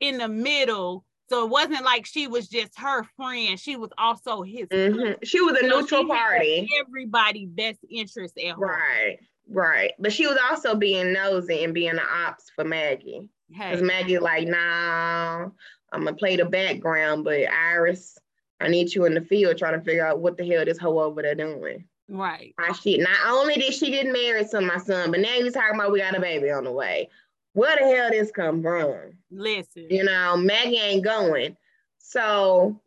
in 0.00 0.18
the 0.18 0.28
middle. 0.28 1.04
So 1.28 1.44
it 1.44 1.50
wasn't 1.50 1.84
like 1.84 2.06
she 2.06 2.26
was 2.26 2.48
just 2.48 2.78
her 2.78 3.04
friend. 3.16 3.60
She 3.60 3.76
was 3.76 3.90
also 3.98 4.40
his. 4.40 4.66
Mm-hmm. 4.68 5.22
She 5.24 5.42
was 5.42 5.58
a 5.58 5.68
so 5.68 5.80
neutral 5.80 6.06
party. 6.06 6.66
Everybody 6.80 7.44
best 7.44 7.80
interest 7.90 8.38
at 8.38 8.54
heart. 8.54 8.60
Right. 8.60 9.18
Right. 9.50 9.92
But 9.98 10.12
she 10.12 10.26
was 10.26 10.38
also 10.50 10.74
being 10.74 11.12
nosy 11.12 11.64
and 11.64 11.74
being 11.74 11.90
an 11.90 12.00
ops 12.00 12.50
for 12.54 12.64
Maggie. 12.64 13.28
Hey. 13.52 13.80
Maggie 13.80 14.18
like, 14.18 14.46
nah, 14.46 15.48
I'm 15.92 16.04
gonna 16.04 16.14
play 16.14 16.36
the 16.36 16.44
background, 16.44 17.24
but 17.24 17.50
Iris, 17.50 18.18
I 18.60 18.68
need 18.68 18.94
you 18.94 19.04
in 19.04 19.14
the 19.14 19.20
field 19.20 19.56
trying 19.56 19.78
to 19.78 19.84
figure 19.84 20.06
out 20.06 20.20
what 20.20 20.36
the 20.36 20.46
hell 20.46 20.64
this 20.64 20.78
hoe 20.78 20.98
over 20.98 21.22
there 21.22 21.34
doing. 21.34 21.84
Right. 22.08 22.54
My 22.58 22.72
shit. 22.72 23.00
Not 23.00 23.18
only 23.26 23.54
did 23.54 23.74
she 23.74 23.90
get 23.90 24.06
married 24.06 24.48
to 24.50 24.60
my 24.60 24.78
son, 24.78 25.10
but 25.10 25.20
now 25.20 25.34
you 25.34 25.50
talking 25.50 25.74
about 25.74 25.92
we 25.92 26.00
got 26.00 26.16
a 26.16 26.20
baby 26.20 26.50
on 26.50 26.64
the 26.64 26.72
way. 26.72 27.08
Where 27.52 27.76
the 27.76 27.84
hell 27.84 28.10
this 28.10 28.30
come 28.30 28.62
from? 28.62 29.12
Listen. 29.30 29.86
You 29.90 30.04
know, 30.04 30.36
Maggie 30.36 30.78
ain't 30.78 31.04
going. 31.04 31.56
So 31.98 32.80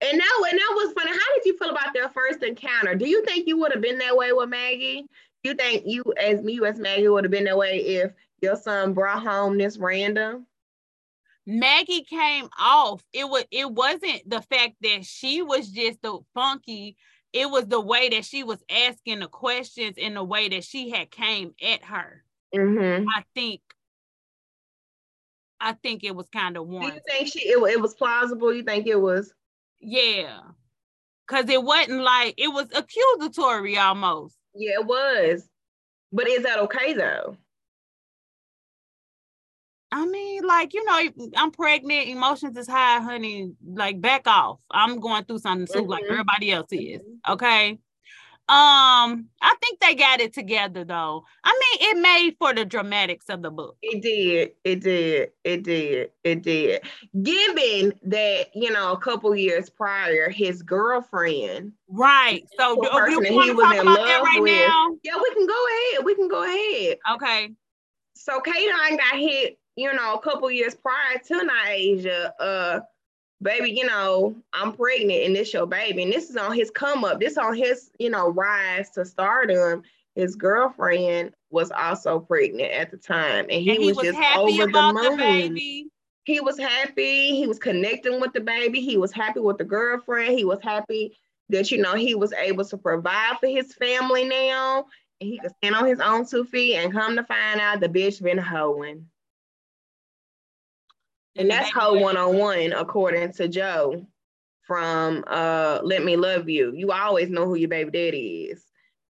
and 0.00 0.20
that 0.20 0.48
and 0.50 0.58
that 0.58 0.72
was 0.74 0.92
funny. 0.92 1.10
How 1.10 1.34
did 1.34 1.44
you 1.44 1.56
feel 1.56 1.70
about 1.70 1.94
their 1.94 2.08
first 2.08 2.42
encounter? 2.42 2.94
Do 2.94 3.08
you 3.08 3.24
think 3.24 3.46
you 3.46 3.58
would 3.58 3.72
have 3.72 3.82
been 3.82 3.98
that 3.98 4.16
way 4.16 4.32
with 4.32 4.48
Maggie? 4.48 5.06
You 5.42 5.54
think 5.54 5.84
you 5.86 6.04
as 6.20 6.42
me 6.42 6.60
as 6.66 6.78
Maggie 6.78 7.08
would 7.08 7.24
have 7.24 7.30
been 7.30 7.44
that 7.44 7.56
way 7.56 7.78
if 7.78 8.12
your 8.44 8.56
son 8.56 8.94
brought 8.94 9.22
home 9.22 9.58
this 9.58 9.78
random? 9.78 10.46
Maggie 11.46 12.04
came 12.04 12.48
off. 12.58 13.02
It 13.12 13.28
was 13.28 13.44
it 13.50 13.70
wasn't 13.70 14.28
the 14.28 14.40
fact 14.40 14.76
that 14.82 15.04
she 15.04 15.42
was 15.42 15.68
just 15.68 16.00
the 16.02 16.18
funky. 16.34 16.96
It 17.32 17.50
was 17.50 17.66
the 17.66 17.80
way 17.80 18.08
that 18.10 18.24
she 18.24 18.44
was 18.44 18.62
asking 18.70 19.20
the 19.20 19.26
questions 19.26 19.96
and 20.00 20.16
the 20.16 20.24
way 20.24 20.48
that 20.48 20.64
she 20.64 20.90
had 20.90 21.10
came 21.10 21.52
at 21.62 21.84
her. 21.84 22.22
Mm-hmm. 22.54 23.08
I 23.08 23.24
think 23.34 23.60
I 25.60 25.72
think 25.72 26.04
it 26.04 26.14
was 26.14 26.28
kind 26.28 26.56
of 26.56 26.66
one. 26.66 26.84
You 26.84 27.00
think 27.08 27.28
she 27.28 27.40
it, 27.40 27.58
it 27.58 27.80
was 27.80 27.94
plausible? 27.94 28.52
You 28.52 28.62
think 28.62 28.86
it 28.86 29.00
was? 29.00 29.32
Yeah. 29.80 30.40
Cause 31.26 31.48
it 31.48 31.62
wasn't 31.62 32.02
like 32.02 32.34
it 32.38 32.48
was 32.48 32.68
accusatory 32.74 33.78
almost. 33.78 34.36
Yeah, 34.54 34.74
it 34.80 34.86
was. 34.86 35.48
But 36.12 36.28
is 36.28 36.44
that 36.44 36.60
okay 36.60 36.92
though? 36.94 37.36
I 39.94 40.06
mean, 40.06 40.42
like, 40.44 40.74
you 40.74 40.84
know, 40.84 41.28
I'm 41.36 41.52
pregnant, 41.52 42.08
emotions 42.08 42.56
is 42.56 42.66
high, 42.66 43.00
honey. 43.00 43.52
Like, 43.64 44.00
back 44.00 44.26
off. 44.26 44.60
I'm 44.68 44.98
going 44.98 45.24
through 45.24 45.38
something 45.38 45.68
too, 45.68 45.82
mm-hmm. 45.82 45.90
like 45.90 46.04
everybody 46.10 46.50
else 46.50 46.66
is. 46.72 47.00
Mm-hmm. 47.00 47.32
Okay. 47.32 47.78
Um, 48.46 49.28
I 49.40 49.54
think 49.62 49.78
they 49.78 49.94
got 49.94 50.20
it 50.20 50.34
together 50.34 50.84
though. 50.84 51.24
I 51.44 51.52
mean, 51.52 51.90
it 51.90 52.02
made 52.02 52.36
for 52.40 52.52
the 52.52 52.64
dramatics 52.64 53.26
of 53.28 53.40
the 53.40 53.52
book. 53.52 53.76
It 53.82 54.02
did, 54.02 54.50
it 54.64 54.80
did, 54.80 55.30
it 55.44 55.62
did, 55.62 56.10
it 56.24 56.42
did. 56.42 56.82
Given 57.22 57.94
that, 58.02 58.48
you 58.52 58.72
know, 58.72 58.92
a 58.92 58.98
couple 58.98 59.34
years 59.36 59.70
prior, 59.70 60.28
his 60.28 60.60
girlfriend, 60.60 61.72
right? 61.88 62.44
So, 62.58 62.74
do, 62.74 62.82
you 62.82 63.34
want 63.34 63.48
to 63.48 63.62
talk 63.62 63.76
about 63.76 63.96
that 64.04 64.22
right 64.24 64.42
with, 64.42 64.50
now? 64.50 64.90
Yeah, 65.04 65.16
we 65.22 65.34
can 65.34 65.46
go 65.46 65.66
ahead. 65.66 66.04
We 66.04 66.14
can 66.16 66.28
go 66.28 66.42
ahead. 66.42 66.98
Okay. 67.14 67.50
So, 68.16 68.40
Kadon 68.40 68.98
got 68.98 69.18
hit, 69.18 69.58
you 69.76 69.92
know, 69.92 70.14
a 70.14 70.20
couple 70.20 70.50
years 70.50 70.74
prior 70.74 71.18
to 71.26 71.34
Ny'asia. 71.34 72.30
Uh, 72.38 72.80
baby, 73.42 73.70
you 73.70 73.86
know, 73.86 74.36
I'm 74.52 74.72
pregnant 74.72 75.24
and 75.24 75.36
this 75.36 75.52
your 75.52 75.66
baby. 75.66 76.02
And 76.02 76.12
this 76.12 76.30
is 76.30 76.36
on 76.36 76.52
his 76.52 76.70
come 76.70 77.04
up. 77.04 77.20
This 77.20 77.36
on 77.36 77.54
his, 77.54 77.90
you 77.98 78.10
know, 78.10 78.28
rise 78.28 78.90
to 78.90 79.04
stardom. 79.04 79.82
His 80.14 80.36
girlfriend 80.36 81.32
was 81.50 81.70
also 81.70 82.20
pregnant 82.20 82.72
at 82.72 82.90
the 82.90 82.96
time. 82.96 83.46
And 83.50 83.62
he, 83.62 83.70
and 83.70 83.82
he 83.82 83.88
was, 83.88 83.96
was, 83.96 84.06
just 84.06 84.36
over 84.36 84.66
the 84.66 84.92
moon. 84.92 85.54
The 85.54 85.86
he 86.24 86.40
was 86.40 86.58
happy. 86.58 87.36
He 87.36 87.46
was 87.46 87.58
connecting 87.58 88.20
with 88.20 88.32
the 88.32 88.40
baby. 88.40 88.80
He 88.80 88.96
was 88.96 89.12
happy 89.12 89.40
with 89.40 89.58
the 89.58 89.64
girlfriend. 89.64 90.38
He 90.38 90.44
was 90.44 90.58
happy 90.62 91.18
that, 91.50 91.70
you 91.70 91.78
know, 91.78 91.94
he 91.94 92.14
was 92.14 92.32
able 92.32 92.64
to 92.64 92.78
provide 92.78 93.36
for 93.40 93.46
his 93.46 93.74
family 93.74 94.24
now. 94.24 94.86
And 95.20 95.28
he 95.28 95.38
could 95.38 95.52
stand 95.58 95.74
on 95.74 95.86
his 95.86 96.00
own 96.00 96.26
two 96.26 96.44
feet 96.44 96.76
and 96.76 96.92
come 96.92 97.16
to 97.16 97.24
find 97.24 97.60
out 97.60 97.80
the 97.80 97.88
bitch 97.88 98.22
been 98.22 98.38
hoeing. 98.38 99.06
And 101.36 101.50
that's 101.50 101.70
hoe 101.70 101.98
one 101.98 102.16
on 102.16 102.36
one, 102.36 102.72
according 102.72 103.32
to 103.34 103.48
Joe 103.48 104.06
from 104.62 105.24
uh 105.26 105.80
Let 105.82 106.04
Me 106.04 106.16
Love 106.16 106.48
You. 106.48 106.72
You 106.74 106.92
always 106.92 107.28
know 107.28 107.46
who 107.46 107.54
your 107.54 107.68
baby 107.68 107.90
daddy 107.90 108.48
is. 108.50 108.64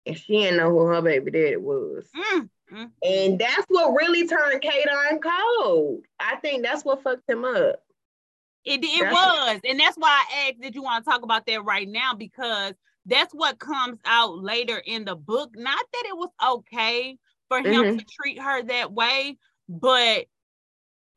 And 0.05 0.17
she 0.17 0.33
didn't 0.33 0.57
know 0.57 0.69
who 0.69 0.79
her 0.85 1.01
baby 1.01 1.31
daddy 1.31 1.57
was. 1.57 2.07
Mm-hmm. 2.15 2.85
And 3.03 3.39
that's 3.39 3.65
what 3.67 3.93
really 3.93 4.27
turned 4.27 4.61
Kadon 4.61 5.19
cold. 5.21 6.03
I 6.19 6.35
think 6.37 6.63
that's 6.63 6.85
what 6.85 7.03
fucked 7.03 7.29
him 7.29 7.43
up. 7.43 7.81
It, 8.63 8.83
it 8.83 9.03
was. 9.03 9.13
What, 9.13 9.65
and 9.65 9.79
that's 9.79 9.97
why 9.97 10.09
I 10.09 10.47
asked, 10.47 10.61
did 10.61 10.73
you 10.73 10.81
want 10.81 11.05
to 11.05 11.11
talk 11.11 11.21
about 11.21 11.45
that 11.45 11.63
right 11.63 11.87
now? 11.87 12.13
Because 12.15 12.73
that's 13.05 13.33
what 13.33 13.59
comes 13.59 13.99
out 14.05 14.37
later 14.37 14.81
in 14.83 15.05
the 15.05 15.15
book. 15.15 15.51
Not 15.55 15.85
that 15.93 16.03
it 16.07 16.17
was 16.17 16.29
okay 16.43 17.17
for 17.47 17.59
him 17.59 17.65
mm-hmm. 17.65 17.97
to 17.97 18.05
treat 18.05 18.41
her 18.41 18.63
that 18.63 18.91
way, 18.91 19.37
but 19.69 20.25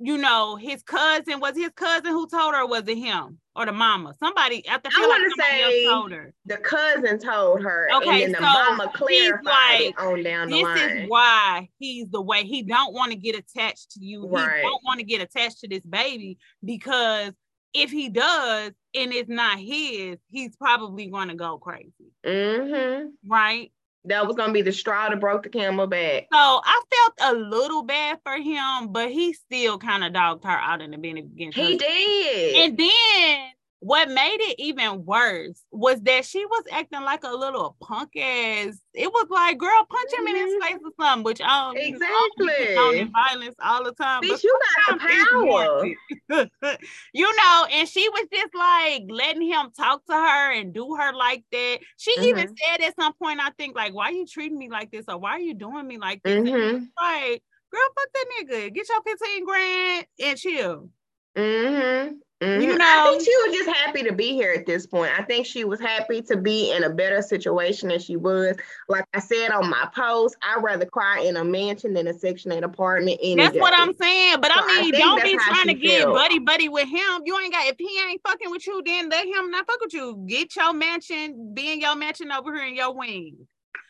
you 0.00 0.16
know, 0.16 0.56
his 0.56 0.82
cousin 0.82 1.40
was 1.40 1.56
his 1.56 1.70
cousin 1.74 2.12
who 2.12 2.28
told 2.28 2.54
her, 2.54 2.66
was 2.66 2.86
it 2.86 2.98
him 2.98 3.38
or 3.56 3.66
the 3.66 3.72
mama? 3.72 4.14
Somebody 4.20 4.64
I, 4.68 4.74
I 4.74 5.06
want 5.06 5.34
to 5.34 5.42
say 5.42 5.86
told 5.86 6.12
her. 6.12 6.32
the 6.46 6.58
cousin 6.58 7.18
told 7.18 7.62
her. 7.62 7.88
Okay, 7.96 8.24
and 8.24 8.34
then 8.34 8.40
so 8.40 8.46
the 8.46 8.52
mama 8.52 8.92
clarified 8.94 9.80
like, 9.86 10.00
on 10.00 10.22
down 10.22 10.48
the 10.48 10.56
this 10.56 10.64
line. 10.64 10.74
This 10.76 11.02
is 11.02 11.08
why 11.08 11.68
he's 11.78 12.08
the 12.10 12.20
way 12.20 12.44
he 12.44 12.62
don't 12.62 12.94
want 12.94 13.10
to 13.10 13.18
get 13.18 13.36
attached 13.36 13.92
to 13.92 14.04
you. 14.04 14.26
Right. 14.28 14.56
He 14.56 14.62
don't 14.62 14.84
want 14.84 15.00
to 15.00 15.04
get 15.04 15.20
attached 15.20 15.60
to 15.60 15.68
this 15.68 15.84
baby 15.84 16.38
because 16.64 17.32
if 17.74 17.90
he 17.90 18.08
does 18.08 18.72
and 18.94 19.12
it's 19.12 19.28
not 19.28 19.58
his, 19.58 20.18
he's 20.28 20.54
probably 20.56 21.08
going 21.08 21.28
to 21.28 21.34
go 21.34 21.58
crazy. 21.58 22.12
Mm-hmm. 22.24 23.08
Right 23.26 23.72
that 24.04 24.26
was 24.26 24.36
gonna 24.36 24.52
be 24.52 24.62
the 24.62 24.72
straw 24.72 25.08
that 25.08 25.20
broke 25.20 25.42
the 25.42 25.48
camel 25.48 25.86
back. 25.86 26.28
So 26.32 26.38
I 26.38 26.82
felt 26.90 27.34
a 27.34 27.38
little 27.38 27.82
bad 27.82 28.18
for 28.24 28.36
him, 28.36 28.92
but 28.92 29.10
he 29.10 29.32
still 29.32 29.78
kind 29.78 30.04
of 30.04 30.12
dogged 30.12 30.44
her 30.44 30.50
out 30.50 30.80
in 30.80 30.92
the 30.92 30.98
beginning. 30.98 31.30
He 31.36 31.76
did. 31.76 32.56
And 32.56 32.78
then 32.78 33.50
what 33.80 34.08
made 34.08 34.38
it 34.40 34.56
even 34.58 35.04
worse 35.04 35.62
was 35.70 36.00
that 36.00 36.24
she 36.24 36.44
was 36.44 36.64
acting 36.72 37.02
like 37.02 37.22
a 37.22 37.30
little 37.30 37.76
punk 37.80 38.16
ass. 38.16 38.80
It 38.92 39.06
was 39.06 39.26
like, 39.30 39.56
girl, 39.56 39.86
punch 39.88 40.12
him 40.12 40.26
mm-hmm. 40.26 40.28
in 40.28 40.36
his 40.36 40.54
mm-hmm. 40.54 40.62
face 40.62 40.82
or 40.84 41.04
something. 41.04 41.24
Which 41.24 41.40
um, 41.40 41.76
exactly 41.76 42.70
you 42.70 42.74
know, 42.74 43.10
violence 43.12 43.54
all 43.62 43.84
the 43.84 43.92
time. 43.92 44.22
Bitch, 44.22 44.42
you 44.42 44.58
got 44.88 44.98
the 44.98 46.46
power. 46.60 46.76
you 47.12 47.36
know, 47.36 47.66
and 47.72 47.88
she 47.88 48.08
was 48.08 48.26
just 48.32 48.54
like 48.54 49.04
letting 49.08 49.42
him 49.42 49.70
talk 49.76 50.04
to 50.06 50.14
her 50.14 50.52
and 50.52 50.74
do 50.74 50.96
her 50.96 51.12
like 51.14 51.44
that. 51.52 51.78
She 51.98 52.16
mm-hmm. 52.16 52.24
even 52.24 52.54
said 52.56 52.84
at 52.84 52.96
some 52.96 53.12
point, 53.14 53.38
I 53.40 53.50
think, 53.50 53.76
like, 53.76 53.94
why 53.94 54.06
are 54.06 54.12
you 54.12 54.26
treating 54.26 54.58
me 54.58 54.68
like 54.68 54.90
this, 54.90 55.04
or 55.06 55.18
why 55.18 55.32
are 55.32 55.40
you 55.40 55.54
doing 55.54 55.86
me 55.86 55.98
like 55.98 56.22
this? 56.24 56.40
Mm-hmm. 56.40 56.84
Like, 57.00 57.42
girl, 57.70 57.88
fuck 57.94 58.08
that 58.12 58.26
nigga. 58.40 58.74
Get 58.74 58.88
your 58.88 59.02
15 59.02 59.44
grand 59.44 60.06
and 60.20 60.38
chill. 60.38 60.88
Mm-hmm. 61.36 62.14
Mm-hmm. 62.40 62.62
You 62.62 62.78
know, 62.78 62.84
I 62.86 63.10
think 63.10 63.22
she 63.24 63.36
was 63.36 63.56
just 63.56 63.76
happy 63.76 64.04
to 64.04 64.12
be 64.12 64.32
here 64.32 64.52
at 64.52 64.64
this 64.64 64.86
point. 64.86 65.10
I 65.18 65.24
think 65.24 65.44
she 65.44 65.64
was 65.64 65.80
happy 65.80 66.22
to 66.22 66.36
be 66.36 66.70
in 66.70 66.84
a 66.84 66.90
better 66.90 67.20
situation 67.20 67.88
than 67.88 67.98
she 67.98 68.14
was. 68.16 68.56
Like 68.88 69.04
I 69.12 69.18
said 69.18 69.50
on 69.50 69.68
my 69.68 69.88
post, 69.92 70.36
I'd 70.42 70.62
rather 70.62 70.86
cry 70.86 71.20
in 71.22 71.36
a 71.36 71.44
mansion 71.44 71.94
than 71.94 72.06
a 72.06 72.14
Section 72.14 72.52
8 72.52 72.62
apartment. 72.62 73.18
Any 73.20 73.36
That's 73.36 73.54
day. 73.54 73.60
what 73.60 73.74
I'm 73.76 73.92
saying. 73.96 74.36
But 74.40 74.52
so 74.52 74.60
I 74.62 74.82
mean, 74.82 74.94
I 74.94 74.98
don't 74.98 75.22
be 75.24 75.36
trying 75.36 75.66
to 75.66 75.74
get 75.74 76.06
buddy 76.06 76.38
buddy 76.38 76.68
with 76.68 76.88
him. 76.88 77.22
You 77.24 77.36
ain't 77.40 77.52
got 77.52 77.66
if 77.66 77.76
he 77.76 78.00
ain't 78.08 78.22
fucking 78.24 78.50
with 78.52 78.64
you, 78.68 78.82
then 78.86 79.08
let 79.08 79.26
him 79.26 79.50
not 79.50 79.66
fuck 79.66 79.80
with 79.80 79.92
you. 79.92 80.24
Get 80.28 80.54
your 80.54 80.72
mansion, 80.72 81.54
be 81.54 81.72
in 81.72 81.80
your 81.80 81.96
mansion 81.96 82.30
over 82.30 82.54
here 82.54 82.66
in 82.66 82.76
your 82.76 82.94
wing. 82.94 83.48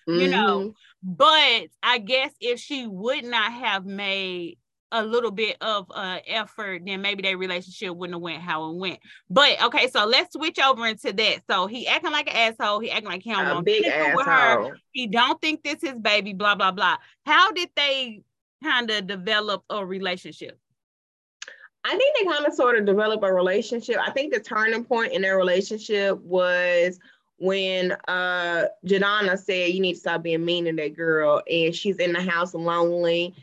Mm-hmm. 0.09 0.21
You 0.21 0.29
know, 0.29 0.59
mm-hmm. 0.61 0.71
but 1.03 1.69
I 1.83 1.99
guess 1.99 2.33
if 2.41 2.61
she 2.61 2.87
would 2.87 3.27
not 3.27 3.53
have 3.53 3.85
made 3.85 4.57
a 4.93 5.05
little 5.05 5.31
bit 5.31 5.57
of 5.61 5.91
uh 5.91 6.19
effort, 6.27 6.83
then 6.85 7.03
maybe 7.03 7.23
their 7.23 7.37
relationship 7.37 7.95
wouldn't 7.95 8.15
have 8.15 8.23
went 8.23 8.43
how 8.43 8.71
it 8.71 8.77
went. 8.77 8.99
But 9.29 9.63
okay, 9.65 9.89
so 9.89 10.07
let's 10.07 10.33
switch 10.33 10.59
over 10.59 10.87
into 10.87 11.13
that. 11.13 11.43
So 11.49 11.67
he 11.67 11.87
acting 11.87 12.13
like 12.13 12.29
an 12.29 12.55
asshole. 12.55 12.81
He 12.81 12.91
acting 12.91 13.09
like 13.09 13.23
he 13.23 13.31
don't 13.31 13.49
want 13.49 13.67
big 13.67 13.87
asshole. 13.87 14.17
with 14.17 14.27
her. 14.27 14.79
He 14.93 15.07
don't 15.07 15.41
think 15.41 15.63
this 15.63 15.83
is 15.83 15.91
his 15.91 15.99
baby. 15.99 16.33
Blah 16.33 16.55
blah 16.55 16.73
blah. 16.73 16.97
How 17.27 17.53
did 17.53 17.71
they 17.77 18.23
kind 18.63 18.91
of 18.91 19.07
develop 19.07 19.65
a 19.71 19.85
relationship? 19.85 20.59
I 21.85 21.97
think 21.97 22.17
they 22.19 22.25
kind 22.31 22.47
of 22.47 22.55
sort 22.55 22.79
of 22.79 22.87
develop 22.87 23.23
a 23.23 23.33
relationship. 23.33 23.97
I 24.05 24.11
think 24.11 24.33
the 24.33 24.41
turning 24.41 24.85
point 24.85 25.13
in 25.13 25.23
their 25.23 25.37
relationship 25.37 26.19
was 26.21 26.99
when 27.39 27.93
uh 28.09 28.65
Jadonna 28.85 29.39
said 29.39 29.71
you 29.71 29.81
need 29.81 29.95
to 29.95 30.01
stop 30.01 30.23
being 30.23 30.45
mean 30.45 30.65
to 30.65 30.73
that 30.73 30.97
girl 30.97 31.41
and 31.49 31.75
she's 31.75 31.99
in 31.99 32.13
the 32.13 32.21
house 32.21 32.53
lonely 32.53 33.35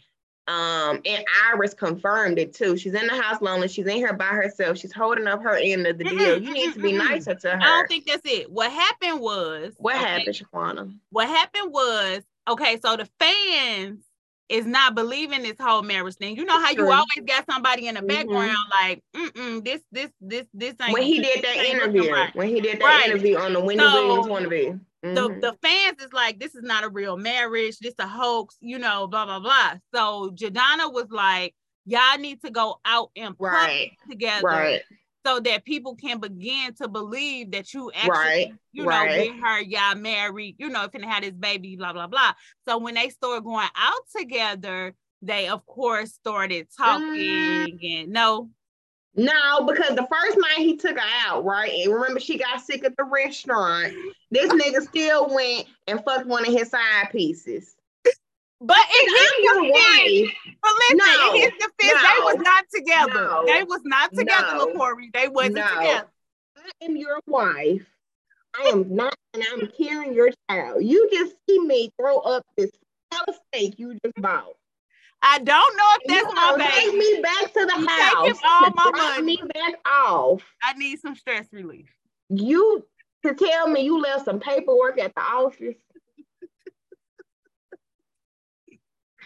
um, 0.47 1.01
and 1.05 1.25
Iris 1.47 1.73
confirmed 1.73 2.38
it 2.38 2.53
too. 2.53 2.77
She's 2.77 2.93
in 2.93 3.08
the 3.08 3.19
house 3.19 3.41
lonely. 3.41 3.67
She's 3.67 3.88
in 3.88 3.95
here 3.95 4.13
by 4.13 4.25
herself. 4.25 4.77
She's 4.77 4.93
holding 4.93 5.25
up 5.25 5.41
her 5.41 5.56
end 5.56 5.87
of 5.87 5.98
the 5.98 6.04
deal. 6.04 6.41
You 6.41 6.54
need 6.54 6.73
to 6.73 6.79
be 6.79 6.91
nicer 6.91 7.33
to 7.33 7.52
her. 7.52 7.60
I 7.62 7.65
don't 7.65 7.87
think 7.87 8.06
that's 8.06 8.25
it. 8.25 8.52
What 8.52 8.71
happened 8.71 9.21
was 9.21 9.73
what 9.77 9.96
okay, 9.96 10.06
happened, 10.06 10.35
Shaquana? 10.35 10.96
What 11.10 11.27
happened 11.27 11.73
was 11.73 12.21
okay. 12.48 12.79
So 12.79 12.96
the 12.96 13.10
fans 13.19 14.04
is 14.48 14.67
not 14.67 14.93
believing 14.93 15.41
this 15.41 15.56
whole 15.60 15.81
marriage 15.81 16.15
thing. 16.15 16.35
You 16.35 16.46
know 16.46 16.60
how 16.60 16.69
you 16.69 16.91
always 16.91 17.25
got 17.25 17.46
somebody 17.50 17.87
in 17.87 17.96
the 17.96 18.02
mm-hmm. 18.02 18.08
background 18.08 18.58
like, 18.79 19.04
mm 19.15 19.31
mm. 19.31 19.65
this, 19.65 19.81
this, 19.91 20.12
this, 20.21 20.46
this. 20.54 20.75
Ain't 20.79 20.93
when 20.93 21.04
he 21.04 21.19
did 21.21 21.43
that 21.43 21.58
interview, 21.58 22.12
right. 22.12 22.35
when 22.35 22.50
he 22.50 22.62
did 22.62 22.79
that 22.79 22.85
right. 22.85 23.08
interview 23.08 23.37
on 23.37 23.54
the 23.54 23.60
Wendy 23.60 23.83
so, 23.83 24.08
Williams 24.08 24.27
wannabe. 24.27 24.79
Mm-hmm. 25.06 25.39
The 25.41 25.51
the 25.51 25.58
fans 25.62 26.01
is 26.01 26.13
like, 26.13 26.39
this 26.39 26.56
is 26.56 26.63
not 26.63 26.83
a 26.83 26.89
real 26.89 27.17
marriage, 27.17 27.77
this 27.79 27.93
a 27.99 28.08
hoax, 28.08 28.58
you 28.60 28.79
know, 28.79 29.08
blah 29.08 29.25
blah 29.25 29.39
blah. 29.39 29.73
So 29.93 30.31
Jadonna 30.31 30.91
was 30.91 31.08
like, 31.12 31.53
y'all 31.85 32.17
need 32.17 32.41
to 32.41 32.51
go 32.51 32.79
out 32.85 33.12
and 33.15 33.35
right. 33.39 33.91
together. 34.10 34.47
Right. 34.47 34.81
So 35.25 35.39
that 35.39 35.65
people 35.65 35.95
can 35.95 36.19
begin 36.19 36.75
to 36.75 36.87
believe 36.87 37.51
that 37.51 37.73
you 37.73 37.91
actually, 37.95 38.12
right. 38.12 38.53
you 38.71 38.83
know, 38.83 38.89
right. 38.89 39.31
with 39.31 39.43
her, 39.43 39.60
y'all 39.62 39.95
married, 39.95 40.56
you 40.60 40.69
know, 40.69 40.83
if 40.83 40.91
you 40.93 41.01
had 41.08 41.23
this 41.23 41.33
baby, 41.33 41.75
blah, 41.75 41.93
blah, 41.93 42.06
blah. 42.06 42.33
So 42.67 42.77
when 42.77 42.93
they 42.93 43.10
started 43.10 43.43
going 43.43 43.67
out 43.75 44.01
together, 44.15 44.93
they 45.23 45.47
of 45.47 45.65
course 45.65 46.13
started 46.13 46.67
talking 46.77 47.08
mm. 47.08 48.01
and 48.03 48.12
no. 48.12 48.49
No, 49.16 49.66
because 49.66 49.96
the 49.96 50.08
first 50.12 50.38
night 50.38 50.58
he 50.58 50.76
took 50.76 50.98
her 50.98 51.10
out, 51.26 51.46
right? 51.46 51.72
And 51.72 51.94
remember, 51.94 52.20
she 52.20 52.38
got 52.38 52.62
sick 52.62 52.84
at 52.84 52.98
the 52.98 53.06
restaurant. 53.06 53.94
This 54.30 54.52
nigga 54.52 54.82
still 54.82 55.34
went 55.34 55.68
and 55.88 56.04
fucked 56.04 56.28
one 56.28 56.46
of 56.46 56.54
his 56.54 56.70
side 56.70 57.10
pieces. 57.12 57.76
But 58.62 58.78
in 58.78 59.10
his 59.10 59.32
defense, 59.42 60.32
but 60.62 60.72
listen, 60.80 60.98
no, 60.98 61.34
in 61.34 61.42
his 61.42 61.52
defense, 61.52 61.94
no, 61.94 62.02
they 62.02 62.24
was 62.24 62.38
not 62.38 62.66
together. 62.74 63.13
No, 63.13 63.44
they 63.46 63.63
was 63.63 63.82
not 63.84 64.13
together, 64.13 64.56
no, 64.56 64.68
LaCorey. 64.68 65.13
They 65.13 65.28
wasn't 65.28 65.56
together. 65.56 66.08
I 66.58 66.86
am 66.86 66.96
your 66.96 67.20
wife. 67.28 67.86
I 68.58 68.70
am 68.70 68.96
not, 68.96 69.13
and 69.34 69.44
I'm 69.52 69.68
carrying 69.78 70.13
your 70.13 70.32
child. 70.50 70.84
You 70.84 71.10
just 71.12 71.36
see 71.48 71.60
me 71.60 71.92
throw 72.00 72.18
up 72.20 72.44
this 72.58 72.72
steak 73.52 73.78
you 73.78 73.98
just 74.04 74.16
bought. 74.22 74.56
I 75.22 75.40
don't 75.40 75.78
know 75.78 75.86
if 75.96 76.02
that's 76.08 76.28
you 76.28 76.36
my 76.36 76.58
baby. 76.58 76.72
Take 76.72 76.94
me 76.94 77.22
back 77.22 77.54
to 77.54 77.66
the 77.66 77.80
you 77.80 77.88
house. 77.88 78.28
Take 78.28 78.46
all 78.46 78.70
my 78.76 78.92
money. 78.92 79.24
me 79.24 79.42
back 79.54 79.76
off. 79.86 80.44
I 80.63 80.74
need 80.74 81.00
some 81.00 81.16
stress 81.16 81.48
relief. 81.52 81.90
You 82.30 82.86
to 83.26 83.34
tell 83.34 83.68
me 83.68 83.82
you 83.82 84.00
left 84.00 84.24
some 84.26 84.40
paperwork 84.40 85.00
at 85.00 85.16
the 85.16 85.22
office. 85.22 85.76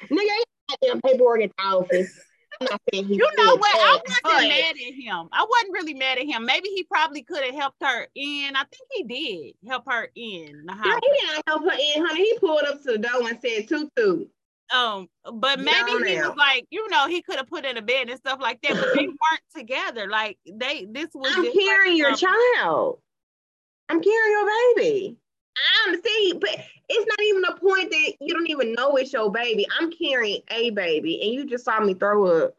Nigga, 0.09 0.19
ain't 0.19 0.45
goddamn 0.69 1.01
paperwork 1.01 1.41
at 1.41 1.51
the 1.57 1.63
office. 1.63 2.17
you 2.93 3.17
know 3.37 3.57
what? 3.57 3.75
I 3.75 3.93
wasn't 3.93 4.19
but... 4.23 4.41
mad 4.41 4.75
at 4.75 4.93
him. 4.93 5.29
I 5.31 5.45
wasn't 5.49 5.71
really 5.73 5.93
mad 5.93 6.17
at 6.17 6.25
him. 6.25 6.45
Maybe 6.45 6.67
he 6.69 6.83
probably 6.83 7.23
could 7.23 7.43
have 7.43 7.55
helped 7.55 7.81
her 7.83 8.07
in. 8.15 8.55
I 8.55 8.63
think 8.63 8.89
he 8.91 9.03
did 9.03 9.55
help 9.69 9.83
her 9.87 10.09
in 10.15 10.65
the 10.65 10.73
house. 10.73 10.85
No, 10.85 10.99
he 11.01 11.09
didn't 11.19 11.43
help 11.47 11.63
her 11.63 11.71
in, 11.71 12.05
honey. 12.05 12.23
He 12.23 12.37
pulled 12.39 12.63
up 12.63 12.81
to 12.83 12.91
the 12.93 12.97
door 12.97 13.29
and 13.29 13.39
said 13.41 13.67
tutu. 13.67 14.27
Um, 14.71 15.07
but 15.33 15.59
maybe 15.59 15.91
he 15.91 16.17
was 16.17 16.35
like, 16.37 16.67
you 16.69 16.87
know, 16.89 17.07
he 17.07 17.21
could 17.21 17.37
have 17.37 17.47
put 17.47 17.65
in 17.65 17.77
a 17.77 17.81
bed 17.81 18.09
and 18.09 18.19
stuff 18.19 18.39
like 18.39 18.61
that, 18.61 18.75
but 18.75 18.93
they 18.95 19.07
weren't 19.07 19.41
together. 19.55 20.07
Like 20.07 20.37
they, 20.45 20.85
this 20.89 21.09
was. 21.13 21.33
I'm 21.35 21.51
carrying 21.51 21.97
your 21.97 22.15
child. 22.15 22.99
I'm 23.89 24.01
carrying 24.01 24.31
your 24.31 24.75
baby. 24.75 25.17
I'm 25.85 26.01
see, 26.01 26.33
but 26.39 26.51
it's 26.87 27.07
not 27.07 27.21
even 27.23 27.43
a 27.45 27.55
point 27.55 27.89
that 27.91 28.13
you 28.21 28.33
don't 28.33 28.49
even 28.49 28.73
know 28.73 28.95
it's 28.95 29.11
your 29.11 29.31
baby. 29.31 29.65
I'm 29.79 29.91
carrying 29.91 30.41
a 30.51 30.69
baby, 30.69 31.21
and 31.21 31.33
you 31.33 31.45
just 31.45 31.65
saw 31.65 31.79
me 31.79 31.95
throw 31.95 32.25
up 32.25 32.55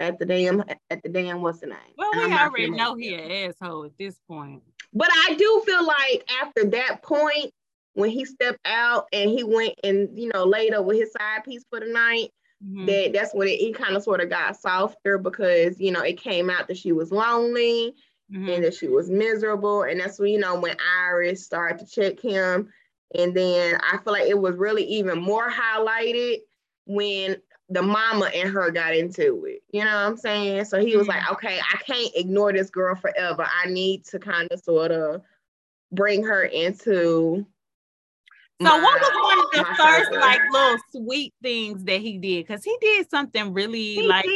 at 0.00 0.18
the 0.18 0.26
damn 0.26 0.62
at 0.90 1.02
the 1.02 1.08
damn 1.08 1.42
what's 1.42 1.60
the 1.60 1.66
name? 1.66 1.78
Well, 1.96 2.10
we 2.14 2.32
already 2.32 2.70
know 2.70 2.94
he 2.94 3.14
an 3.14 3.30
asshole 3.30 3.84
at 3.84 3.96
this 3.98 4.18
point. 4.28 4.62
But 4.92 5.08
I 5.12 5.34
do 5.34 5.62
feel 5.66 5.84
like 5.84 6.28
after 6.40 6.64
that 6.70 7.02
point, 7.02 7.52
when 7.94 8.10
he 8.10 8.24
stepped 8.24 8.60
out 8.66 9.06
and 9.12 9.30
he 9.30 9.42
went 9.42 9.74
and 9.82 10.08
you 10.18 10.30
know 10.32 10.44
laid 10.44 10.74
up 10.74 10.84
with 10.84 10.98
his 10.98 11.12
side 11.12 11.44
piece 11.44 11.64
for 11.70 11.80
the 11.80 11.86
night, 11.86 12.30
mm-hmm. 12.62 12.86
that 12.86 13.12
that's 13.12 13.34
when 13.34 13.48
it, 13.48 13.58
he 13.58 13.72
kind 13.72 13.96
of 13.96 14.02
sort 14.02 14.20
of 14.20 14.30
got 14.30 14.56
softer 14.56 15.18
because 15.18 15.80
you 15.80 15.90
know 15.90 16.02
it 16.02 16.20
came 16.20 16.50
out 16.50 16.68
that 16.68 16.78
she 16.78 16.92
was 16.92 17.10
lonely 17.10 17.94
mm-hmm. 18.32 18.48
and 18.48 18.64
that 18.64 18.74
she 18.74 18.88
was 18.88 19.10
miserable. 19.10 19.82
And 19.82 20.00
that's 20.00 20.18
when, 20.18 20.30
you 20.30 20.38
know, 20.38 20.58
when 20.58 20.76
Iris 21.06 21.44
started 21.44 21.78
to 21.78 21.86
check 21.86 22.20
him. 22.20 22.70
And 23.14 23.34
then 23.34 23.78
I 23.80 23.98
feel 23.98 24.12
like 24.12 24.28
it 24.28 24.38
was 24.38 24.56
really 24.56 24.84
even 24.84 25.20
more 25.20 25.50
highlighted 25.50 26.38
when 26.86 27.36
the 27.68 27.82
mama 27.82 28.26
and 28.34 28.50
her 28.50 28.70
got 28.70 28.94
into 28.94 29.44
it. 29.46 29.62
You 29.70 29.84
know 29.84 29.94
what 29.94 30.06
I'm 30.06 30.16
saying? 30.16 30.64
So 30.64 30.80
he 30.80 30.96
was 30.96 31.06
mm-hmm. 31.06 31.18
like, 31.18 31.32
okay, 31.32 31.60
I 31.60 31.76
can't 31.78 32.12
ignore 32.14 32.52
this 32.52 32.70
girl 32.70 32.94
forever. 32.94 33.46
I 33.62 33.68
need 33.70 34.04
to 34.06 34.18
kind 34.18 34.48
of 34.50 34.60
sort 34.60 34.90
of 34.90 35.22
bring 35.92 36.24
her 36.24 36.44
into 36.44 37.46
so 38.62 38.68
my, 38.68 38.80
what 38.80 39.00
was 39.00 39.10
one 39.22 39.38
of 39.40 39.50
the 39.66 39.82
first 39.82 40.12
like 40.12 40.40
little 40.52 40.78
sweet 40.92 41.34
things 41.42 41.84
that 41.84 42.00
he 42.00 42.18
did? 42.18 42.46
Because 42.46 42.62
he 42.62 42.76
did 42.80 43.10
something 43.10 43.52
really 43.52 43.94
he 43.94 44.06
like 44.06 44.26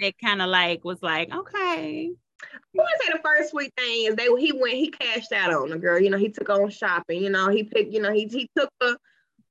that 0.00 0.14
kind 0.22 0.40
of 0.40 0.48
like 0.48 0.84
was 0.84 1.02
like, 1.02 1.32
okay. 1.34 2.10
I 2.42 2.58
want 2.74 2.88
to 2.98 3.06
say 3.06 3.12
the 3.12 3.22
first 3.22 3.50
sweet 3.50 3.72
thing 3.76 4.06
is 4.06 4.16
they 4.16 4.28
he 4.40 4.52
went 4.52 4.74
he 4.74 4.90
cashed 4.90 5.32
out 5.32 5.52
on 5.52 5.68
the 5.68 5.78
girl. 5.78 6.00
You 6.00 6.10
know, 6.10 6.16
he 6.16 6.30
took 6.30 6.48
on 6.48 6.70
shopping. 6.70 7.22
You 7.22 7.30
know, 7.30 7.48
he 7.48 7.64
picked. 7.64 7.92
You 7.92 8.00
know, 8.00 8.12
he 8.12 8.26
he 8.26 8.48
took 8.56 8.70
the 8.80 8.96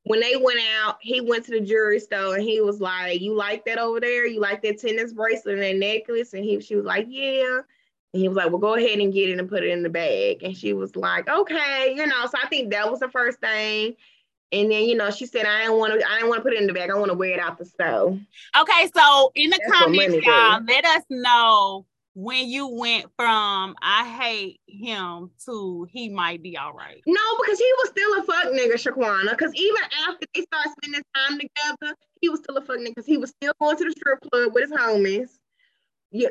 when 0.03 0.20
they 0.20 0.36
went 0.36 0.59
out. 0.84 0.97
He 1.01 1.22
went 1.22 1.45
to 1.45 1.51
the 1.51 1.62
jewelry 1.62 1.99
store 1.99 2.36
and 2.36 2.43
he 2.43 2.62
was 2.62 2.82
like, 2.82 3.22
"You 3.22 3.36
like 3.36 3.64
that 3.66 3.78
over 3.78 3.99
there? 3.99 4.26
You 4.26 4.39
like 4.39 4.62
that 4.64 4.80
tennis 4.80 5.14
bracelet 5.14 5.59
and 5.59 5.64
that 5.64 5.78
necklace?" 5.78 6.34
And 6.34 6.43
he 6.43 6.59
she 6.62 6.76
was 6.76 6.86
like, 6.86 7.05
"Yeah." 7.09 7.62
And 8.14 8.22
he 8.22 8.28
was 8.28 8.36
like, 8.36 8.49
"Well, 8.49 8.59
go 8.59 8.76
ahead 8.76 8.99
and 8.99 9.14
get 9.14 9.30
it 9.30 9.39
and 9.39 9.49
put 9.49 9.64
it 9.64 9.70
in 9.70 9.84
the 9.84 9.89
bag." 9.89 10.43
And 10.43 10.55
she 10.55 10.74
was 10.74 10.95
like, 10.95 11.30
"Okay." 11.30 11.93
You 11.95 12.05
know, 12.05 12.26
so 12.26 12.38
I 12.41 12.47
think 12.47 12.72
that 12.72 12.89
was 12.89 12.99
the 12.99 13.09
first 13.09 13.39
thing. 13.39 13.95
And 14.51 14.70
then, 14.70 14.84
you 14.84 14.95
know, 14.95 15.12
she 15.12 15.26
said, 15.26 15.45
I 15.45 15.66
don't 15.66 15.80
want 15.80 15.97
to, 15.97 16.05
I 16.05 16.20
don't 16.20 16.28
want 16.28 16.39
to 16.39 16.43
put 16.43 16.53
it 16.53 16.59
in 16.59 16.68
the 16.68 16.74
bag. 16.74 16.89
I 16.89 16.95
want 16.95 17.09
to 17.09 17.18
wear 17.18 17.32
it 17.32 17.39
out 17.39 17.57
the 17.57 17.66
stove. 17.66 18.20
Okay. 18.59 18.91
So 18.93 19.32
in 19.34 19.49
the 19.49 19.59
That's 19.66 19.80
comments, 19.80 20.26
y'all, 20.26 20.62
let 20.68 20.84
us 20.84 21.03
know 21.09 21.86
when 22.14 22.49
you 22.49 22.68
went 22.68 23.05
from 23.16 23.76
I 23.82 24.05
hate 24.20 24.59
him 24.68 25.32
to 25.45 25.88
he 25.89 26.09
might 26.09 26.43
be 26.43 26.57
all 26.57 26.74
right? 26.74 27.01
No, 27.07 27.22
because 27.41 27.59
he 27.59 27.74
was 27.78 27.89
still 27.89 28.20
a 28.20 28.24
fuck 28.24 28.53
nigga, 28.53 28.74
Shaquana. 28.74 29.32
Because 29.32 29.53
even 29.55 29.82
after 30.09 30.28
they 30.36 30.41
started 30.41 30.72
spending 30.82 31.01
time 31.16 31.39
together, 31.39 31.95
he 32.20 32.28
was 32.28 32.41
still 32.41 32.57
a 32.57 32.62
fuck 32.62 32.78
nigga 32.78 32.88
because 32.88 33.05
he 33.05 33.18
was 33.18 33.30
still 33.30 33.53
going 33.62 33.78
to 33.78 33.86
the 33.86 33.91
strip 33.91 34.20
club 34.30 34.53
with 34.53 34.70
his 34.70 34.78
homies. 34.78 35.30
Yeah. 36.12 36.30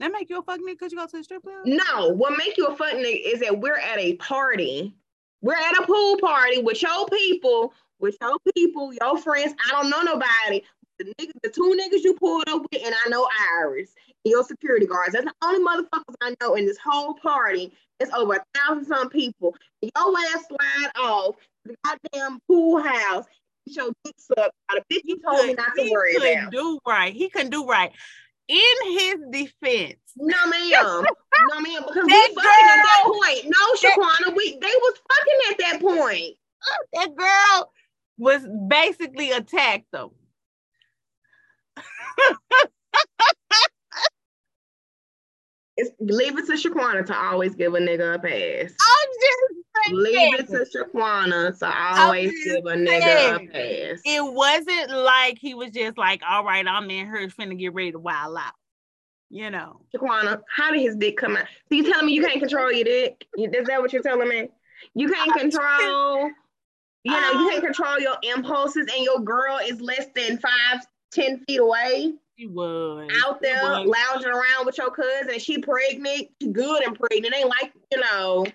That 0.00 0.12
make 0.12 0.30
you 0.30 0.38
a 0.38 0.42
fuck 0.42 0.60
nigga 0.60 0.78
because 0.78 0.92
you 0.92 0.98
go 0.98 1.06
to 1.06 1.16
the 1.16 1.22
strip 1.22 1.42
club? 1.42 1.66
No, 1.66 2.08
what 2.08 2.36
make 2.36 2.56
you 2.56 2.66
a 2.66 2.76
fuck 2.76 2.92
nigga 2.94 3.20
is 3.34 3.40
that 3.40 3.58
we're 3.58 3.78
at 3.78 3.98
a 3.98 4.16
party. 4.16 4.94
We're 5.42 5.54
at 5.54 5.78
a 5.78 5.86
pool 5.86 6.18
party 6.18 6.62
with 6.62 6.82
your 6.82 7.06
people, 7.08 7.72
with 7.98 8.16
your 8.20 8.38
people, 8.54 8.92
your 8.92 9.18
friends. 9.18 9.54
I 9.66 9.70
don't 9.70 9.90
know 9.90 10.02
nobody. 10.02 10.62
The 10.98 11.04
niggas, 11.04 11.32
the 11.42 11.50
two 11.50 11.78
niggas 11.78 12.02
you 12.02 12.14
pulled 12.14 12.48
up 12.48 12.62
with, 12.62 12.82
and 12.84 12.94
I 13.06 13.08
know 13.08 13.28
Iris 13.58 13.94
your 14.24 14.44
security 14.44 14.86
guards. 14.86 15.12
That's 15.12 15.24
the 15.24 15.32
only 15.42 15.60
motherfuckers 15.60 16.14
I 16.20 16.34
know 16.40 16.54
in 16.54 16.66
this 16.66 16.78
whole 16.82 17.14
party. 17.14 17.72
It's 17.98 18.12
over 18.12 18.34
a 18.34 18.44
thousand 18.54 18.86
some 18.86 19.08
people. 19.08 19.54
Your 19.82 19.90
ass 20.34 20.44
slide 20.48 20.90
off 20.96 21.36
the 21.64 21.74
goddamn 21.84 22.40
pool 22.46 22.82
house. 22.82 23.26
Your 23.66 23.92
dick 24.04 24.14
sucked. 24.16 24.54
The 24.70 24.82
bitch 24.90 25.02
you 25.04 25.20
told 25.20 25.46
me 25.46 25.54
not 25.54 25.74
to 25.76 25.90
worry 25.90 26.16
about. 26.16 26.52
He 26.52 26.58
do 26.58 26.78
right. 26.86 27.12
He 27.12 27.28
can 27.28 27.50
do 27.50 27.66
right. 27.66 27.92
In 28.50 28.98
his 28.98 29.14
defense. 29.30 30.00
No, 30.16 30.46
ma'am. 30.46 31.04
no, 31.52 31.60
ma'am. 31.60 31.82
Because 31.86 32.04
that 32.04 32.28
we 32.28 32.34
fucking 32.34 32.34
girl, 32.34 32.52
at 32.68 32.82
that 32.82 33.02
point. 33.04 33.44
No, 33.44 33.62
Shaquana, 33.76 34.36
we 34.36 34.58
they 34.60 34.66
was 34.66 34.94
fucking 35.08 35.40
at 35.50 35.58
that 35.58 35.80
point. 35.80 36.36
Oh, 36.66 36.84
that 36.94 37.14
girl 37.16 37.72
was 38.18 38.42
basically 38.68 39.30
attacked 39.30 39.90
them. 39.92 40.10
It's, 45.80 45.90
leave 46.00 46.38
it 46.38 46.46
to 46.46 46.52
Shaquana 46.52 47.06
to 47.06 47.16
always 47.16 47.54
give 47.54 47.74
a 47.74 47.78
nigga 47.78 48.14
a 48.14 48.18
pass. 48.18 48.74
I'm 48.80 49.08
just 49.20 49.60
leave 49.92 50.40
it 50.40 50.48
to 50.48 50.66
Shaquana 50.76 51.58
to 51.58 51.98
always 51.98 52.32
give 52.44 52.64
a 52.66 52.76
nigga 52.76 53.36
a 53.36 53.46
pass. 53.46 54.00
It 54.04 54.22
wasn't 54.34 54.90
like 54.90 55.38
he 55.38 55.54
was 55.54 55.70
just 55.70 55.96
like, 55.96 56.22
all 56.28 56.44
right, 56.44 56.66
I'm 56.66 56.90
in 56.90 57.06
here 57.06 57.28
finna 57.28 57.58
get 57.58 57.72
ready 57.72 57.92
to 57.92 57.98
wild 57.98 58.36
out. 58.36 58.52
You 59.30 59.50
know. 59.50 59.80
Shaquana, 59.94 60.42
how 60.54 60.72
did 60.72 60.82
his 60.82 60.96
dick 60.96 61.16
come 61.16 61.36
out? 61.36 61.46
So 61.68 61.76
you 61.76 61.90
telling 61.90 62.06
me 62.06 62.12
you 62.12 62.22
can't 62.22 62.40
control 62.40 62.72
your 62.72 62.84
dick? 62.84 63.26
Is 63.38 63.66
that 63.68 63.80
what 63.80 63.92
you're 63.92 64.02
telling 64.02 64.28
me? 64.28 64.48
You 64.94 65.08
can't 65.08 65.32
control, 65.38 66.30
you 67.04 67.12
know, 67.12 67.30
you 67.32 67.50
can't 67.50 67.64
um, 67.64 67.72
control 67.72 67.98
your 68.00 68.16
impulses 68.22 68.86
and 68.94 69.04
your 69.04 69.20
girl 69.20 69.58
is 69.64 69.80
less 69.80 70.06
than 70.14 70.38
five, 70.38 70.84
ten 71.12 71.38
feet 71.44 71.60
away. 71.60 72.14
She 72.40 72.46
was 72.46 73.06
out 73.22 73.42
there 73.42 73.62
was. 73.62 73.86
lounging 73.86 74.30
around 74.30 74.64
with 74.64 74.78
your 74.78 74.90
cousin. 74.90 75.38
She 75.38 75.58
pregnant, 75.58 76.28
she 76.40 76.48
good 76.48 76.82
and 76.84 76.98
pregnant. 76.98 77.34
Ain't 77.34 77.50
like 77.50 77.72
you 77.92 78.00
know. 78.00 78.46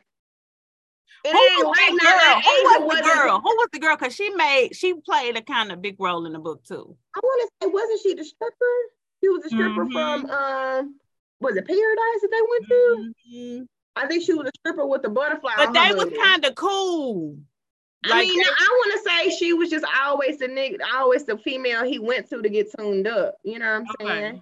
It 1.24 1.32
Who 1.32 1.68
was 1.68 1.78
like 1.78 2.02
girl? 2.02 2.42
Who 2.42 2.86
was 2.88 2.98
the 2.98 3.04
girl? 3.04 3.40
Who 3.42 3.50
was 3.50 3.70
the 3.72 3.80
girl? 3.80 3.96
Because 3.96 4.16
she 4.16 4.32
made 4.32 4.76
she 4.76 4.96
played 4.96 5.38
a 5.38 5.44
kind 5.44 5.72
of 5.72 5.84
big 5.84 5.98
role 6.00 6.26
in 6.26 6.34
the 6.34 6.40
book 6.40 6.64
too. 6.64 6.98
I 7.16 7.20
want 7.22 7.52
to 7.62 7.68
say, 7.68 7.72
wasn't 7.72 8.02
she 8.02 8.14
the 8.16 8.26
stripper? 8.26 8.56
She 9.24 9.30
was 9.30 9.46
a 9.46 9.50
stripper 9.50 9.86
mm-hmm. 9.86 9.92
from 9.92 10.32
um, 10.32 10.96
was 11.40 11.56
it 11.56 11.68
Paradise 11.68 12.22
that 12.22 12.30
they 12.32 12.42
went 12.50 12.68
to? 12.68 13.14
Mm-hmm. 13.36 13.64
I 13.98 14.08
think 14.08 14.24
she 14.24 14.34
was 14.34 14.48
a 14.48 14.52
stripper 14.58 14.88
with 14.88 15.04
the 15.04 15.10
butterfly. 15.10 15.54
But 15.58 15.74
they 15.74 15.94
was 15.94 16.12
kind 16.24 16.44
of 16.44 16.56
cool. 16.56 17.38
Like, 18.10 18.26
I 18.26 18.30
mean, 18.30 18.44
I 18.44 18.68
want 18.70 18.94
to 18.94 19.10
say 19.10 19.38
she 19.38 19.54
was 19.54 19.70
just 19.70 19.86
always 20.04 20.38
the 20.38 20.48
nigga, 20.48 20.78
always 20.94 21.26
the 21.26 21.38
female 21.38 21.84
he 21.84 22.00
went 22.00 22.30
to 22.30 22.42
to 22.42 22.50
get 22.50 22.72
tuned 22.78 23.08
up. 23.08 23.36
You 23.44 23.60
know 23.60 23.80
what 23.80 23.90
I'm 24.02 24.08
okay. 24.08 24.20
saying? 24.22 24.42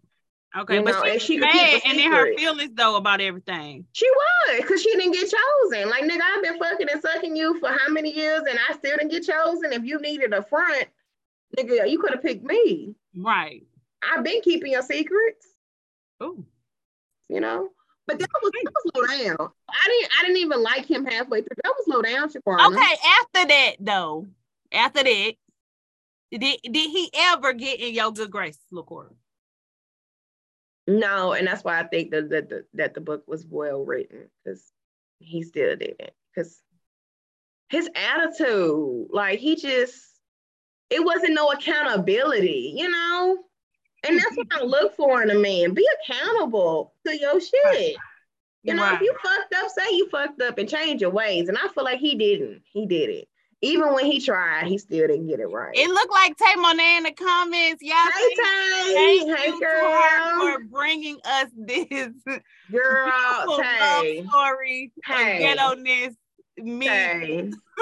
Okay, 0.55 0.75
you 0.75 0.83
but 0.83 1.03
know, 1.03 1.13
she, 1.13 1.19
she 1.19 1.37
mad 1.37 1.81
and 1.83 1.99
in 1.99 2.11
her 2.11 2.35
feelings 2.35 2.71
though 2.75 2.95
about 2.95 3.21
everything. 3.21 3.85
She 3.93 4.07
was 4.07 4.57
because 4.61 4.83
she 4.83 4.91
didn't 4.91 5.13
get 5.13 5.31
chosen. 5.31 5.89
Like 5.89 6.03
nigga, 6.03 6.21
I've 6.21 6.43
been 6.43 6.59
fucking 6.59 6.89
and 6.91 7.01
sucking 7.01 7.35
you 7.35 7.59
for 7.59 7.69
how 7.69 7.89
many 7.89 8.15
years, 8.15 8.43
and 8.47 8.59
I 8.69 8.73
still 8.73 8.97
didn't 8.97 9.11
get 9.11 9.25
chosen. 9.25 9.73
If 9.73 9.83
you 9.83 9.99
needed 9.99 10.31
a 10.31 10.43
front, 10.43 10.85
nigga, 11.57 11.89
you 11.89 11.99
could 11.99 12.11
have 12.11 12.21
picked 12.21 12.43
me. 12.43 12.93
Right. 13.17 13.65
I've 14.03 14.23
been 14.23 14.41
keeping 14.41 14.73
your 14.73 14.83
secrets. 14.83 15.47
Oh. 16.19 16.43
You 17.29 17.39
know. 17.39 17.69
But 18.05 18.19
that 18.19 18.29
was 18.41 18.51
that 18.63 18.73
was 18.83 18.91
low 18.95 19.17
down. 19.17 19.49
I 19.69 19.87
didn't 19.87 20.11
I 20.19 20.23
didn't 20.23 20.37
even 20.37 20.61
like 20.61 20.85
him 20.85 21.05
halfway 21.05 21.41
through. 21.41 21.55
That 21.63 21.73
was 21.77 21.87
low 21.87 22.01
down, 22.01 22.29
Shaquana. 22.29 22.67
Okay, 22.67 22.95
after 23.21 23.47
that 23.47 23.71
though, 23.79 24.27
after 24.71 25.03
that, 25.03 25.33
did 26.31 26.59
did 26.63 26.91
he 26.91 27.09
ever 27.13 27.53
get 27.53 27.79
in 27.79 27.93
your 27.93 28.11
good 28.11 28.31
grace, 28.31 28.59
LaCorey? 28.73 29.13
No, 30.85 31.31
and 31.31 31.47
that's 31.47 31.63
why 31.63 31.79
I 31.79 31.83
think 31.83 32.11
that 32.11 32.29
that 32.29 32.49
the, 32.49 32.65
that 32.73 32.93
the 32.93 33.01
book 33.01 33.23
was 33.27 33.45
well 33.45 33.85
written 33.85 34.29
because 34.43 34.71
he 35.19 35.43
still 35.43 35.75
didn't. 35.77 36.11
Because 36.35 36.59
his 37.69 37.89
attitude, 37.95 39.07
like 39.11 39.39
he 39.39 39.55
just, 39.55 39.97
it 40.89 41.03
wasn't 41.03 41.33
no 41.33 41.51
accountability, 41.51 42.73
you 42.75 42.89
know. 42.89 43.37
And 44.05 44.17
that's 44.17 44.35
what 44.35 44.47
I 44.51 44.63
look 44.63 44.95
for 44.95 45.21
in 45.21 45.29
a 45.29 45.39
man. 45.39 45.73
Be 45.73 45.87
accountable 46.03 46.93
to 47.05 47.17
your 47.17 47.39
shit. 47.39 47.95
You 48.63 48.73
know, 48.73 48.83
right. 48.83 48.95
if 48.95 49.01
you 49.01 49.13
fucked 49.21 49.53
up, 49.55 49.69
say 49.69 49.95
you 49.95 50.09
fucked 50.09 50.41
up 50.41 50.57
and 50.57 50.69
change 50.69 51.01
your 51.01 51.09
ways. 51.09 51.49
And 51.49 51.57
I 51.57 51.67
feel 51.69 51.83
like 51.83 51.99
he 51.99 52.15
didn't. 52.15 52.63
He 52.71 52.85
did 52.85 53.09
it. 53.09 53.27
Even 53.61 53.93
when 53.93 54.05
he 54.05 54.19
tried, 54.19 54.67
he 54.67 54.77
still 54.77 55.07
didn't 55.07 55.27
get 55.27 55.39
it 55.39 55.45
right. 55.45 55.71
It 55.73 55.89
looked 55.89 56.11
like 56.11 56.35
Tay 56.35 56.53
Monae 56.57 56.97
in 56.97 57.03
the 57.03 57.13
comments. 57.13 57.81
Y'all 57.81 57.95
hey, 57.95 58.35
Tay. 58.35 59.35
Hey, 59.35 59.59
girl. 59.59 60.39
For 60.39 60.63
bringing 60.65 61.17
us 61.23 61.47
this 61.55 62.13
girl 62.69 63.57
Tay. 63.57 64.25
story 64.27 64.91
hey. 65.05 65.39
ghetto-ness. 65.39 66.13
Me. 66.57 66.87
Hey. 66.87 67.51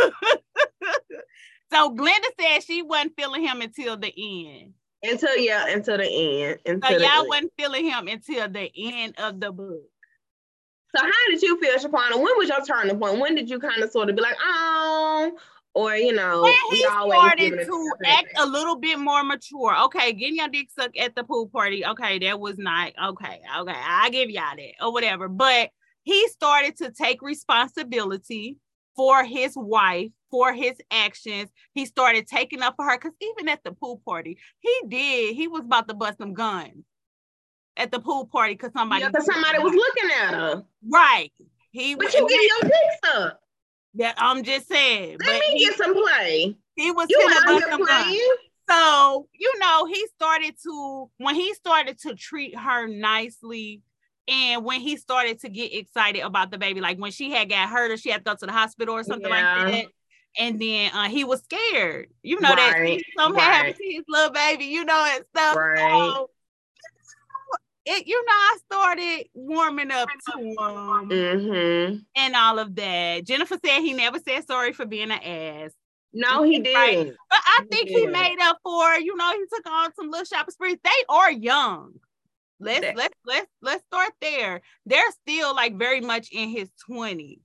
so 1.74 1.96
Glenda 1.96 2.30
said 2.40 2.64
she 2.64 2.84
wasn't 2.84 3.14
feeling 3.18 3.42
him 3.42 3.62
until 3.62 3.98
the 3.98 4.14
end. 4.16 4.74
Until 5.04 5.36
yeah, 5.38 5.68
until 5.68 5.98
the 5.98 6.44
end. 6.44 6.60
Until 6.66 7.00
so 7.00 7.06
y'all 7.06 7.20
end. 7.20 7.28
wasn't 7.30 7.54
feeling 7.58 7.86
him 7.86 8.08
until 8.08 8.48
the 8.48 8.72
end 8.76 9.16
of 9.18 9.40
the 9.40 9.52
book. 9.52 9.84
So 10.96 11.04
how 11.04 11.30
did 11.30 11.42
you 11.42 11.60
feel, 11.60 11.76
Shaquana? 11.78 12.16
When 12.16 12.38
was 12.38 12.50
your 12.50 12.64
turning 12.66 13.00
point? 13.00 13.20
When 13.20 13.34
did 13.34 13.50
you 13.50 13.60
kind 13.60 13.82
of 13.82 13.92
sort 13.92 14.10
of 14.10 14.16
be 14.16 14.22
like, 14.22 14.36
oh, 14.44 15.32
or 15.74 15.96
you 15.96 16.14
know, 16.14 16.42
when 16.44 16.54
he 16.72 16.82
started 16.82 17.66
to 17.66 17.92
act 18.06 18.34
a 18.38 18.46
little 18.46 18.78
bit 18.78 19.00
more 19.00 19.24
mature. 19.24 19.76
Okay, 19.86 20.12
getting 20.14 20.36
your 20.36 20.50
dick 20.50 20.68
sucked 20.70 20.98
at 20.98 21.16
the 21.16 21.24
pool 21.24 21.48
party. 21.48 21.86
Okay, 21.86 22.20
that 22.20 22.40
was 22.40 22.58
not 22.58 22.92
okay. 23.04 23.40
Okay, 23.60 23.74
I 23.74 24.10
give 24.10 24.30
y'all 24.30 24.56
that 24.56 24.86
or 24.86 24.92
whatever. 24.92 25.30
But 25.30 25.70
he 26.04 26.28
started 26.28 26.78
to 26.78 26.92
take 26.92 27.22
responsibility 27.22 28.58
for 28.96 29.24
his 29.24 29.54
wife, 29.56 30.12
for 30.32 30.54
his 30.54 30.78
actions. 30.90 31.50
He 31.74 31.86
started 31.86 32.26
taking 32.26 32.62
up 32.62 32.76
for 32.78 32.86
her 32.86 32.98
because 32.98 33.14
even 33.22 33.50
at 33.50 33.64
the 33.64 33.74
pool 33.74 34.02
party, 34.06 34.38
he 34.60 34.82
did. 34.88 35.36
He 35.36 35.48
was 35.48 35.62
about 35.62 35.88
to 35.90 35.94
bust 35.94 36.18
some 36.18 36.34
guns 36.34 36.86
at 37.78 37.92
the 37.92 38.00
pool 38.00 38.26
party 38.26 38.54
because 38.54 38.72
somebody. 38.74 39.02
Yeah, 39.02 39.10
because 39.10 39.26
somebody 39.26 39.60
was 39.60 39.74
looking 39.74 40.10
at 40.22 40.34
her. 40.34 40.64
Right. 40.90 41.32
He. 41.72 41.96
But 41.96 42.14
you 42.14 42.28
get 42.28 42.42
your 42.42 42.70
dick 42.70 43.06
sucked. 43.06 43.44
That 43.96 44.16
I'm 44.18 44.44
just 44.44 44.70
saying. 44.70 45.18
Let 45.26 45.40
me 45.42 45.58
he, 45.58 45.66
get 45.66 45.78
some 45.78 45.94
play. 45.94 46.56
He 46.76 46.92
was 46.92 47.08
you 47.10 47.30
out 47.30 47.50
here 47.50 47.78
playing. 47.78 48.36
So 48.70 49.28
you 49.38 49.60
know, 49.60 49.86
he 49.86 50.08
started 50.16 50.56
to 50.64 51.10
when 51.18 51.36
he 51.36 51.54
started 51.54 52.00
to 52.00 52.16
treat 52.16 52.58
her 52.58 52.88
nicely, 52.88 53.82
and 54.30 54.64
when 54.64 54.80
he 54.80 54.96
started 54.96 55.42
to 55.42 55.50
get 55.50 55.74
excited 55.74 56.22
about 56.22 56.52
the 56.52 56.58
baby, 56.58 56.80
like 56.80 56.98
when 56.98 57.12
she 57.12 57.32
had 57.32 57.50
got 57.50 57.70
hurt 57.70 57.92
or 57.92 57.98
she 57.98 58.12
had 58.12 58.20
to 58.20 58.32
go 58.32 58.36
to 58.36 58.46
the 58.46 58.52
hospital 58.54 58.96
or 58.96 59.04
something 59.04 59.30
yeah. 59.30 59.64
like 59.64 59.74
that. 59.74 59.86
And 60.38 60.62
then 60.62 60.92
uh, 60.94 61.10
he 61.10 61.24
was 61.24 61.42
scared, 61.44 62.08
you 62.24 62.40
know, 62.40 62.54
right. 62.54 63.02
that 63.02 63.22
something 63.22 63.38
right. 63.38 63.44
happened 63.44 63.76
to 63.76 63.84
his 63.84 64.04
little 64.08 64.32
baby, 64.32 64.66
you 64.66 64.86
know, 64.86 65.06
and 65.14 65.26
stuff. 65.36 65.56
Right. 65.56 65.80
So, 65.80 66.30
it, 67.86 68.08
you 68.08 68.24
know, 68.26 68.32
I 68.32 68.58
started 68.72 69.26
warming 69.34 69.92
up 69.92 70.08
to 70.08 70.40
him 70.40 70.56
mm-hmm. 70.56 71.96
and 72.16 72.36
all 72.36 72.60
of 72.60 72.76
that. 72.76 73.26
Jennifer 73.26 73.58
said 73.64 73.82
he 73.82 73.94
never 73.94 74.20
said 74.20 74.46
sorry 74.48 74.72
for 74.72 74.86
being 74.86 75.12
an 75.12 75.22
ass. 75.22 75.72
No, 76.14 76.44
he 76.44 76.60
did. 76.60 76.76
Right. 76.76 77.14
But 77.30 77.40
I 77.40 77.66
think 77.72 77.90
he, 77.90 78.02
he, 78.02 78.08
made 78.08 78.38
up 78.42 78.60
for, 78.64 78.96
you 78.96 79.16
know, 79.16 79.32
he 79.32 79.46
took 79.54 79.70
on 79.70 79.94
some 79.96 80.10
little 80.10 80.26
shopping 80.26 80.52
sprees. 80.52 80.78
They 80.84 80.90
are 81.10 81.32
young. 81.32 81.94
Let's 82.60 82.82
that. 82.82 82.96
let's 82.96 83.16
let's 83.26 83.48
let's 83.62 83.84
start 83.86 84.12
there. 84.22 84.62
They're 84.86 85.12
still 85.28 85.56
like 85.56 85.78
very 85.78 86.02
much 86.02 86.30
in 86.32 86.50
his 86.50 86.70
20s. 86.90 87.40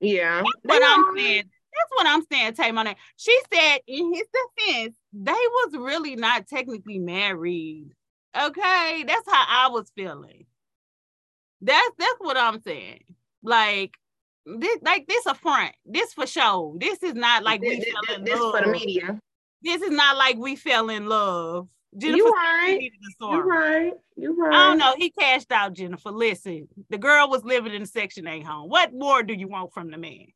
Yeah. 0.00 0.42
That's 0.64 0.80
what 0.80 0.82
I'm 0.84 1.16
saying. 1.16 1.44
That's 1.86 2.04
what 2.04 2.12
I'm 2.12 2.24
saying, 2.30 2.54
Tam 2.54 2.78
on 2.78 2.86
that. 2.86 2.96
She 3.16 3.38
said 3.52 3.78
in 3.86 4.12
his 4.12 4.24
defense, 4.58 4.96
they 5.12 5.32
was 5.32 5.74
really 5.74 6.16
not 6.16 6.48
technically 6.48 6.98
married. 6.98 7.90
Okay, 8.36 9.04
that's 9.06 9.30
how 9.30 9.44
I 9.48 9.68
was 9.68 9.90
feeling. 9.94 10.46
That's 11.60 11.90
that's 11.98 12.18
what 12.18 12.36
I'm 12.36 12.60
saying. 12.62 13.04
Like 13.42 13.94
this, 14.44 14.78
like 14.82 15.06
this 15.06 15.26
a 15.26 15.34
front. 15.34 15.72
This 15.84 16.12
for 16.12 16.26
show. 16.26 16.76
This 16.78 17.02
is 17.02 17.14
not 17.14 17.44
like 17.44 17.60
this, 17.60 17.70
we 17.70 17.76
this, 17.76 17.88
fell 17.88 18.16
in 18.16 18.24
this 18.24 18.40
love. 18.40 18.54
for 18.54 18.64
the 18.64 18.72
media. 18.72 19.20
This 19.62 19.82
is 19.82 19.90
not 19.90 20.16
like 20.16 20.36
we 20.36 20.56
fell 20.56 20.90
in 20.90 21.06
love. 21.06 21.68
Jennifer 21.96 22.18
you 22.18 22.30
right. 22.30 22.90
You 23.20 23.40
right. 23.40 23.92
You 24.16 24.36
right. 24.36 24.54
I 24.54 24.68
don't 24.68 24.78
know. 24.78 24.94
He 24.98 25.10
cashed 25.10 25.50
out 25.50 25.72
Jennifer. 25.72 26.10
Listen, 26.10 26.68
the 26.90 26.98
girl 26.98 27.30
was 27.30 27.44
living 27.44 27.72
in 27.72 27.86
Section 27.86 28.26
8 28.26 28.44
home. 28.44 28.68
What 28.68 28.92
more 28.92 29.22
do 29.22 29.32
you 29.32 29.48
want 29.48 29.72
from 29.72 29.90
the 29.90 29.96
man? 29.96 30.26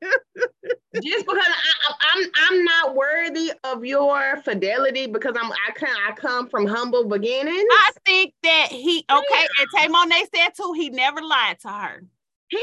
just 1.02 1.26
because 1.26 1.46
I, 1.46 1.92
I'm 2.00 2.30
I'm 2.48 2.64
not 2.64 2.94
worthy 2.94 3.52
of 3.64 3.84
your 3.84 4.36
fidelity 4.44 5.06
because 5.06 5.34
I'm 5.40 5.50
I 5.50 5.72
come 5.74 5.96
I 6.06 6.12
come 6.12 6.48
from 6.48 6.66
humble 6.66 7.04
beginnings. 7.04 7.64
I 7.70 7.90
think 8.04 8.34
that 8.42 8.68
he 8.70 9.04
okay, 9.10 9.24
yeah. 9.32 9.46
and 9.60 9.68
Tay 9.76 9.88
Monae 9.88 10.26
said 10.34 10.50
too, 10.56 10.72
he 10.76 10.90
never 10.90 11.20
lied 11.20 11.58
to 11.60 11.68
her. 11.68 12.02
He 12.50 12.56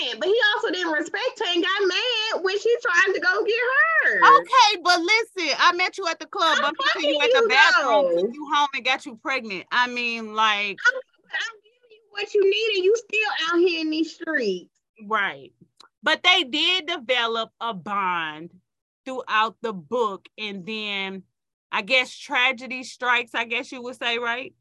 didn't, 0.00 0.18
but 0.18 0.26
he 0.26 0.36
also 0.54 0.70
didn't 0.72 0.92
respect 0.92 1.38
her 1.38 1.52
and 1.54 1.62
got 1.62 1.86
mad 1.86 2.42
when 2.42 2.58
she 2.58 2.76
tried 2.82 3.14
to 3.14 3.20
go 3.20 3.44
get 3.44 3.56
her. 4.04 4.38
Okay, 4.38 4.80
but 4.82 5.00
listen, 5.00 5.56
I 5.56 5.72
met 5.72 5.98
you 5.98 6.08
at 6.08 6.18
the 6.18 6.26
club, 6.26 6.58
bumped 6.60 6.82
into 6.96 7.06
you 7.06 7.20
at 7.22 7.30
the 7.30 7.46
bathroom, 7.48 8.26
took 8.26 8.34
you 8.34 8.48
home 8.52 8.68
and 8.74 8.84
got 8.84 9.06
you 9.06 9.16
pregnant. 9.22 9.66
I 9.70 9.86
mean, 9.86 10.34
like 10.34 10.78
I'm, 10.84 11.00
I'm 11.32 11.56
giving 11.62 11.90
you 11.90 12.00
what 12.10 12.34
you 12.34 12.42
need, 12.42 12.76
and 12.76 12.84
you 12.84 12.96
still 12.96 13.52
out 13.52 13.60
here 13.60 13.80
in 13.82 13.90
these 13.90 14.14
streets. 14.14 14.74
Right. 15.06 15.52
But 16.02 16.22
they 16.22 16.44
did 16.44 16.86
develop 16.86 17.50
a 17.60 17.74
bond 17.74 18.52
throughout 19.04 19.56
the 19.62 19.72
book. 19.72 20.28
And 20.38 20.64
then 20.64 21.24
I 21.70 21.82
guess 21.82 22.16
tragedy 22.16 22.82
strikes, 22.84 23.34
I 23.34 23.44
guess 23.44 23.70
you 23.72 23.82
would 23.82 23.96
say, 23.96 24.18
right? 24.18 24.54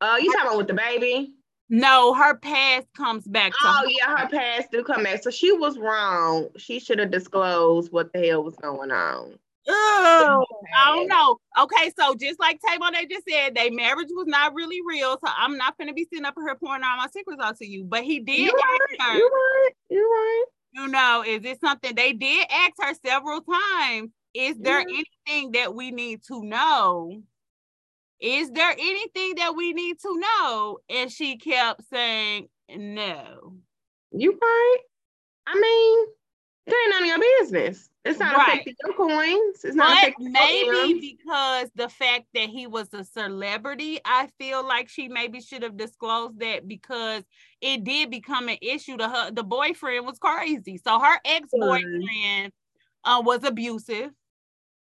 Uh, 0.00 0.18
you 0.20 0.32
talking 0.32 0.48
about 0.48 0.58
with 0.58 0.68
the 0.68 0.74
baby? 0.74 1.32
No, 1.68 2.14
her 2.14 2.36
past 2.36 2.86
comes 2.96 3.26
back. 3.26 3.52
oh 3.62 3.80
her. 3.82 3.90
yeah, 3.90 4.16
her 4.16 4.28
past 4.28 4.70
do 4.70 4.84
come 4.84 5.02
back. 5.02 5.22
So 5.22 5.30
she 5.30 5.50
was 5.52 5.78
wrong. 5.78 6.48
She 6.56 6.78
should 6.78 7.00
have 7.00 7.10
disclosed 7.10 7.90
what 7.90 8.12
the 8.12 8.20
hell 8.20 8.44
was 8.44 8.54
going 8.56 8.92
on. 8.92 9.38
Oh, 9.68 10.44
I 10.76 10.94
don't 10.94 11.08
know. 11.08 11.38
Okay, 11.58 11.92
so 11.98 12.14
just 12.14 12.38
like 12.38 12.60
Table, 12.68 12.86
they 12.92 13.06
just 13.06 13.24
said, 13.28 13.54
their 13.54 13.72
marriage 13.72 14.08
was 14.10 14.26
not 14.26 14.54
really 14.54 14.80
real. 14.86 15.18
So 15.24 15.32
I'm 15.36 15.56
not 15.56 15.76
gonna 15.78 15.92
be 15.92 16.06
sitting 16.10 16.24
up 16.24 16.34
here 16.36 16.54
pouring 16.54 16.82
all 16.84 16.96
my 16.96 17.08
secrets 17.12 17.42
out 17.42 17.56
to 17.58 17.66
you. 17.66 17.84
But 17.84 18.04
he 18.04 18.20
did 18.20 18.38
you 18.38 18.52
right, 18.52 19.00
her, 19.00 19.16
you 19.16 19.30
right, 19.32 19.70
you 19.90 19.98
right. 19.98 20.44
You 20.72 20.88
know, 20.88 21.24
is 21.26 21.44
it 21.44 21.60
something 21.60 21.94
they 21.94 22.12
did 22.12 22.46
ask 22.50 22.72
her 22.80 22.94
several 23.04 23.40
times? 23.40 24.10
Is 24.34 24.56
there 24.58 24.80
yeah. 24.86 25.02
anything 25.26 25.52
that 25.52 25.74
we 25.74 25.90
need 25.90 26.20
to 26.28 26.42
know? 26.42 27.22
Is 28.20 28.50
there 28.50 28.72
anything 28.72 29.34
that 29.36 29.54
we 29.56 29.72
need 29.72 29.98
to 30.00 30.18
know? 30.18 30.78
And 30.90 31.10
she 31.10 31.38
kept 31.38 31.82
saying, 31.88 32.48
No. 32.68 33.54
You 34.12 34.38
right. 34.40 34.78
I 35.46 35.54
mean, 35.54 36.06
it 36.66 36.74
ain't 36.74 36.90
none 36.90 37.02
of 37.02 37.08
your 37.08 37.18
business. 37.40 37.88
It's 38.04 38.18
not 38.18 38.36
right. 38.36 38.48
affecting 38.48 38.74
your 38.84 38.94
coins. 38.94 39.64
It's 39.64 39.74
not 39.74 39.98
but 40.02 40.14
maybe 40.18 41.18
because 41.18 41.70
the 41.74 41.88
fact 41.88 42.26
that 42.34 42.48
he 42.48 42.66
was 42.66 42.92
a 42.92 43.04
celebrity, 43.04 43.98
I 44.04 44.28
feel 44.38 44.66
like 44.66 44.88
she 44.88 45.08
maybe 45.08 45.40
should 45.40 45.62
have 45.62 45.76
disclosed 45.76 46.38
that 46.40 46.68
because 46.68 47.24
it 47.60 47.82
did 47.84 48.10
become 48.10 48.48
an 48.48 48.58
issue 48.62 48.96
to 48.96 49.08
her. 49.08 49.30
The 49.32 49.42
boyfriend 49.42 50.06
was 50.06 50.18
crazy. 50.18 50.78
So 50.78 51.00
her 51.00 51.18
ex-boyfriend 51.24 52.52
uh, 53.04 53.22
was 53.24 53.42
abusive. 53.44 54.10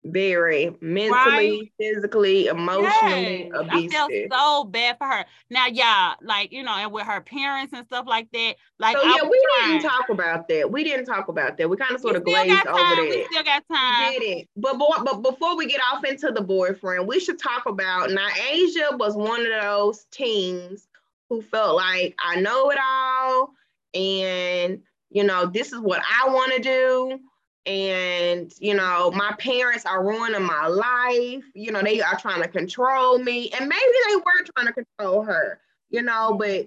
Very 0.05 0.77
mentally, 0.81 1.11
right? 1.11 1.73
physically, 1.79 2.47
emotionally 2.47 3.51
yes. 3.51 3.51
abusive. 3.55 3.91
I 3.93 4.29
felt 4.29 4.33
so 4.33 4.65
bad 4.65 4.99
for 4.99 5.07
her. 5.07 5.25
Now, 5.51 5.67
yeah, 5.67 6.15
like 6.23 6.53
you 6.53 6.63
know, 6.63 6.75
and 6.75 6.93
with 6.93 7.07
her 7.07 7.21
parents 7.21 7.73
and 7.73 7.87
stuff 7.87 8.07
like 8.07 8.31
that. 8.33 8.57
Like, 8.79 8.97
so 8.97 9.03
yeah, 9.03 9.29
we 9.29 9.47
didn't 9.63 9.83
talk 9.83 10.11
about 10.11 10.49
that. 10.49 10.71
We 10.71 10.85
didn't 10.85 11.07
talk 11.07 11.29
about 11.29 11.57
that. 11.57 11.69
We 11.71 11.77
kind 11.77 11.95
of 11.95 12.01
sort 12.01 12.17
of 12.17 12.25
glazed 12.25 12.67
over 12.67 12.77
that. 12.77 12.99
We 13.01 13.27
still 13.31 13.45
got 13.45 13.65
time. 13.73 14.13
We 14.13 14.19
did 14.19 14.39
it, 14.39 14.49
but, 14.57 14.79
but 14.79 15.05
but 15.05 15.23
before 15.23 15.57
we 15.57 15.67
get 15.67 15.81
off 15.93 16.05
into 16.05 16.31
the 16.33 16.43
boyfriend, 16.43 17.09
we 17.09 17.19
should 17.19 17.39
talk 17.39 17.67
about 17.67 18.11
now. 18.11 18.29
Asia 18.51 18.89
was 18.93 19.17
one 19.17 19.41
of 19.41 19.63
those 19.63 20.07
teens 20.11 20.87
who 21.31 21.41
felt 21.41 21.77
like 21.77 22.15
I 22.23 22.41
know 22.41 22.71
it 22.71 22.79
all, 22.83 23.55
and 23.95 24.83
you 25.11 25.25
know, 25.25 25.47
this 25.47 25.73
is 25.73 25.81
what 25.81 26.03
I 26.03 26.29
want 26.29 26.53
to 26.55 26.61
do 26.61 27.21
and 27.67 28.53
you 28.59 28.75
know 28.75 29.11
my 29.13 29.33
parents 29.39 29.87
are 29.87 30.05
ruining 30.05 30.43
my 30.43 30.67
life. 30.67 31.45
You 31.55 31.73
know 31.73 31.83
they 31.83 32.01
are 32.01 32.19
trying 32.19 32.43
to 32.43 32.49
control 32.49 33.19
me 33.19 33.51
and 33.51 33.69
maybe 33.69 33.93
they 34.09 34.17
were 34.17 34.45
trying 34.55 34.67
to 34.67 34.73
control 34.73 35.23
her 35.23 35.61
you 35.91 36.03
know 36.03 36.37
but 36.39 36.67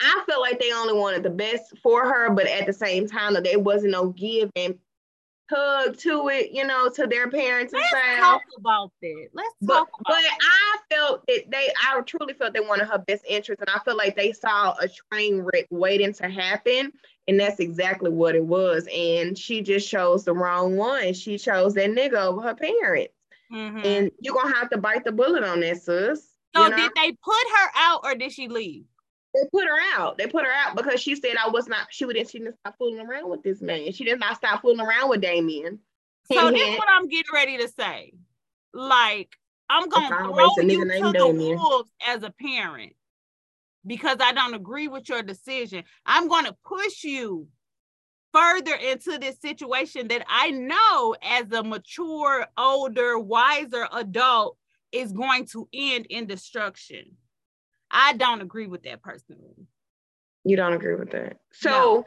i 0.00 0.24
felt 0.26 0.40
like 0.40 0.58
they 0.58 0.72
only 0.72 0.94
wanted 0.94 1.22
the 1.22 1.30
best 1.30 1.76
for 1.82 2.04
her 2.04 2.30
but 2.30 2.46
at 2.46 2.66
the 2.66 2.72
same 2.72 3.06
time 3.06 3.34
that 3.34 3.44
there 3.44 3.58
wasn't 3.58 3.90
no 3.90 4.08
give 4.10 4.50
and 4.56 4.78
tug 5.50 5.96
to 5.98 6.28
it 6.28 6.50
you 6.52 6.66
know 6.66 6.88
to 6.88 7.06
their 7.06 7.30
parents 7.30 7.72
Let's 7.72 7.92
and 7.92 8.20
talk 8.20 8.42
about 8.56 8.92
that 9.02 9.28
Let's 9.32 9.54
but, 9.60 9.74
talk 9.74 9.88
about 9.88 10.04
but 10.06 10.16
I 10.16 10.76
felt 10.90 11.26
that 11.26 11.50
they 11.50 11.68
I 11.84 12.00
truly 12.02 12.34
felt 12.34 12.54
they 12.54 12.60
wanted 12.60 12.88
her 12.88 12.98
best 12.98 13.24
interest 13.28 13.60
and 13.60 13.70
I 13.70 13.78
feel 13.80 13.96
like 13.96 14.16
they 14.16 14.32
saw 14.32 14.74
a 14.80 14.88
train 14.88 15.40
wreck 15.40 15.66
waiting 15.70 16.12
to 16.14 16.28
happen 16.28 16.92
and 17.28 17.38
that's 17.38 17.60
exactly 17.60 18.10
what 18.10 18.34
it 18.34 18.44
was. 18.44 18.88
And 18.92 19.36
she 19.38 19.62
just 19.62 19.88
chose 19.88 20.24
the 20.24 20.34
wrong 20.34 20.76
one. 20.76 21.14
She 21.14 21.38
chose 21.38 21.74
that 21.74 21.90
nigga 21.90 22.14
over 22.14 22.42
her 22.42 22.54
parents. 22.54 23.14
Mm-hmm. 23.52 23.78
And 23.84 24.10
you're 24.20 24.34
gonna 24.34 24.54
have 24.54 24.70
to 24.70 24.78
bite 24.78 25.04
the 25.04 25.12
bullet 25.12 25.44
on 25.44 25.60
that, 25.60 25.82
sis. 25.82 26.28
So 26.54 26.64
you 26.64 26.70
know? 26.70 26.76
did 26.76 26.92
they 26.96 27.12
put 27.12 27.44
her 27.56 27.70
out 27.76 28.00
or 28.04 28.14
did 28.14 28.32
she 28.32 28.48
leave? 28.48 28.84
They 29.34 29.48
put 29.50 29.64
her 29.64 29.98
out. 29.98 30.18
They 30.18 30.26
put 30.26 30.44
her 30.44 30.52
out 30.52 30.76
because 30.76 31.00
she 31.00 31.16
said 31.16 31.36
I 31.42 31.48
was 31.48 31.66
not, 31.66 31.86
she 31.90 32.04
wouldn't, 32.04 32.28
she 32.28 32.38
didn't 32.38 32.58
stop 32.58 32.76
fooling 32.78 33.00
around 33.06 33.30
with 33.30 33.42
this 33.42 33.62
man. 33.62 33.92
She 33.92 34.04
did 34.04 34.20
not 34.20 34.36
stop 34.36 34.62
fooling 34.62 34.80
around 34.80 35.08
with 35.08 35.22
Damien. 35.22 35.78
So 36.30 36.50
this 36.50 36.68
is 36.68 36.78
what 36.78 36.88
I'm 36.90 37.08
getting 37.08 37.32
ready 37.32 37.58
to 37.58 37.68
say. 37.68 38.12
Like, 38.74 39.30
I'm 39.68 39.88
gonna 39.88 40.08
throw 40.08 40.62
you 40.62 40.84
to 40.84 41.12
the 41.12 41.54
wolves 41.56 41.90
as 42.06 42.22
a 42.22 42.30
parent 42.30 42.92
because 43.86 44.18
I 44.20 44.32
don't 44.32 44.54
agree 44.54 44.88
with 44.88 45.08
your 45.08 45.22
decision. 45.22 45.84
I'm 46.06 46.28
going 46.28 46.44
to 46.44 46.56
push 46.64 47.04
you 47.04 47.48
further 48.32 48.74
into 48.74 49.18
this 49.18 49.40
situation 49.40 50.08
that 50.08 50.24
I 50.28 50.50
know 50.50 51.16
as 51.22 51.50
a 51.52 51.62
mature, 51.62 52.46
older, 52.56 53.18
wiser 53.18 53.86
adult 53.92 54.56
is 54.90 55.12
going 55.12 55.46
to 55.52 55.68
end 55.72 56.06
in 56.10 56.26
destruction. 56.26 57.16
I 57.92 58.14
don't 58.14 58.40
agree 58.40 58.66
with 58.66 58.82
that 58.84 59.02
personally. 59.02 59.66
You 60.44 60.56
don't 60.56 60.72
agree 60.72 60.94
with 60.94 61.10
that. 61.10 61.38
So, 61.52 61.70
no. 61.70 62.04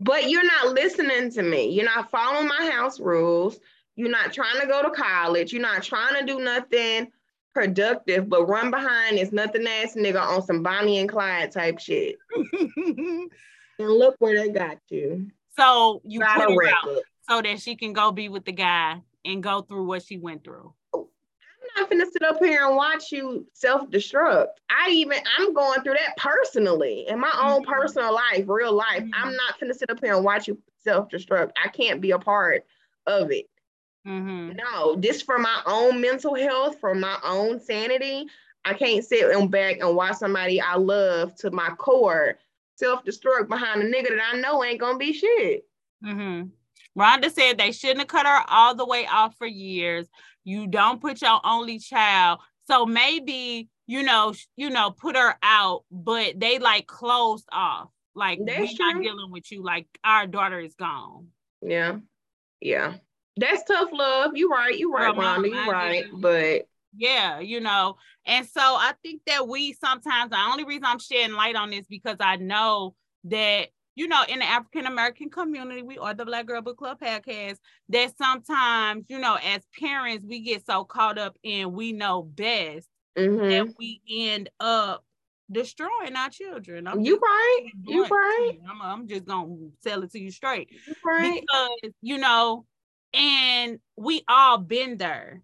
but 0.00 0.28
you're 0.28 0.44
not 0.44 0.74
listening 0.74 1.30
to 1.32 1.42
me. 1.42 1.70
You're 1.70 1.84
not 1.84 2.10
following 2.10 2.48
my 2.48 2.70
house 2.70 3.00
rules. 3.00 3.58
You're 3.96 4.10
not 4.10 4.32
trying 4.32 4.60
to 4.60 4.66
go 4.66 4.82
to 4.82 4.90
college. 4.90 5.52
You're 5.52 5.62
not 5.62 5.82
trying 5.82 6.18
to 6.20 6.26
do 6.26 6.40
nothing 6.40 7.10
productive, 7.54 8.28
but 8.28 8.46
run 8.46 8.70
behind 8.70 9.18
is 9.18 9.32
nothing 9.32 9.66
ass 9.66 9.94
nigga 9.94 10.20
on 10.20 10.42
some 10.42 10.62
Bonnie 10.62 10.98
and 10.98 11.08
Clyde 11.08 11.52
type 11.52 11.78
shit. 11.78 12.16
and 12.52 13.30
look 13.78 14.16
where 14.18 14.38
they 14.38 14.50
got 14.50 14.78
you. 14.90 15.30
So 15.56 16.02
you 16.04 16.20
got 16.20 16.36
put 16.36 16.52
her 16.52 16.68
out 16.68 17.02
so 17.28 17.40
that 17.40 17.60
she 17.60 17.76
can 17.76 17.92
go 17.92 18.10
be 18.10 18.28
with 18.28 18.44
the 18.44 18.52
guy 18.52 19.00
and 19.24 19.42
go 19.42 19.62
through 19.62 19.86
what 19.86 20.02
she 20.04 20.18
went 20.18 20.44
through. 20.44 20.74
I'm 21.76 21.82
not 21.82 21.90
gonna 21.90 22.06
sit 22.06 22.22
up 22.22 22.38
here 22.42 22.66
and 22.66 22.76
watch 22.76 23.10
you 23.10 23.46
self-destruct. 23.52 24.46
I 24.70 24.90
even 24.90 25.18
I'm 25.38 25.52
going 25.54 25.82
through 25.82 25.94
that 25.94 26.16
personally 26.16 27.06
in 27.08 27.18
my 27.18 27.32
own 27.42 27.62
mm-hmm. 27.62 27.72
personal 27.72 28.14
life, 28.14 28.44
real 28.46 28.72
life. 28.72 29.02
Mm-hmm. 29.02 29.14
I'm 29.14 29.34
not 29.34 29.58
gonna 29.58 29.74
sit 29.74 29.90
up 29.90 30.00
here 30.00 30.14
and 30.14 30.24
watch 30.24 30.48
you 30.48 30.58
self-destruct. 30.82 31.50
I 31.62 31.68
can't 31.68 32.00
be 32.00 32.12
a 32.12 32.18
part 32.18 32.64
of 33.06 33.30
it. 33.30 33.48
Mm-hmm. 34.06 34.56
No, 34.56 34.96
this 34.96 35.22
for 35.22 35.38
my 35.38 35.62
own 35.66 36.00
mental 36.00 36.34
health, 36.34 36.78
for 36.80 36.94
my 36.94 37.18
own 37.24 37.60
sanity. 37.60 38.26
I 38.64 38.74
can't 38.74 39.04
sit 39.04 39.30
and 39.30 39.50
back 39.50 39.78
and 39.80 39.94
watch 39.94 40.16
somebody 40.16 40.60
I 40.60 40.76
love 40.76 41.34
to 41.36 41.50
my 41.50 41.70
core 41.70 42.38
self-destruct 42.76 43.48
behind 43.48 43.82
a 43.82 43.84
nigga 43.84 44.08
that 44.08 44.32
I 44.32 44.40
know 44.40 44.64
ain't 44.64 44.80
gonna 44.80 44.98
be 44.98 45.12
shit. 45.12 45.66
Mm-hmm. 46.04 46.48
Rhonda 46.98 47.30
said 47.30 47.58
they 47.58 47.72
shouldn't 47.72 48.00
have 48.00 48.08
cut 48.08 48.26
her 48.26 48.44
all 48.48 48.74
the 48.74 48.86
way 48.86 49.06
off 49.06 49.36
for 49.36 49.46
years. 49.46 50.06
You 50.44 50.66
don't 50.66 51.00
put 51.00 51.22
your 51.22 51.40
only 51.44 51.78
child. 51.78 52.40
So 52.66 52.86
maybe, 52.86 53.68
you 53.86 54.02
know, 54.02 54.34
you 54.56 54.70
know, 54.70 54.90
put 54.90 55.16
her 55.16 55.36
out, 55.42 55.84
but 55.90 56.38
they 56.38 56.58
like 56.58 56.86
closed 56.86 57.48
off. 57.52 57.88
Like 58.14 58.38
we're 58.38 58.60
not 58.60 59.02
dealing 59.02 59.30
with 59.30 59.50
you. 59.50 59.62
Like 59.62 59.86
our 60.04 60.26
daughter 60.26 60.60
is 60.60 60.74
gone. 60.74 61.28
Yeah. 61.62 61.96
Yeah 62.60 62.94
that's 63.36 63.64
tough 63.64 63.90
love. 63.92 64.32
You're 64.34 64.48
right. 64.48 64.78
You're 64.78 64.92
right, 64.92 65.14
Rhonda. 65.14 65.50
You're 65.50 65.72
right. 65.72 66.04
But 66.12 66.68
yeah, 66.96 67.40
you 67.40 67.60
know, 67.60 67.96
and 68.26 68.46
so 68.46 68.60
I 68.60 68.92
think 69.02 69.22
that 69.26 69.48
we 69.48 69.72
sometimes 69.72 70.30
the 70.30 70.38
only 70.38 70.64
reason 70.64 70.84
I'm 70.84 70.98
shedding 70.98 71.34
light 71.34 71.56
on 71.56 71.70
this 71.70 71.86
because 71.88 72.16
I 72.20 72.36
know 72.36 72.94
that 73.24 73.68
you 73.94 74.08
know 74.08 74.22
in 74.28 74.40
the 74.40 74.44
African 74.44 74.86
American 74.86 75.30
community, 75.30 75.82
we 75.82 75.98
are 75.98 76.14
the 76.14 76.24
Black 76.24 76.46
Girl 76.46 76.62
Book 76.62 76.78
Club 76.78 77.00
podcast. 77.00 77.58
That 77.88 78.16
sometimes 78.16 79.06
you 79.08 79.18
know 79.18 79.36
as 79.36 79.62
parents 79.78 80.24
we 80.28 80.40
get 80.40 80.66
so 80.66 80.84
caught 80.84 81.18
up 81.18 81.36
in 81.42 81.72
we 81.72 81.92
know 81.92 82.22
best 82.22 82.88
mm-hmm. 83.16 83.48
that 83.48 83.74
we 83.78 84.00
end 84.10 84.50
up 84.60 85.04
destroying 85.50 86.16
our 86.16 86.30
children. 86.30 86.86
I'm 86.86 87.00
you 87.00 87.18
right. 87.18 87.66
You 87.82 88.06
right. 88.06 88.58
I'm, 88.68 88.82
I'm, 88.82 89.08
just 89.08 89.26
gonna 89.26 89.54
sell 89.82 90.02
it 90.02 90.12
to 90.12 90.18
you 90.18 90.30
straight. 90.30 90.70
You 90.86 90.94
right. 91.04 91.40
Because 91.40 91.92
you 92.00 92.18
know 92.18 92.64
and 93.14 93.78
we 93.96 94.24
all 94.28 94.58
been 94.58 94.96
there. 94.96 95.42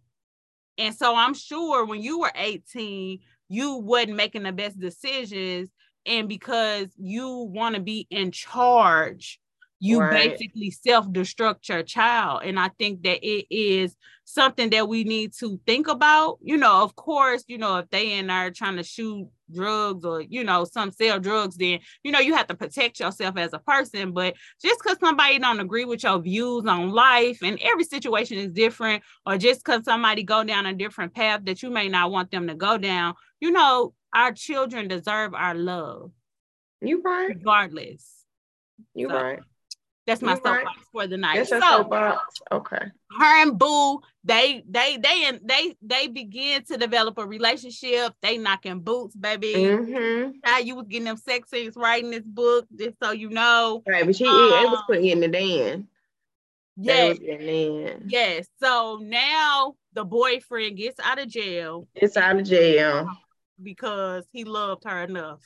And 0.76 0.94
so 0.94 1.14
I'm 1.14 1.34
sure 1.34 1.84
when 1.84 2.02
you 2.02 2.20
were 2.20 2.32
18, 2.34 3.20
you 3.48 3.74
wasn't 3.76 4.16
making 4.16 4.42
the 4.42 4.52
best 4.52 4.78
decisions. 4.78 5.70
And 6.06 6.28
because 6.28 6.88
you 6.96 7.28
want 7.52 7.74
to 7.74 7.80
be 7.80 8.06
in 8.10 8.32
charge, 8.32 9.40
you 9.80 10.00
right. 10.00 10.30
basically 10.30 10.70
self-destruct 10.70 11.68
your 11.68 11.82
child. 11.82 12.42
And 12.44 12.60
I 12.60 12.68
think 12.78 13.02
that 13.04 13.26
it 13.26 13.46
is 13.50 13.96
something 14.24 14.70
that 14.70 14.88
we 14.88 15.04
need 15.04 15.32
to 15.40 15.58
think 15.66 15.88
about. 15.88 16.38
You 16.42 16.58
know, 16.58 16.82
of 16.82 16.94
course, 16.94 17.44
you 17.48 17.56
know, 17.56 17.78
if 17.78 17.88
they 17.90 18.12
in 18.12 18.28
are 18.28 18.50
trying 18.50 18.76
to 18.76 18.82
shoot 18.82 19.26
drugs 19.52 20.04
or 20.04 20.20
you 20.20 20.44
know 20.44 20.64
some 20.64 20.90
sell 20.90 21.18
drugs 21.18 21.56
then 21.56 21.80
you 22.02 22.12
know 22.12 22.18
you 22.18 22.34
have 22.34 22.46
to 22.46 22.54
protect 22.54 23.00
yourself 23.00 23.36
as 23.36 23.52
a 23.52 23.58
person 23.58 24.12
but 24.12 24.34
just 24.62 24.80
because 24.82 24.96
somebody 25.00 25.38
don't 25.38 25.60
agree 25.60 25.84
with 25.84 26.02
your 26.02 26.20
views 26.20 26.64
on 26.66 26.90
life 26.90 27.38
and 27.42 27.58
every 27.60 27.84
situation 27.84 28.38
is 28.38 28.52
different 28.52 29.02
or 29.26 29.36
just 29.36 29.64
because 29.64 29.84
somebody 29.84 30.22
go 30.22 30.44
down 30.44 30.66
a 30.66 30.74
different 30.74 31.14
path 31.14 31.40
that 31.44 31.62
you 31.62 31.70
may 31.70 31.88
not 31.88 32.10
want 32.10 32.30
them 32.30 32.46
to 32.46 32.54
go 32.54 32.78
down 32.78 33.14
you 33.40 33.50
know 33.50 33.92
our 34.14 34.32
children 34.32 34.88
deserve 34.88 35.34
our 35.34 35.54
love 35.54 36.10
you 36.80 37.00
right 37.02 37.28
regardless 37.28 38.24
you 38.94 39.08
so. 39.08 39.14
right 39.14 39.40
that's 40.10 40.22
my 40.22 40.34
soapbox 40.34 40.64
right. 40.64 40.76
for 40.92 41.06
the 41.06 41.16
night. 41.16 41.36
That's 41.36 41.50
so, 41.50 41.60
soapbox. 41.60 42.40
Okay. 42.50 42.84
Her 43.18 43.42
and 43.42 43.56
Boo, 43.56 44.00
they 44.24 44.64
they 44.68 44.96
they 44.96 45.24
and 45.26 45.40
they 45.44 45.76
they 45.82 46.08
begin 46.08 46.64
to 46.64 46.76
develop 46.76 47.18
a 47.18 47.26
relationship. 47.26 48.14
They 48.20 48.36
knocking 48.36 48.80
boots, 48.80 49.14
baby. 49.14 49.54
Mm-hmm. 49.54 50.32
How 50.42 50.58
you 50.58 50.74
was 50.74 50.86
getting 50.88 51.04
them 51.04 51.16
sex 51.16 51.50
scenes 51.50 51.76
writing 51.76 52.10
this 52.10 52.24
book, 52.24 52.66
just 52.76 52.96
so 53.00 53.12
you 53.12 53.28
know. 53.30 53.84
Right, 53.86 54.04
but 54.04 54.16
she 54.16 54.26
um, 54.26 54.32
it 54.32 54.70
was 54.70 54.82
putting 54.86 55.06
in 55.06 55.20
the 55.20 55.28
den. 55.28 55.86
Yes. 56.76 57.18
Yes. 58.06 58.48
So 58.60 58.98
now 59.02 59.74
the 59.92 60.04
boyfriend 60.04 60.76
gets 60.76 60.98
out 60.98 61.20
of 61.20 61.28
jail. 61.28 61.86
Gets 61.94 62.16
out 62.16 62.36
of 62.36 62.46
jail 62.46 63.08
because 63.62 64.26
he 64.32 64.44
loved 64.44 64.84
her 64.84 65.02
enough 65.02 65.40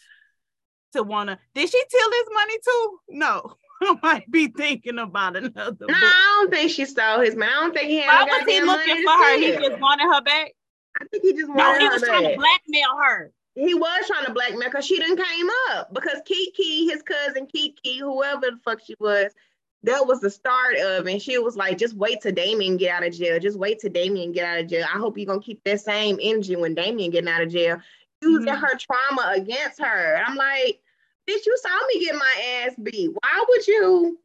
to 0.92 1.02
wanna. 1.02 1.38
Did 1.54 1.68
she 1.68 1.82
steal 1.88 2.10
his 2.10 2.28
money 2.32 2.58
too? 2.64 2.98
No. 3.10 3.56
I 3.82 3.98
might 4.02 4.30
be 4.30 4.46
thinking 4.46 4.98
about 4.98 5.36
another. 5.36 5.54
No, 5.80 5.86
book. 5.86 5.90
I 5.90 6.40
don't 6.40 6.50
think 6.52 6.70
she 6.70 6.84
stole 6.84 7.20
his 7.20 7.36
money. 7.36 7.50
I 7.52 7.60
don't 7.60 7.74
think 7.74 7.88
he 7.88 8.00
had. 8.00 8.28
Why 8.28 8.38
was 8.38 8.44
he 8.46 8.60
looking 8.60 9.02
for 9.02 9.10
her? 9.10 9.38
He 9.38 9.68
just 9.68 9.80
wanted 9.80 10.04
her 10.04 10.22
back. 10.22 10.52
I 11.00 11.04
think 11.10 11.24
he 11.24 11.32
just 11.32 11.48
wanted 11.48 11.62
no, 11.62 11.78
he 11.78 11.88
was 11.88 12.02
trying 12.02 12.22
to 12.22 12.36
blackmail 12.36 12.96
her. 13.02 13.32
He 13.56 13.74
was 13.74 14.06
trying 14.06 14.26
to 14.26 14.32
blackmail 14.32 14.68
because 14.68 14.84
she 14.84 14.98
didn't 14.98 15.22
came 15.22 15.48
up 15.70 15.92
because 15.92 16.20
Kiki, 16.24 16.86
his 16.86 17.02
cousin 17.02 17.46
Kiki, 17.46 17.98
whoever 17.98 18.50
the 18.50 18.58
fuck 18.64 18.80
she 18.84 18.94
was, 18.98 19.32
that 19.84 20.06
was 20.06 20.20
the 20.20 20.30
start 20.30 20.76
of, 20.78 21.06
and 21.06 21.20
she 21.20 21.38
was 21.38 21.56
like, 21.56 21.78
just 21.78 21.94
wait 21.94 22.20
till 22.22 22.32
Damien 22.32 22.76
get 22.76 22.94
out 22.94 23.06
of 23.06 23.12
jail. 23.12 23.38
Just 23.38 23.58
wait 23.58 23.80
till 23.80 23.92
Damien 23.92 24.32
get 24.32 24.46
out 24.46 24.60
of 24.60 24.68
jail. 24.68 24.86
I 24.92 24.98
hope 24.98 25.18
you're 25.18 25.26
gonna 25.26 25.40
keep 25.40 25.62
that 25.64 25.80
same 25.80 26.18
energy 26.22 26.56
when 26.56 26.74
Damien 26.74 27.10
getting 27.10 27.28
out 27.28 27.42
of 27.42 27.50
jail, 27.50 27.80
using 28.24 28.52
mm-hmm. 28.52 28.64
her 28.64 28.76
trauma 28.76 29.32
against 29.36 29.80
her. 29.80 30.22
I'm 30.24 30.36
like, 30.36 30.80
bitch, 31.28 31.46
you 31.46 31.56
saw 31.60 31.86
me 31.86 32.04
get 32.04 32.14
my 32.14 32.64
ass 32.66 32.74
beat. 32.82 33.10
Why 33.10 33.44
would 33.48 33.66
you 33.66 34.18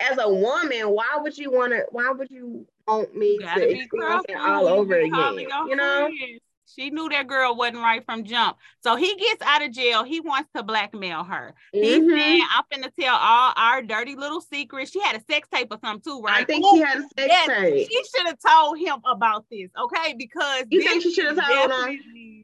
as 0.00 0.18
a 0.18 0.28
woman, 0.28 0.90
why 0.90 1.16
would 1.18 1.36
you 1.38 1.50
want 1.50 1.72
to? 1.72 1.84
Why 1.90 2.10
would 2.10 2.30
you 2.30 2.66
want 2.86 3.14
me 3.14 3.38
to 3.38 3.44
experience 3.44 4.24
it 4.28 4.36
all 4.36 4.66
over 4.66 4.94
again? 4.98 5.38
You 5.38 5.76
know. 5.76 6.08
Friends. 6.08 6.40
She 6.74 6.88
knew 6.88 7.08
that 7.10 7.26
girl 7.26 7.54
wasn't 7.54 7.78
right 7.78 8.02
from 8.04 8.24
jump. 8.24 8.56
So 8.82 8.96
he 8.96 9.14
gets 9.16 9.42
out 9.42 9.62
of 9.62 9.72
jail. 9.72 10.04
He 10.04 10.20
wants 10.20 10.48
to 10.56 10.62
blackmail 10.62 11.22
her. 11.24 11.54
Mm-hmm. 11.74 11.84
He 11.84 12.40
said, 12.40 12.46
I'm 12.50 12.64
finna 12.72 12.90
tell 12.98 13.14
all 13.14 13.52
our 13.56 13.82
dirty 13.82 14.14
little 14.14 14.40
secrets. 14.40 14.90
She 14.90 15.00
had 15.02 15.16
a 15.16 15.22
sex 15.30 15.48
tape 15.52 15.68
or 15.70 15.78
something 15.84 16.00
too, 16.00 16.22
right? 16.22 16.40
I 16.40 16.44
think 16.44 16.64
Ooh, 16.64 16.76
she 16.76 16.82
had 16.82 16.98
a 16.98 17.02
sex 17.02 17.10
yes, 17.16 17.48
tape. 17.48 17.88
She 17.90 18.02
should 18.04 18.26
have 18.26 18.38
told 18.38 18.78
him 18.78 18.96
about 19.04 19.44
this, 19.50 19.68
okay? 19.78 20.14
Because 20.16 20.64
you 20.70 20.82
think 20.82 21.02
she 21.02 21.12
should 21.12 21.36
have 21.36 21.46
told 21.46 21.90
him? 21.90 22.41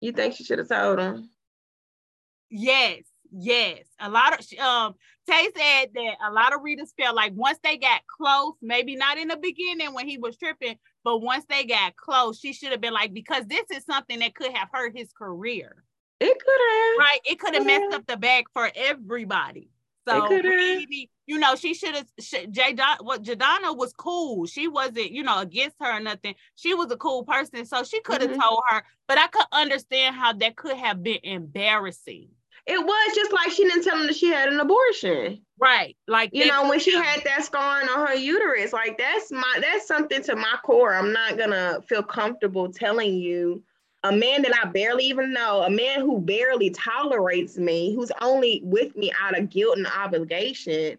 You 0.00 0.12
think 0.12 0.34
she 0.34 0.44
should 0.44 0.58
have 0.58 0.68
told 0.68 0.98
him? 0.98 1.30
Yes, 2.50 3.02
yes. 3.30 3.84
A 4.00 4.08
lot 4.08 4.38
of 4.38 4.58
um 4.58 4.94
Tay 5.28 5.48
said 5.54 5.90
that 5.94 6.16
a 6.24 6.32
lot 6.32 6.54
of 6.54 6.62
readers 6.62 6.94
felt 6.98 7.14
like 7.14 7.32
once 7.34 7.58
they 7.62 7.76
got 7.76 8.00
close, 8.06 8.54
maybe 8.62 8.96
not 8.96 9.18
in 9.18 9.28
the 9.28 9.36
beginning 9.36 9.92
when 9.92 10.08
he 10.08 10.16
was 10.16 10.36
tripping, 10.38 10.76
but 11.04 11.18
once 11.18 11.44
they 11.48 11.64
got 11.64 11.96
close, 11.96 12.40
she 12.40 12.52
should 12.52 12.70
have 12.70 12.80
been 12.80 12.94
like, 12.94 13.12
because 13.12 13.44
this 13.46 13.64
is 13.70 13.84
something 13.84 14.20
that 14.20 14.34
could 14.34 14.52
have 14.52 14.68
hurt 14.72 14.96
his 14.96 15.12
career. 15.12 15.84
It 16.20 16.38
could 16.38 16.60
have. 16.60 16.98
Right. 16.98 17.20
It 17.24 17.38
could 17.38 17.54
have 17.54 17.66
messed 17.66 17.94
up 17.94 18.06
the 18.06 18.16
bag 18.16 18.46
for 18.52 18.70
everybody. 18.74 19.70
So 20.08 20.26
really, 20.28 21.10
you 21.28 21.38
know, 21.38 21.54
she 21.56 21.74
should 21.74 21.94
have 21.94 22.06
J 22.50 22.74
what 23.02 23.22
Jadonna 23.22 23.76
was 23.76 23.92
cool. 23.92 24.46
She 24.46 24.66
wasn't, 24.66 25.10
you 25.10 25.22
know, 25.22 25.40
against 25.40 25.76
her 25.78 25.98
or 25.98 26.00
nothing. 26.00 26.34
She 26.56 26.72
was 26.72 26.90
a 26.90 26.96
cool 26.96 27.22
person. 27.22 27.66
So 27.66 27.84
she 27.84 28.00
could 28.00 28.22
have 28.22 28.30
mm-hmm. 28.30 28.40
told 28.40 28.60
her, 28.70 28.82
but 29.06 29.18
I 29.18 29.26
could 29.26 29.44
understand 29.52 30.16
how 30.16 30.32
that 30.32 30.56
could 30.56 30.76
have 30.78 31.02
been 31.02 31.18
embarrassing. 31.22 32.28
It 32.66 32.78
was 32.78 33.14
just 33.14 33.32
like 33.32 33.50
she 33.50 33.64
didn't 33.64 33.84
tell 33.84 34.00
him 34.00 34.06
that 34.06 34.16
she 34.16 34.28
had 34.28 34.48
an 34.48 34.58
abortion. 34.58 35.42
Right. 35.60 35.96
Like 36.06 36.30
you 36.32 36.46
know, 36.46 36.66
when 36.66 36.80
she 36.80 36.94
had 36.94 37.22
that 37.24 37.44
scarring 37.44 37.88
on 37.88 38.06
her 38.06 38.14
uterus, 38.14 38.72
like 38.72 38.96
that's 38.96 39.30
my 39.30 39.58
that's 39.60 39.86
something 39.86 40.22
to 40.24 40.34
my 40.34 40.56
core. 40.64 40.94
I'm 40.94 41.12
not 41.12 41.36
gonna 41.36 41.82
feel 41.86 42.02
comfortable 42.02 42.72
telling 42.72 43.16
you 43.16 43.62
a 44.02 44.12
man 44.12 44.42
that 44.42 44.54
I 44.54 44.68
barely 44.68 45.04
even 45.04 45.32
know, 45.32 45.62
a 45.62 45.70
man 45.70 46.00
who 46.00 46.20
barely 46.20 46.70
tolerates 46.70 47.58
me, 47.58 47.94
who's 47.94 48.12
only 48.22 48.62
with 48.64 48.96
me 48.96 49.12
out 49.20 49.38
of 49.38 49.50
guilt 49.50 49.76
and 49.76 49.86
obligation. 49.86 50.98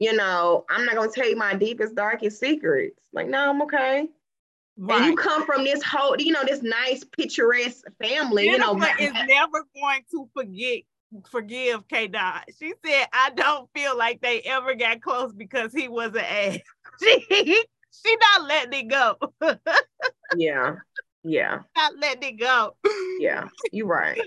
You 0.00 0.14
know, 0.14 0.64
I'm 0.68 0.84
not 0.84 0.96
gonna 0.96 1.12
tell 1.12 1.28
you 1.28 1.36
my 1.36 1.54
deepest, 1.54 1.94
darkest 1.94 2.40
secrets. 2.40 3.00
Like, 3.12 3.28
no, 3.28 3.50
I'm 3.50 3.62
okay. 3.62 4.08
Right. 4.76 4.96
And 4.96 5.04
you 5.06 5.16
come 5.16 5.44
from 5.44 5.62
this 5.62 5.82
whole, 5.82 6.16
you 6.18 6.32
know, 6.32 6.42
this 6.44 6.62
nice 6.62 7.04
picturesque 7.04 7.84
family. 8.02 8.46
Jennifer 8.46 8.72
you 8.72 8.78
know, 8.78 8.90
is 8.98 9.12
never 9.28 9.64
going 9.74 10.02
to 10.10 10.28
forget 10.34 10.82
forgive 11.30 11.86
K 11.88 12.08
Dot. 12.08 12.44
She 12.58 12.72
said, 12.84 13.06
I 13.12 13.30
don't 13.30 13.68
feel 13.74 13.96
like 13.96 14.20
they 14.20 14.40
ever 14.40 14.74
got 14.74 15.02
close 15.02 15.32
because 15.32 15.72
he 15.72 15.88
was 15.88 16.14
an 16.14 16.20
ass. 16.20 16.58
she 17.02 17.64
she 17.92 18.16
not 18.16 18.48
letting 18.48 18.86
it 18.86 18.88
go. 18.88 19.16
yeah. 20.36 20.76
Yeah. 21.22 21.58
Not 21.76 21.98
letting 21.98 22.34
it 22.34 22.40
go. 22.40 22.76
Yeah, 23.18 23.48
you're 23.72 23.86
right. 23.86 24.18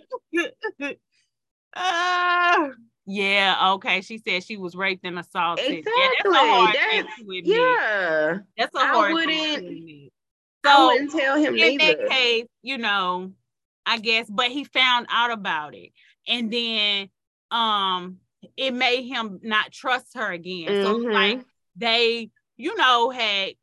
uh, 1.75 2.69
yeah, 3.05 3.71
okay. 3.73 4.01
She 4.01 4.17
said 4.17 4.43
she 4.43 4.57
was 4.57 4.75
raped 4.75 5.05
and 5.05 5.19
assaulted. 5.19 5.65
Exactly. 5.65 5.91
Yeah, 5.93 6.09
that's 6.17 6.35
a 6.35 6.47
hard 6.47 6.75
that's, 6.75 7.15
thing 7.15 7.41
yeah. 7.43 8.37
That's 8.57 8.75
a 8.75 8.79
hard 8.79 9.11
I 9.11 9.13
wouldn't, 9.13 10.11
So 10.65 10.71
I 10.71 10.85
wouldn't 10.85 11.11
tell 11.11 11.35
him 11.37 11.55
in 11.55 11.77
neither. 11.77 11.97
that 12.01 12.09
case, 12.09 12.47
you 12.61 12.77
know, 12.77 13.33
I 13.85 13.99
guess, 13.99 14.29
but 14.29 14.47
he 14.47 14.63
found 14.63 15.07
out 15.09 15.31
about 15.31 15.75
it 15.75 15.91
and 16.27 16.51
then 16.51 17.09
um 17.51 18.17
it 18.57 18.73
made 18.73 19.03
him 19.03 19.39
not 19.43 19.71
trust 19.71 20.15
her 20.15 20.31
again. 20.31 20.67
Mm-hmm. 20.67 20.83
So 20.83 21.09
like 21.09 21.45
they, 21.75 22.29
you 22.57 22.75
know, 22.75 23.09
had 23.09 23.53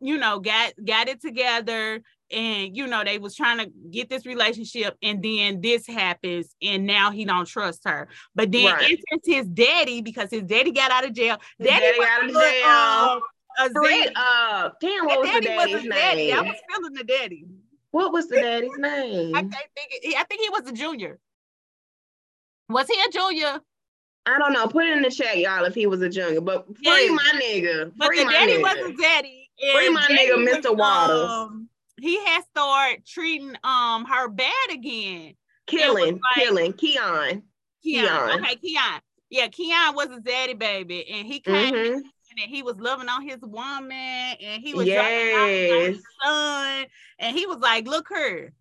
you 0.00 0.18
know 0.18 0.40
got 0.40 0.72
got 0.84 1.08
it 1.08 1.20
together 1.20 2.02
and 2.30 2.76
you 2.76 2.86
know 2.86 3.04
they 3.04 3.18
was 3.18 3.34
trying 3.34 3.58
to 3.58 3.70
get 3.90 4.08
this 4.08 4.24
relationship 4.24 4.96
and 5.02 5.22
then 5.22 5.60
this 5.60 5.86
happens 5.86 6.54
and 6.62 6.86
now 6.86 7.10
he 7.10 7.24
don't 7.24 7.46
trust 7.46 7.82
her 7.84 8.08
but 8.34 8.50
then 8.50 8.66
right. 8.66 8.82
enters 8.84 9.20
his 9.24 9.46
daddy 9.46 10.00
because 10.00 10.30
his 10.30 10.42
daddy 10.42 10.72
got 10.72 10.90
out 10.90 11.04
of 11.04 11.12
jail 11.12 11.36
his 11.58 11.68
daddy, 11.68 11.84
daddy 11.84 11.98
got 11.98 12.22
out 12.22 12.28
of 12.28 12.34
jail 12.34 12.64
uh, 12.66 13.20
a 13.58 13.70
Fred, 13.70 14.12
uh, 14.16 14.70
damn, 14.80 15.06
what 15.06 15.20
was 15.20 15.30
the 15.30 15.40
daddy's 15.40 15.82
name? 15.82 15.90
Daddy. 15.90 16.32
I 16.32 16.40
was 16.40 16.56
feeling 16.68 16.92
the 16.92 17.04
daddy. 17.04 17.46
What 17.90 18.12
was 18.12 18.28
the 18.28 18.36
daddy's 18.36 18.76
name? 18.78 19.34
I 19.34 19.42
can't 19.42 19.52
think. 19.52 19.90
It, 20.02 20.16
I 20.18 20.24
think 20.24 20.40
he 20.40 20.48
was 20.50 20.68
a 20.68 20.72
junior. 20.72 21.20
Was 22.68 22.88
he 22.88 23.00
a 23.00 23.10
junior? 23.12 23.60
I 24.26 24.38
don't 24.38 24.52
know. 24.52 24.66
Put 24.66 24.86
it 24.86 24.96
in 24.96 25.02
the 25.02 25.10
chat, 25.10 25.38
y'all, 25.38 25.64
if 25.64 25.74
he 25.74 25.86
was 25.86 26.00
a 26.02 26.08
junior. 26.08 26.40
But 26.40 26.66
free 26.66 27.06
yeah. 27.06 27.14
my 27.14 27.40
nigga. 27.40 27.92
But 27.96 28.10
the 28.10 28.24
daddy 28.24 28.54
nigga. 28.54 28.62
wasn't 28.62 29.00
daddy. 29.00 29.50
Free 29.72 29.90
my 29.90 30.00
daddy 30.08 30.28
nigga, 30.28 30.36
was, 30.36 30.64
Mr. 30.64 30.76
Waters. 30.76 31.30
Um, 31.30 31.68
he 32.00 32.24
had 32.24 32.42
started 32.44 33.06
treating 33.06 33.54
um 33.64 34.04
her 34.06 34.28
bad 34.28 34.70
again. 34.70 35.34
Killing, 35.66 36.14
like, 36.14 36.44
killing, 36.44 36.72
Keon. 36.74 37.42
Keon. 37.82 38.06
Keon. 38.06 38.40
Okay, 38.40 38.56
Keon. 38.56 39.00
Yeah, 39.30 39.48
Keon 39.48 39.94
was 39.94 40.08
a 40.10 40.20
daddy 40.20 40.54
baby, 40.54 41.08
and 41.10 41.26
he 41.26 41.40
came 41.40 41.74
mm-hmm. 41.74 41.94
and 41.96 42.50
he 42.50 42.62
was 42.62 42.76
loving 42.78 43.08
on 43.08 43.26
his 43.26 43.40
woman, 43.40 43.92
and 43.92 44.62
he 44.62 44.74
was 44.74 44.86
yes. 44.86 45.94
his 45.94 46.02
son, 46.22 46.86
and 47.18 47.36
he 47.36 47.46
was 47.46 47.58
like, 47.58 47.86
"Look 47.86 48.08
her, 48.10 48.52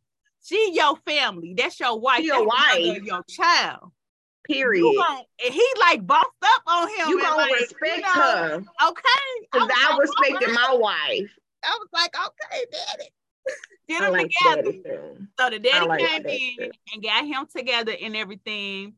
she 0.44 0.72
your 0.74 0.98
family. 1.06 1.54
That's 1.58 1.80
your 1.80 2.00
wife. 2.00 2.24
Your 2.24 2.46
wife. 2.46 3.04
Your 3.04 3.24
child. 3.30 3.92
Period. 4.46 4.84
Gonna, 4.84 5.24
and 5.46 5.54
he 5.54 5.66
like 5.80 6.06
bossed 6.06 6.28
up 6.44 6.64
on 6.68 6.90
him. 6.90 7.08
You 7.08 7.22
gonna 7.22 7.38
like, 7.38 7.54
respect 7.54 7.98
you 7.98 8.02
know, 8.02 8.12
her. 8.12 8.56
Okay. 8.56 9.48
Because 9.52 9.70
I, 9.72 9.92
I 9.92 9.98
respected 9.98 10.54
my 10.54 10.76
wife. 10.78 11.32
I 11.64 11.78
was 11.80 11.88
like, 11.94 12.14
okay, 12.14 12.66
daddy. 12.72 13.10
Get 13.90 14.02
them 14.02 14.14
like 14.14 14.32
together. 14.32 15.18
So 15.40 15.50
the 15.50 15.60
daddy 15.60 15.88
like 15.88 16.00
came 16.00 16.26
in 16.26 16.72
and 16.94 17.04
got 17.04 17.26
him 17.26 17.46
together 17.54 17.94
and 18.02 18.16
everything. 18.16 18.94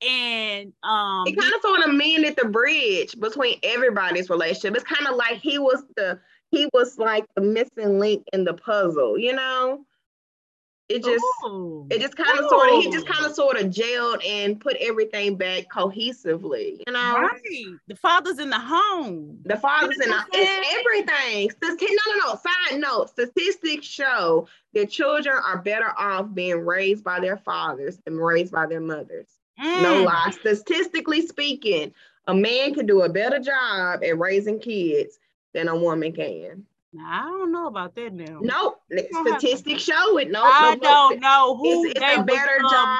And 0.00 0.72
um 0.82 1.24
it 1.26 1.38
kind 1.38 1.52
of 1.52 1.60
sort 1.60 1.86
of 1.86 1.94
mended 1.94 2.36
the 2.36 2.48
bridge 2.48 3.20
between 3.20 3.58
everybody's 3.62 4.30
relationship. 4.30 4.76
It's 4.76 4.84
kind 4.84 5.06
of 5.06 5.16
like 5.16 5.38
he 5.40 5.58
was 5.58 5.84
the 5.96 6.18
he 6.50 6.68
was 6.72 6.98
like 6.98 7.26
the 7.36 7.42
missing 7.42 7.98
link 7.98 8.24
in 8.32 8.44
the 8.44 8.54
puzzle, 8.54 9.18
you 9.18 9.34
know? 9.34 9.84
It 10.90 11.04
just 11.04 11.24
Ooh. 11.46 11.86
it 11.88 12.00
just 12.00 12.16
kind 12.16 12.36
of 12.36 12.48
sort 12.48 12.68
of 12.68 12.82
he 12.82 12.90
just 12.90 13.06
kind 13.06 13.24
of 13.24 13.32
sort 13.32 13.56
of 13.56 13.66
gelled 13.66 14.26
and 14.26 14.60
put 14.60 14.76
everything 14.80 15.36
back 15.36 15.68
cohesively. 15.72 16.82
You 16.86 16.92
know 16.92 17.20
right. 17.20 17.40
The 17.86 17.94
father's 17.94 18.40
in 18.40 18.50
the 18.50 18.58
home. 18.58 19.38
The 19.44 19.56
father's 19.56 20.00
in 20.00 20.10
the 20.10 20.24
it's 20.32 20.78
everything. 20.80 21.50
No 21.62 21.76
no 21.78 22.26
no. 22.26 22.34
Side 22.34 22.80
note 22.80 23.10
statistics 23.10 23.86
show 23.86 24.48
that 24.74 24.90
children 24.90 25.36
are 25.46 25.58
better 25.58 25.92
off 25.96 26.34
being 26.34 26.66
raised 26.66 27.04
by 27.04 27.20
their 27.20 27.36
fathers 27.36 27.98
than 28.04 28.16
raised 28.16 28.52
by 28.52 28.66
their 28.66 28.80
mothers. 28.80 29.28
Mm. 29.62 29.82
no 29.82 30.02
lie. 30.02 30.32
Statistically 30.32 31.24
speaking 31.26 31.94
a 32.26 32.34
man 32.34 32.74
can 32.74 32.86
do 32.86 33.02
a 33.02 33.08
better 33.08 33.38
job 33.38 34.02
at 34.02 34.18
raising 34.18 34.58
kids 34.58 35.18
than 35.52 35.68
a 35.68 35.76
woman 35.76 36.12
can 36.12 36.66
now, 36.92 37.24
I 37.24 37.28
don't 37.28 37.52
know 37.52 37.66
about 37.66 37.94
that 37.94 38.12
now. 38.12 38.40
No, 38.40 38.76
statistics 38.90 39.82
show 39.82 40.18
it. 40.18 40.30
No, 40.30 40.42
I 40.42 40.74
no, 40.74 40.80
don't 40.80 41.20
know 41.20 41.56
who. 41.56 41.84
It's, 41.84 42.00
it's 42.00 42.18
a 42.18 42.22
better 42.22 42.58
was, 42.62 42.72
job. 42.72 42.98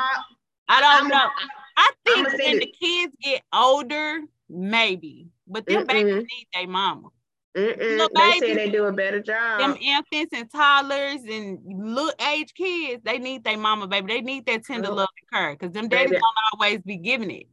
I 0.68 0.80
don't 0.80 1.04
I'm 1.04 1.08
know. 1.08 1.28
I 1.76 1.90
think 2.04 2.28
when 2.28 2.58
the 2.58 2.74
kids 2.80 3.14
get 3.22 3.42
older, 3.52 4.20
maybe, 4.48 5.28
but 5.46 5.66
them 5.66 5.84
Mm-mm. 5.84 5.88
babies 5.88 6.14
need 6.14 6.46
their 6.54 6.68
mama. 6.68 7.08
Little 7.56 8.08
they 8.14 8.38
say 8.38 8.54
they 8.54 8.70
do 8.70 8.84
a 8.84 8.92
better 8.92 9.20
job. 9.20 9.58
Them 9.60 9.76
infants 9.80 10.32
and 10.32 10.48
toddlers 10.50 11.22
and 11.28 11.58
little 11.64 12.12
age 12.28 12.54
kids, 12.54 13.02
they 13.04 13.18
need 13.18 13.42
their 13.42 13.58
mama, 13.58 13.88
baby. 13.88 14.14
They 14.14 14.20
need 14.20 14.46
that 14.46 14.64
tender 14.64 14.90
oh. 14.90 14.94
love 14.94 15.08
and 15.20 15.30
care 15.32 15.56
because 15.56 15.72
them 15.72 15.88
daddies 15.88 16.12
don't 16.12 16.22
always 16.52 16.78
be 16.82 16.96
giving 16.96 17.30
it. 17.30 17.48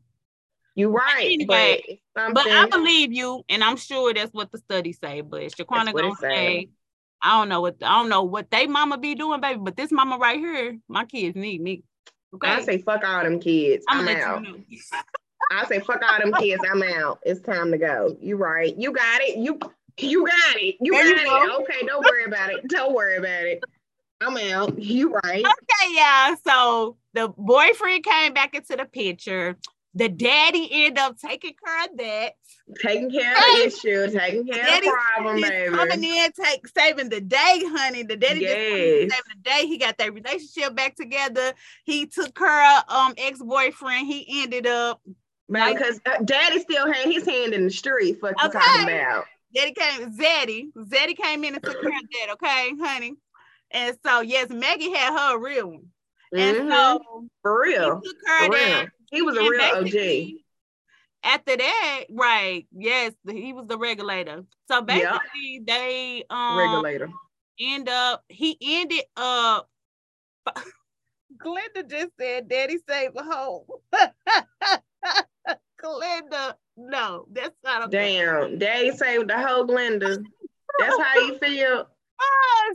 You're 0.78 0.92
right. 0.92 1.32
Anyway, 1.32 2.00
but, 2.14 2.36
but, 2.36 2.46
I 2.46 2.68
believe 2.68 3.12
you, 3.12 3.44
and 3.50 3.64
I'm 3.64 3.78
sure 3.78 4.14
that's 4.14 4.32
what 4.32 4.52
the 4.52 4.60
studies 4.60 5.00
say. 5.04 5.22
But 5.22 5.42
Shaquana 5.52 5.92
gonna 5.92 6.14
say, 6.22 6.70
I 7.20 7.40
don't 7.40 7.50
know 7.50 7.62
what 7.62 7.78
I 7.82 8.00
don't 8.00 8.10
know 8.10 8.22
what 8.22 8.52
they 8.52 8.68
mama 8.68 9.00
be 9.00 9.16
doing, 9.16 9.42
baby. 9.42 9.60
But 9.60 9.76
this 9.76 9.92
mama 9.92 10.20
right 10.20 10.38
here, 10.38 10.78
my 10.88 11.06
kids 11.06 11.36
need 11.36 11.62
me. 11.62 11.84
Okay. 12.36 12.48
I 12.48 12.62
say 12.62 12.78
fuck 12.78 13.04
all 13.04 13.24
them 13.24 13.40
kids. 13.40 13.86
I'm, 13.90 14.08
I'm 14.08 14.18
out. 14.18 14.46
You 14.46 14.52
know. 14.52 14.58
I 15.50 15.66
say 15.66 15.80
fuck 15.80 16.00
all 16.08 16.20
them 16.20 16.32
kids. 16.34 16.62
I'm 16.72 16.84
out. 16.84 17.22
It's 17.24 17.42
time 17.42 17.72
to 17.72 17.80
go. 17.80 18.16
You 18.22 18.38
right. 18.38 18.78
You 18.78 18.92
got 18.92 19.22
it. 19.22 19.38
You 19.38 19.60
you 19.98 20.28
got 20.28 20.58
it. 20.58 20.76
You 20.80 20.92
there 20.92 21.16
got 21.16 21.26
you 21.26 21.54
it. 21.54 21.62
Okay, 21.62 21.88
don't 21.88 22.06
worry 22.06 22.26
about 22.26 22.52
it. 22.52 22.68
Don't 22.68 22.94
worry 22.94 23.18
about 23.18 23.46
it. 23.46 23.64
I'm 24.22 24.38
out. 24.54 24.78
You 24.80 25.20
right. 25.24 25.44
Okay, 25.44 25.96
yeah. 25.96 26.36
So 26.46 26.98
the 27.16 27.30
boyfriend 27.36 28.04
came 28.04 28.36
back 28.36 28.54
into 28.54 28.76
the 28.76 28.86
picture. 28.86 29.58
The 29.98 30.10
daddy 30.10 30.70
ended 30.72 31.00
up 31.00 31.18
taking 31.18 31.56
care 31.64 31.86
of 31.86 31.98
that. 31.98 32.34
Taking 32.82 33.10
care 33.10 33.36
of 33.36 33.42
the 33.42 33.66
issue, 33.66 34.12
taking 34.12 34.46
care 34.46 34.64
daddy 34.64 34.88
of 34.88 34.94
the 34.94 35.00
problem, 35.16 35.42
baby. 35.42 35.76
Coming 35.76 36.04
in, 36.04 36.32
take 36.34 36.68
saving 36.68 37.10
the 37.10 37.22
day, 37.22 37.62
honey. 37.66 38.04
The 38.04 38.16
daddy 38.16 38.42
yes. 38.42 39.10
just 39.10 39.16
saving 39.16 39.42
the 39.44 39.50
day. 39.50 39.68
He 39.68 39.78
got 39.78 39.98
that 39.98 40.14
relationship 40.14 40.76
back 40.76 40.96
together. 40.96 41.54
He 41.84 42.06
took 42.06 42.36
care 42.36 42.78
of 42.78 42.84
um 42.90 43.14
ex-boyfriend. 43.18 44.06
He 44.06 44.44
ended 44.44 44.68
up 44.68 45.02
Man, 45.50 45.74
because 45.74 46.00
uh, 46.06 46.22
daddy 46.26 46.60
still 46.60 46.92
had 46.92 47.06
his 47.06 47.26
hand 47.26 47.54
in 47.54 47.64
the 47.64 47.72
street, 47.72 48.20
fuck 48.20 48.36
you 48.44 48.50
talking 48.52 48.84
about. 48.84 49.26
Daddy 49.56 49.72
came, 49.72 50.12
Zeddy, 50.12 50.68
Zeddy 50.78 51.18
came 51.18 51.44
in 51.46 51.56
and 51.56 51.64
took 51.64 51.82
care 51.82 51.90
of 51.90 52.06
that, 52.12 52.34
okay, 52.34 52.74
honey. 52.82 53.14
And 53.72 53.98
so 54.06 54.22
yes, 54.22 54.50
Maggie 54.50 54.94
had 54.94 55.18
her 55.18 55.40
real 55.40 55.70
one. 55.72 55.86
And 56.36 56.58
Mhm. 56.58 56.70
so 56.70 57.28
For 57.42 57.66
he 57.66 57.72
real. 57.72 58.02
took 58.02 58.18
her 58.26 58.46
For 58.46 58.52
real. 58.52 58.88
He 59.12 59.22
was 59.22 59.38
a 59.38 59.40
And 59.42 59.50
real 59.50 59.62
OG. 59.62 60.42
After 61.24 61.58
that, 61.58 62.04
right? 62.10 62.68
Yes, 62.72 63.14
he 63.30 63.54
was 63.54 63.68
the 63.68 63.78
regulator. 63.78 64.46
So 64.68 64.82
basically, 64.82 65.62
they 65.66 66.24
um 66.30 66.58
Regulator. 66.58 67.10
end 67.60 67.90
up. 67.90 68.24
He 68.30 68.58
ended 68.62 69.04
up. 69.16 69.70
Glenda 71.38 71.90
just 71.90 72.12
said, 72.20 72.48
"Daddy 72.48 72.78
saved 72.88 73.16
a 73.18 73.24
hoe." 73.24 73.66
Glenda, 75.82 76.56
no, 76.76 77.28
that's 77.32 77.56
not 77.64 77.88
a 77.88 77.90
Damn. 77.90 78.58
Daddy 78.58 78.92
saved 78.92 79.30
the 79.30 79.38
whole 79.38 79.66
Glenda. 79.66 80.24
That's 80.80 80.98
how 81.00 81.20
you 81.22 81.40
feel. 81.40 81.88
Ah, 82.22 82.74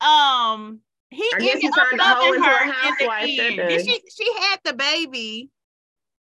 so, 0.00 0.06
um, 0.06 0.80
he 1.10 1.30
I 1.34 1.38
guess 1.40 1.60
he 1.60 1.70
turned 1.70 1.98
the 1.98 2.04
hoe 2.04 2.32
into 2.32 2.40
a 2.40 2.44
her 2.48 2.62
in 2.62 2.68
the 2.68 2.74
housewife, 2.74 3.36
that 3.36 3.44
end. 3.44 3.58
Then 3.58 3.68
day. 3.68 3.82
she 3.84 4.00
she 4.10 4.32
had 4.40 4.56
the 4.64 4.72
baby. 4.74 5.50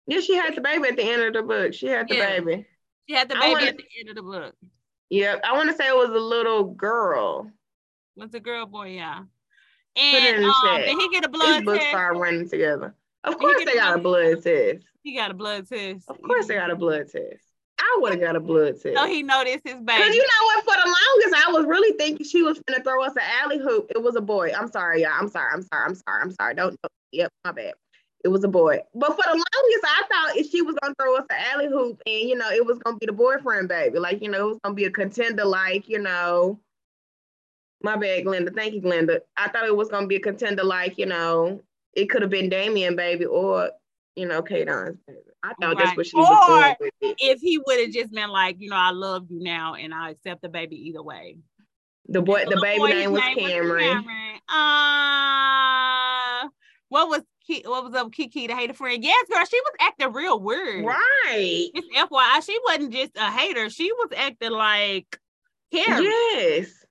Yeah, 0.06 0.20
she 0.20 0.34
had 0.34 0.56
the 0.56 0.60
baby 0.60 0.88
at 0.88 0.96
the 0.96 1.02
end 1.04 1.22
of 1.22 1.32
the 1.34 1.42
book. 1.42 1.72
She 1.74 1.86
had 1.86 2.08
the 2.08 2.16
Yeah. 2.16 2.40
baby. 2.40 2.66
She 3.08 3.14
had 3.14 3.28
the 3.28 3.34
baby 3.36 3.52
wanna- 3.52 3.66
at 3.66 3.76
the 3.76 3.84
end 3.98 4.08
of 4.08 4.16
the 4.16 4.22
book. 4.22 4.54
Yep. 5.10 5.40
I 5.44 5.52
want 5.52 5.68
to 5.70 5.76
say 5.76 5.88
it 5.88 5.94
was 5.96 6.10
a 6.10 6.12
little 6.12 6.64
girl. 6.64 7.50
Was 8.16 8.32
a 8.34 8.40
girl, 8.40 8.66
boy, 8.66 8.88
yeah. 8.88 9.22
And 9.96 10.44
um, 10.44 10.52
chat. 10.64 10.84
did 10.84 10.98
he 10.98 11.08
get 11.10 11.24
a 11.24 11.28
blood 11.28 11.58
These 11.58 11.64
books 11.64 11.78
test? 11.78 11.90
started 11.90 12.18
running 12.18 12.48
together. 12.48 12.94
Of 13.24 13.36
course 13.38 13.64
they 13.64 13.74
got 13.74 13.96
a 13.96 14.00
blood 14.00 14.42
test. 14.42 14.84
He 15.02 15.16
got 15.16 15.30
a 15.30 15.34
blood 15.34 15.68
test. 15.68 16.08
Of 16.08 16.22
course 16.22 16.46
they 16.46 16.54
got 16.54 16.70
a 16.70 16.76
blood 16.76 17.08
test. 17.10 17.44
I 17.78 17.98
would 18.00 18.12
have 18.12 18.20
got 18.20 18.36
a 18.36 18.40
blood 18.40 18.80
test. 18.80 18.96
So 18.96 19.06
he 19.06 19.22
noticed 19.22 19.62
his 19.64 19.74
baby. 19.74 19.86
Cause 19.86 20.00
baby. 20.06 20.16
you 20.16 20.22
know 20.22 20.44
what? 20.44 20.64
For 20.64 20.74
the 20.74 20.96
longest, 22.00 22.10
I 22.10 22.12
was 22.12 22.14
really 22.16 22.16
thinking 22.16 22.26
she 22.26 22.42
was 22.42 22.60
gonna 22.66 22.82
throw 22.84 23.04
us 23.04 23.12
an 23.12 23.22
alley 23.42 23.58
hoop. 23.58 23.90
It 23.94 24.02
was 24.02 24.16
a 24.16 24.20
boy. 24.20 24.52
I'm 24.56 24.70
sorry, 24.70 25.02
y'all. 25.02 25.12
I'm 25.18 25.28
sorry. 25.28 25.50
I'm 25.52 25.62
sorry. 25.62 25.84
I'm 25.86 25.94
sorry. 25.94 26.22
I'm 26.22 26.30
sorry. 26.32 26.54
Don't. 26.54 26.70
don't- 26.82 26.92
Yep, 27.12 27.32
my 27.44 27.50
bad. 27.52 27.74
It 28.22 28.28
was 28.28 28.44
a 28.44 28.48
boy. 28.48 28.78
But 28.94 29.08
for 29.16 29.22
the 29.24 29.30
longest, 29.30 29.84
I 29.84 30.02
thought 30.08 30.36
if 30.36 30.48
she 30.50 30.62
was 30.62 30.76
gonna 30.80 30.94
throw 31.00 31.16
us 31.16 31.24
an 31.30 31.36
alley 31.52 31.66
hoop, 31.66 32.00
and 32.06 32.28
you 32.28 32.36
know, 32.36 32.48
it 32.50 32.64
was 32.64 32.78
gonna 32.78 32.98
be 32.98 33.06
the 33.06 33.12
boyfriend 33.12 33.68
baby. 33.68 33.98
Like 33.98 34.22
you 34.22 34.30
know, 34.30 34.46
it 34.46 34.48
was 34.50 34.58
gonna 34.62 34.74
be 34.76 34.84
a 34.84 34.90
contender. 34.92 35.44
Like 35.44 35.88
you 35.88 35.98
know, 35.98 36.60
my 37.82 37.96
bad, 37.96 38.24
Glenda. 38.24 38.54
Thank 38.54 38.74
you, 38.74 38.80
Glenda. 38.80 39.20
I 39.36 39.48
thought 39.48 39.66
it 39.66 39.74
was 39.76 39.88
gonna 39.88 40.06
be 40.06 40.16
a 40.16 40.20
contender. 40.20 40.62
Like 40.62 40.98
you 40.98 41.06
know, 41.06 41.62
it 41.94 42.06
could 42.10 42.22
have 42.22 42.30
been 42.30 42.48
Damien 42.48 42.94
baby 42.94 43.24
or 43.24 43.70
you 44.16 44.26
know, 44.26 44.42
Kadon's 44.42 44.98
baby. 45.06 45.18
I 45.42 45.54
thought 45.60 45.78
that's 45.78 45.96
what 45.96 46.06
she 46.06 46.16
was 46.16 46.28
Or- 46.28 46.46
going 46.60 46.76
with 46.80 46.92
it. 47.00 47.16
if 47.18 47.40
he 47.40 47.58
would 47.58 47.80
have 47.80 47.90
just 47.90 48.12
been 48.12 48.28
like, 48.28 48.56
you 48.60 48.68
know, 48.68 48.76
I 48.76 48.90
love 48.90 49.26
you 49.30 49.40
now 49.42 49.74
and 49.74 49.94
I 49.94 50.10
accept 50.10 50.42
the 50.42 50.48
baby 50.50 50.76
either 50.88 51.02
way. 51.02 51.38
The 52.12 52.20
boy, 52.22 52.40
the 52.44 52.56
little 52.56 52.62
baby 52.62 52.92
name 53.00 53.12
was 53.12 53.22
name 53.22 53.38
Cameron. 53.38 53.84
Cameron. 54.04 54.40
Uh, 56.44 56.48
what 56.88 57.08
was 57.08 57.22
Ki- 57.46 57.62
what 57.66 57.84
was 57.84 57.94
up 57.94 58.12
Kiki 58.12 58.46
the 58.48 58.54
hater 58.54 58.74
friend? 58.74 59.02
Yes, 59.02 59.26
girl, 59.28 59.44
she 59.44 59.60
was 59.60 59.72
acting 59.80 60.12
real 60.12 60.40
weird. 60.40 60.84
Right. 60.84 61.68
It's 61.72 61.88
FYI, 61.96 62.44
she 62.44 62.58
wasn't 62.66 62.92
just 62.92 63.16
a 63.16 63.30
hater. 63.30 63.70
She 63.70 63.92
was 63.92 64.08
acting 64.16 64.50
like 64.52 65.18
Karen. 65.72 66.02
Yes. 66.04 66.72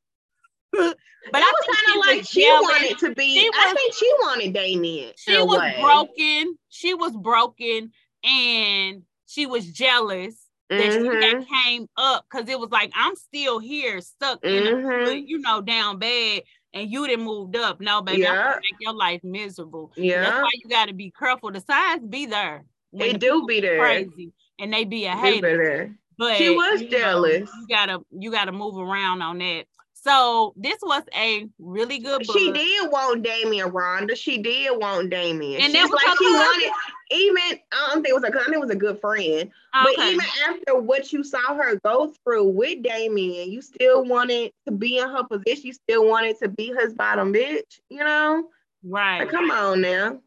But 0.71 0.95
But 1.33 1.41
I 1.41 1.51
was 1.51 1.65
kind 1.75 1.99
of 1.99 2.05
like 2.07 2.25
she 2.25 2.43
jealous. 2.43 2.61
wanted 2.63 2.97
to 2.99 3.15
be. 3.15 3.33
She 3.39 3.49
I 3.53 3.73
think 3.75 3.93
she 3.93 4.09
wanted 4.21 4.53
Damien. 4.53 5.11
She 5.17 5.41
was 5.41 5.57
way. 5.59 5.77
broken. 5.81 6.57
She 6.69 6.93
was 6.93 7.11
broken, 7.17 7.91
and 8.23 9.01
she 9.25 9.45
was 9.47 9.65
jealous 9.69 10.35
that 10.69 10.93
she 10.93 10.99
Mhm. 10.99 11.21
had 11.21 11.47
came 11.65 11.87
up 11.97 12.25
because 12.29 12.47
it 12.49 12.59
was 12.59 12.69
like 12.69 12.91
I'm 12.95 13.15
still 13.15 13.59
here, 13.59 14.01
stuck 14.01 14.43
in 14.45 14.67
a 14.67 15.13
you 15.15 15.39
know, 15.39 15.61
down 15.61 15.97
bad, 15.99 16.43
and 16.73 16.89
you 16.89 17.07
didn't 17.07 17.25
moved 17.25 17.55
up. 17.55 17.79
No, 17.81 18.01
baby, 18.01 18.27
I'm 18.27 18.35
Yeah. 18.35 18.55
make 18.61 18.75
your 18.79 18.93
life 18.93 19.23
miserable. 19.23 19.91
Yeah. 19.95 20.21
That's 20.21 20.41
why 20.43 20.49
you 20.53 20.69
got 20.69 20.87
to 20.87 20.93
be 20.93 21.11
careful. 21.11 21.51
The 21.51 21.61
signs 21.61 22.05
be 22.07 22.25
there. 22.27 22.63
They 22.93 23.13
the 23.13 23.17
do 23.19 23.45
be 23.47 23.59
there. 23.61 23.79
Crazy, 23.79 24.31
and 24.59 24.71
they 24.73 24.83
be 24.85 25.05
a 25.05 25.15
hater. 25.15 25.41
better. 25.41 25.95
But 26.17 26.35
She 26.37 26.49
was 26.49 26.81
you 26.81 26.89
know, 26.89 26.97
jealous. 26.97 27.49
you 27.61 27.67
gotta 27.69 27.99
you 28.11 28.29
gotta 28.31 28.51
move 28.51 28.77
around 28.77 29.21
on 29.21 29.37
that. 29.39 29.65
So 30.01 30.53
this 30.55 30.77
was 30.81 31.03
a 31.13 31.47
really 31.59 31.99
good 31.99 32.25
book. 32.25 32.37
She 32.37 32.51
did 32.53 32.89
want 32.89 33.21
Damien, 33.21 33.69
Rhonda. 33.71 34.15
She 34.15 34.37
did 34.37 34.71
want 34.79 35.09
Damien. 35.09 35.61
And 35.61 35.73
She's 35.73 35.83
was 35.83 35.91
like 35.91 36.17
she 36.17 36.25
cousin? 36.25 36.39
wanted. 36.39 36.71
Even 37.11 37.59
I 37.73 37.87
don't 37.91 38.03
think 38.03 38.09
it 38.09 38.13
was 38.13 38.23
a. 38.23 38.27
I 38.27 38.43
think 38.45 38.55
it 38.55 38.59
was 38.61 38.69
a 38.69 38.75
good 38.75 39.01
friend. 39.01 39.49
But 39.73 39.99
even 39.99 40.25
after 40.47 40.77
what 40.79 41.11
you 41.11 41.23
saw 41.23 41.53
her 41.55 41.75
go 41.83 42.13
through 42.23 42.45
with 42.49 42.81
Damien, 42.81 43.51
you 43.51 43.61
still 43.61 44.05
wanted 44.05 44.53
to 44.67 44.71
be 44.71 44.99
in 44.99 45.09
her 45.09 45.23
position. 45.23 45.65
You 45.67 45.73
still 45.73 46.07
wanted 46.07 46.37
to 46.39 46.47
be 46.49 46.73
his 46.79 46.93
bottom 46.93 47.33
bitch. 47.33 47.79
You 47.89 48.03
know, 48.03 48.45
right. 48.83 49.19
like, 49.19 49.29
come 49.29 49.51
on 49.51 49.81
now. 49.81 50.19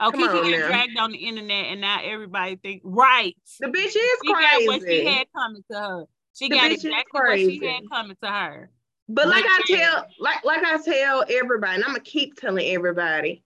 Oh, 0.00 0.10
Kiki 0.10 0.24
on 0.24 0.50
now. 0.50 0.66
dragged 0.68 0.98
on 0.98 1.12
the 1.12 1.18
internet, 1.18 1.66
and 1.66 1.80
now 1.82 1.98
everybody 2.02 2.56
think 2.56 2.80
right. 2.84 3.36
The 3.60 3.68
bitch 3.68 3.84
is 3.84 3.94
She 3.94 4.32
got 4.32 4.62
what 4.66 4.82
she 4.88 5.04
had 5.04 5.26
coming 5.36 5.62
to 5.70 5.78
her. 5.78 6.04
She 6.34 6.48
The 6.48 6.56
got 6.56 6.72
exactly 6.72 6.94
what 7.12 7.36
she 7.38 7.58
crazy. 7.58 7.66
had 7.66 7.82
coming 7.90 8.16
to 8.22 8.28
her. 8.28 8.70
But 9.12 9.26
like 9.28 9.44
I 9.44 9.62
tell, 9.66 10.06
like 10.20 10.44
like 10.44 10.62
I 10.64 10.78
tell 10.82 11.24
everybody, 11.28 11.74
and 11.74 11.84
I'm 11.84 11.90
gonna 11.90 12.00
keep 12.00 12.36
telling 12.36 12.66
everybody, 12.74 13.42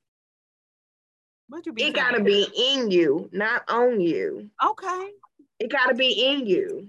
What 1.48 1.64
you 1.66 1.72
be? 1.72 1.84
it 1.84 1.94
gotta 1.94 2.22
be 2.22 2.46
in 2.56 2.90
you, 2.90 3.28
not 3.32 3.62
on 3.70 4.00
you. 4.00 4.50
okay. 4.62 5.08
It 5.60 5.70
gotta 5.70 5.94
be 5.94 6.12
in 6.12 6.46
you. 6.46 6.88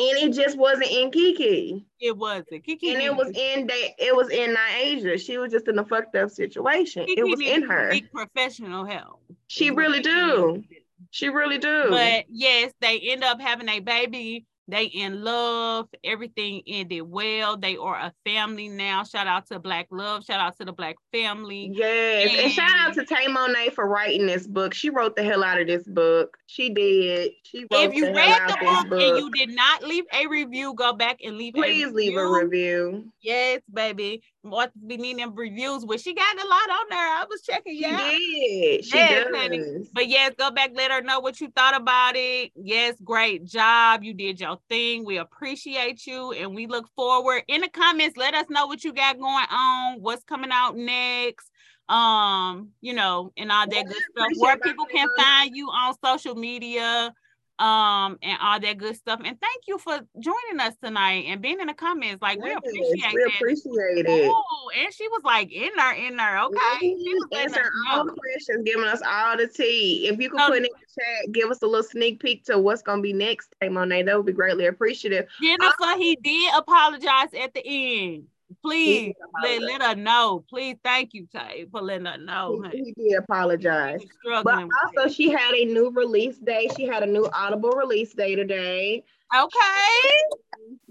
And 0.00 0.16
it 0.18 0.32
just 0.32 0.56
wasn't 0.56 0.92
in 0.92 1.10
Kiki. 1.10 1.84
It 1.98 2.16
wasn't 2.16 2.62
Kiki. 2.62 2.94
And 2.94 3.02
it 3.02 3.16
was 3.16 3.26
in 3.34 3.66
that 3.66 3.88
it 3.98 4.14
was 4.14 4.28
in 4.30 4.54
Ny'asia. 4.54 5.18
She 5.18 5.38
was 5.38 5.50
just 5.50 5.66
in 5.66 5.76
a 5.78 5.84
fucked 5.84 6.14
up 6.14 6.30
situation. 6.30 7.06
Kiki 7.06 7.20
It 7.20 7.24
was 7.24 7.40
in 7.40 7.62
her. 7.68 7.92
professional 8.12 8.84
help. 8.84 9.20
She 9.48 9.72
really 9.72 9.98
Kiki 9.98 10.10
do. 10.10 10.46
needed 10.52 10.68
to 10.68 10.74
do. 10.74 10.80
She 11.10 11.28
really 11.30 11.58
do. 11.58 11.86
But 11.90 12.26
yes, 12.28 12.72
they 12.80 13.00
end 13.00 13.24
up 13.24 13.40
having 13.40 13.68
a 13.68 13.80
baby. 13.80 14.46
They 14.68 14.84
in 14.84 15.24
love. 15.24 15.88
Everything 16.04 16.62
ended 16.66 17.02
well. 17.02 17.56
They 17.56 17.78
are 17.78 17.94
a 17.96 18.12
family 18.26 18.68
now. 18.68 19.02
Shout 19.02 19.26
out 19.26 19.46
to 19.48 19.58
Black 19.58 19.86
Love. 19.90 20.24
Shout 20.26 20.40
out 20.40 20.58
to 20.58 20.66
the 20.66 20.72
Black 20.72 20.96
family. 21.10 21.70
Yes, 21.72 22.36
and 22.38 22.52
shout 22.52 22.70
out 22.76 22.94
to 22.94 23.06
Tay 23.06 23.26
Monae 23.28 23.72
for 23.72 23.88
writing 23.88 24.26
this 24.26 24.46
book. 24.46 24.74
She 24.74 24.90
wrote 24.90 25.16
the 25.16 25.24
hell 25.24 25.42
out 25.42 25.58
of 25.58 25.66
this 25.66 25.84
book. 25.84 26.36
She 26.46 26.68
did. 26.68 27.32
She 27.44 27.60
wrote 27.72 27.84
If 27.84 27.94
you 27.94 28.06
the 28.06 28.12
read 28.12 28.42
the 28.48 28.56
book, 28.64 28.88
book. 28.90 29.00
and 29.00 29.16
you 29.18 29.30
did 29.30 29.54
not 29.54 29.82
leave 29.84 30.04
a 30.12 30.26
review, 30.26 30.74
go 30.74 30.92
back 30.92 31.20
and 31.24 31.38
leave 31.38 31.54
Please 31.54 31.88
a 31.88 31.94
leave 31.94 32.16
a 32.18 32.30
review. 32.30 33.10
Yes, 33.22 33.62
baby. 33.72 34.22
What 34.42 34.72
be 34.86 34.96
needing 34.96 35.34
reviews 35.34 35.84
with? 35.84 36.00
She 36.00 36.14
got 36.14 36.34
a 36.36 36.46
lot 36.46 36.70
on 36.70 36.86
there. 36.90 36.98
I 36.98 37.24
was 37.28 37.42
checking. 37.42 37.74
She 37.74 37.82
Yeah. 37.82 37.96
did. 37.96 38.84
She 38.84 38.98
Yes, 38.98 39.24
does. 39.24 39.34
honey. 39.34 39.64
But 39.92 40.08
yes, 40.08 40.34
go 40.38 40.50
back, 40.50 40.70
let 40.74 40.90
her 40.90 41.02
know 41.02 41.20
what 41.20 41.40
you 41.40 41.48
thought 41.50 41.76
about 41.76 42.14
it. 42.16 42.52
Yes, 42.54 42.94
great 43.02 43.44
job. 43.44 44.04
You 44.04 44.14
did 44.14 44.40
your 44.40 44.58
thing. 44.68 45.04
We 45.04 45.18
appreciate 45.18 46.06
you 46.06 46.32
and 46.32 46.54
we 46.54 46.66
look 46.66 46.88
forward. 46.94 47.42
In 47.48 47.62
the 47.62 47.68
comments, 47.68 48.16
let 48.16 48.34
us 48.34 48.46
know 48.48 48.66
what 48.66 48.84
you 48.84 48.92
got 48.92 49.18
going 49.18 49.46
on, 49.50 50.00
what's 50.00 50.24
coming 50.24 50.50
out 50.52 50.76
next. 50.76 51.50
Um, 51.88 52.70
you 52.82 52.92
know, 52.92 53.32
and 53.36 53.50
all 53.50 53.66
that 53.66 53.74
Yeah, 53.74 53.82
good 53.82 54.02
stuff. 54.16 54.28
Where 54.36 54.56
people 54.58 54.84
can 54.86 55.08
find 55.16 55.56
you 55.56 55.68
on 55.68 55.94
social 56.04 56.34
media, 56.34 57.14
um, 57.58 58.18
and 58.22 58.38
all 58.40 58.60
that 58.60 58.78
good 58.78 58.94
stuff. 58.96 59.20
And 59.24 59.38
thank 59.40 59.62
you 59.66 59.78
for 59.78 59.98
joining 60.20 60.60
us 60.60 60.74
tonight 60.82 61.24
and 61.26 61.40
being 61.42 61.60
in 61.60 61.66
the 61.66 61.74
comments. 61.74 62.22
Like 62.22 62.40
we 62.40 62.50
Yes, 62.50 62.58
appreciate 62.58 63.14
we 63.14 63.24
that. 63.24 63.32
appreciate 63.36 64.06
it. 64.06 64.30
Oh, 64.32 64.70
and 64.78 64.94
she 64.94 65.08
was 65.08 65.22
like 65.24 65.52
in 65.52 65.70
there, 65.76 65.92
in 65.94 66.16
there. 66.16 66.38
Okay. 66.44 66.58
She 66.80 67.14
was 67.14 67.28
Answering 67.36 67.66
all 67.90 68.04
know. 68.04 68.14
questions, 68.14 68.62
giving 68.64 68.84
us 68.86 69.02
all 69.06 69.36
the 69.36 69.48
tea. 69.48 70.08
If 70.08 70.20
you 70.20 70.30
can 70.30 70.38
So- 70.38 70.48
put 70.48 70.56
in 70.58 70.62
the 70.64 70.68
chat, 70.68 71.32
give 71.32 71.50
us 71.50 71.62
a 71.62 71.66
little 71.66 71.82
sneak 71.82 72.20
peek 72.20 72.44
to 72.44 72.58
what's 72.58 72.82
gonna 72.82 73.02
be 73.02 73.12
next, 73.12 73.54
Tay 73.60 73.68
Monae, 73.68 74.04
that 74.06 74.16
would 74.16 74.26
be 74.26 74.32
greatly 74.32 74.66
appreciative. 74.66 75.26
Jennifer, 75.42 75.96
he 75.98 76.16
did 76.16 76.54
apologize 76.56 77.34
at 77.34 77.54
the 77.54 77.62
end. 77.64 78.26
Please 78.62 79.14
let, 79.42 79.62
let 79.62 79.82
her 79.82 79.94
know. 79.94 80.44
Please, 80.48 80.76
thank 80.82 81.12
you, 81.12 81.26
Tay, 81.30 81.66
for 81.70 81.82
letting 81.82 82.06
her 82.06 82.18
know. 82.18 82.62
He, 82.72 82.94
he 82.96 83.10
did 83.10 83.18
apologize. 83.18 84.00
But 84.42 84.64
also, 84.96 85.12
she 85.12 85.30
had 85.30 85.54
a 85.54 85.64
new 85.66 85.90
release 85.90 86.38
day. 86.38 86.68
She 86.76 86.86
had 86.86 87.02
a 87.02 87.06
new 87.06 87.28
Audible 87.32 87.70
release 87.70 88.14
day 88.14 88.34
today. 88.34 89.04
okay. 89.34 89.48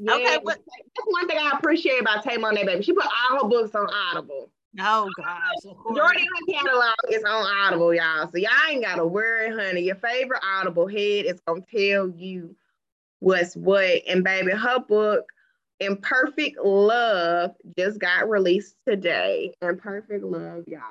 Okay, 0.09 0.23
that's 0.23 0.43
one 1.05 1.27
thing 1.27 1.37
I 1.39 1.51
appreciate 1.57 2.01
about 2.01 2.23
Tay 2.23 2.37
Monae, 2.37 2.65
baby. 2.65 2.83
She 2.83 2.93
put 2.93 3.05
all 3.05 3.43
her 3.43 3.49
books 3.49 3.75
on 3.75 3.87
Audible. 3.91 4.51
Oh 4.79 5.09
gosh, 5.17 5.65
of 5.65 5.77
course. 5.77 5.95
Majority 5.95 6.21
of 6.21 6.27
her 6.27 6.53
catalog 6.53 6.95
is 7.09 7.23
on 7.23 7.45
Audible, 7.45 7.93
y'all. 7.93 8.29
So 8.31 8.37
y'all 8.37 8.51
ain't 8.69 8.83
gotta 8.83 9.05
worry, 9.05 9.49
honey. 9.49 9.81
Your 9.81 9.95
favorite 9.95 10.41
Audible 10.43 10.87
head 10.87 11.25
is 11.25 11.39
gonna 11.47 11.61
tell 11.61 12.09
you 12.09 12.55
what's 13.19 13.55
what. 13.55 14.01
And 14.07 14.23
baby, 14.23 14.51
her 14.51 14.79
book, 14.79 15.25
Imperfect 15.79 16.57
Love, 16.63 17.51
just 17.77 17.99
got 17.99 18.29
released 18.29 18.75
today. 18.87 19.53
Imperfect 19.61 20.23
Love, 20.23 20.63
y'all. 20.67 20.81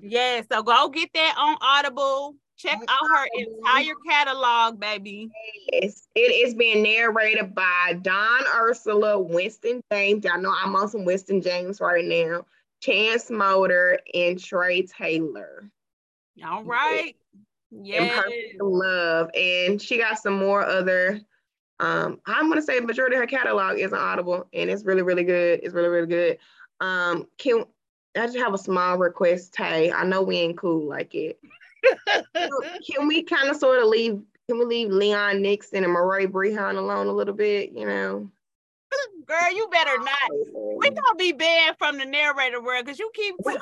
Yeah, 0.00 0.42
so 0.50 0.62
go 0.62 0.88
get 0.88 1.10
that 1.14 1.34
on 1.38 1.56
Audible. 1.60 2.34
Check 2.58 2.80
out 2.88 3.08
her 3.14 3.28
entire 3.34 3.94
catalog, 4.08 4.80
baby. 4.80 5.28
Yes, 5.72 6.06
it 6.14 6.46
is 6.48 6.54
being 6.54 6.82
narrated 6.82 7.54
by 7.54 7.98
Don 8.00 8.44
Ursula, 8.54 9.20
Winston 9.20 9.82
James. 9.92 10.24
Y'all 10.24 10.40
know 10.40 10.54
I'm 10.56 10.74
on 10.74 10.88
some 10.88 11.04
Winston 11.04 11.42
James 11.42 11.80
right 11.80 12.04
now. 12.04 12.46
Chance 12.80 13.30
Motor 13.30 13.98
and 14.14 14.42
Trey 14.42 14.82
Taylor. 14.82 15.70
All 16.44 16.64
right. 16.64 17.14
Yeah. 17.70 18.22
Love. 18.60 19.30
And 19.34 19.80
she 19.80 19.98
got 19.98 20.18
some 20.18 20.38
more 20.38 20.64
other 20.64 21.20
um 21.80 22.20
I'm 22.26 22.48
gonna 22.48 22.62
say 22.62 22.80
the 22.80 22.86
majority 22.86 23.16
of 23.16 23.20
her 23.20 23.26
catalog 23.26 23.78
is 23.78 23.92
Audible 23.92 24.48
and 24.52 24.70
it's 24.70 24.84
really, 24.84 25.02
really 25.02 25.24
good. 25.24 25.60
It's 25.62 25.74
really, 25.74 25.88
really 25.88 26.06
good. 26.06 26.38
Um 26.80 27.26
can 27.38 27.64
I 28.16 28.26
just 28.26 28.38
have 28.38 28.54
a 28.54 28.58
small 28.58 28.98
request, 28.98 29.52
Tay. 29.52 29.92
I 29.92 30.04
know 30.04 30.22
we 30.22 30.36
ain't 30.36 30.58
cool 30.58 30.88
like 30.88 31.14
it. 31.14 31.38
can 32.34 33.06
we 33.06 33.22
kind 33.22 33.48
of 33.48 33.56
sort 33.56 33.82
of 33.82 33.88
leave 33.88 34.20
can 34.48 34.58
we 34.58 34.64
leave 34.64 34.90
Leon 34.90 35.42
Nixon 35.42 35.84
and 35.84 35.92
Marae 35.92 36.26
Brehan 36.26 36.76
alone 36.76 37.08
a 37.08 37.12
little 37.12 37.34
bit, 37.34 37.72
you 37.72 37.84
know? 37.84 38.30
Girl, 39.26 39.52
you 39.52 39.68
better 39.70 39.98
not. 39.98 40.76
We 40.78 40.90
gonna 40.90 41.16
be 41.18 41.32
banned 41.32 41.76
from 41.78 41.98
the 41.98 42.04
narrator 42.04 42.62
world 42.62 42.84
because 42.84 42.98
you 42.98 43.10
keep. 43.14 43.34
We 43.44 43.56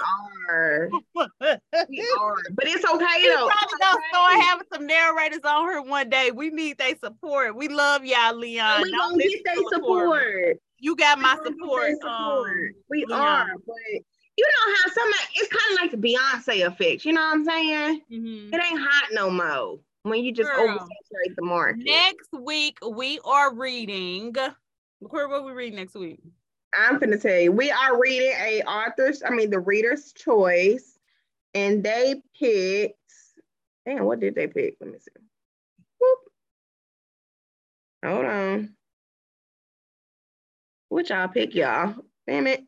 are. 0.50 0.90
we 1.14 2.16
are. 2.20 2.36
But 2.54 2.66
it's 2.66 2.84
okay 2.84 3.06
we 3.22 3.28
though. 3.28 3.48
Probably 3.48 3.78
gonna 3.80 3.96
okay. 3.96 4.04
start 4.10 4.40
having 4.42 4.66
some 4.72 4.86
narrators 4.86 5.40
on 5.44 5.70
here 5.70 5.82
one 5.82 6.10
day. 6.10 6.30
We 6.30 6.50
need 6.50 6.78
their 6.78 6.96
support. 7.02 7.56
We 7.56 7.68
love 7.68 8.04
y'all, 8.04 8.36
Leon. 8.36 8.82
We 8.82 8.92
gonna 8.92 9.18
get 9.18 9.44
their 9.44 9.56
support. 9.72 10.58
You 10.78 10.96
got 10.96 11.18
my 11.18 11.36
support. 11.42 11.92
support. 11.92 12.02
Um, 12.04 12.70
we 12.90 13.06
Leon. 13.08 13.20
are, 13.20 13.46
but 13.66 14.02
you 14.36 14.46
know 14.46 14.74
how 14.74 14.92
some 14.92 15.10
it's 15.34 15.48
kind 15.48 15.72
of 15.72 15.82
like 15.82 15.90
the 15.90 15.96
Beyonce 15.96 16.66
effect. 16.66 17.04
You 17.04 17.12
know 17.12 17.22
what 17.22 17.34
I'm 17.34 17.44
saying? 17.44 18.00
Mm-hmm. 18.12 18.54
It 18.54 18.60
ain't 18.62 18.80
hot 18.80 19.08
no 19.12 19.30
more 19.30 19.78
when 20.02 20.22
you 20.22 20.32
just 20.32 20.50
Girl. 20.50 20.78
oversaturate 20.78 21.34
the 21.36 21.42
market. 21.42 21.84
Next 21.84 22.28
week 22.32 22.78
we 22.86 23.18
are 23.24 23.54
reading 23.54 24.34
Corey, 25.08 25.26
what 25.28 25.44
we 25.44 25.52
read 25.52 25.74
next 25.74 25.94
week? 25.94 26.20
I'm 26.76 26.98
gonna 26.98 27.18
tell 27.18 27.38
you, 27.38 27.52
we 27.52 27.70
are 27.70 28.00
reading 28.00 28.32
a 28.40 28.62
author's, 28.62 29.22
I 29.24 29.30
mean 29.30 29.50
the 29.50 29.60
reader's 29.60 30.12
choice, 30.12 30.98
and 31.54 31.82
they 31.84 32.22
picked. 32.38 32.98
Damn, 33.86 34.04
what 34.04 34.20
did 34.20 34.34
they 34.34 34.46
pick? 34.46 34.76
Let 34.80 34.90
me 34.90 34.98
see. 34.98 35.10
Whoop. 36.00 36.18
Hold 38.04 38.24
on. 38.24 38.74
What 40.88 41.08
y'all 41.10 41.28
pick, 41.28 41.54
y'all? 41.54 41.94
Damn 42.26 42.46
it. 42.46 42.64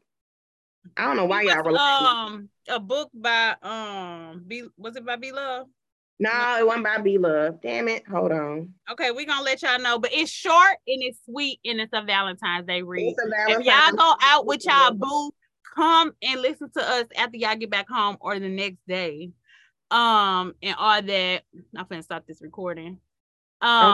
I 0.96 1.06
don't 1.06 1.16
know 1.16 1.24
why 1.24 1.42
y'all 1.42 1.64
were 1.64 1.78
um 1.78 2.48
a 2.68 2.78
book 2.78 3.10
by 3.12 3.56
um 3.62 4.44
B 4.46 4.64
was 4.76 4.96
it 4.96 5.04
by 5.04 5.16
B 5.16 5.32
Love? 5.32 5.66
No, 6.18 6.56
it 6.58 6.66
wasn't 6.66 6.84
by 6.84 6.98
B 6.98 7.18
Love. 7.18 7.60
Damn 7.60 7.88
it. 7.88 8.06
Hold 8.08 8.32
on. 8.32 8.72
Okay, 8.90 9.10
we're 9.10 9.26
gonna 9.26 9.44
let 9.44 9.62
y'all 9.62 9.78
know. 9.78 9.98
But 9.98 10.12
it's 10.14 10.30
short 10.30 10.76
and 10.86 11.02
it's 11.02 11.18
sweet 11.24 11.60
and 11.64 11.80
it's 11.80 11.92
a 11.92 12.02
Valentine's 12.02 12.66
Day 12.66 12.82
read. 12.82 13.14
Valentine's 13.18 13.60
if 13.60 13.66
y'all 13.66 13.96
go 13.96 14.14
out 14.22 14.46
with 14.46 14.64
y'all 14.64 14.94
boo, 14.94 15.30
come 15.74 16.12
and 16.22 16.40
listen 16.40 16.70
to 16.74 16.82
us 16.82 17.06
after 17.16 17.36
y'all 17.36 17.56
get 17.56 17.70
back 17.70 17.88
home 17.88 18.16
or 18.20 18.38
the 18.38 18.48
next 18.48 18.78
day. 18.88 19.30
Um, 19.90 20.54
and 20.62 20.74
all 20.78 21.02
that. 21.02 21.42
I'm 21.76 21.86
gonna 21.88 22.02
stop 22.02 22.26
this 22.26 22.40
recording. 22.40 22.98
Um, 23.60 23.84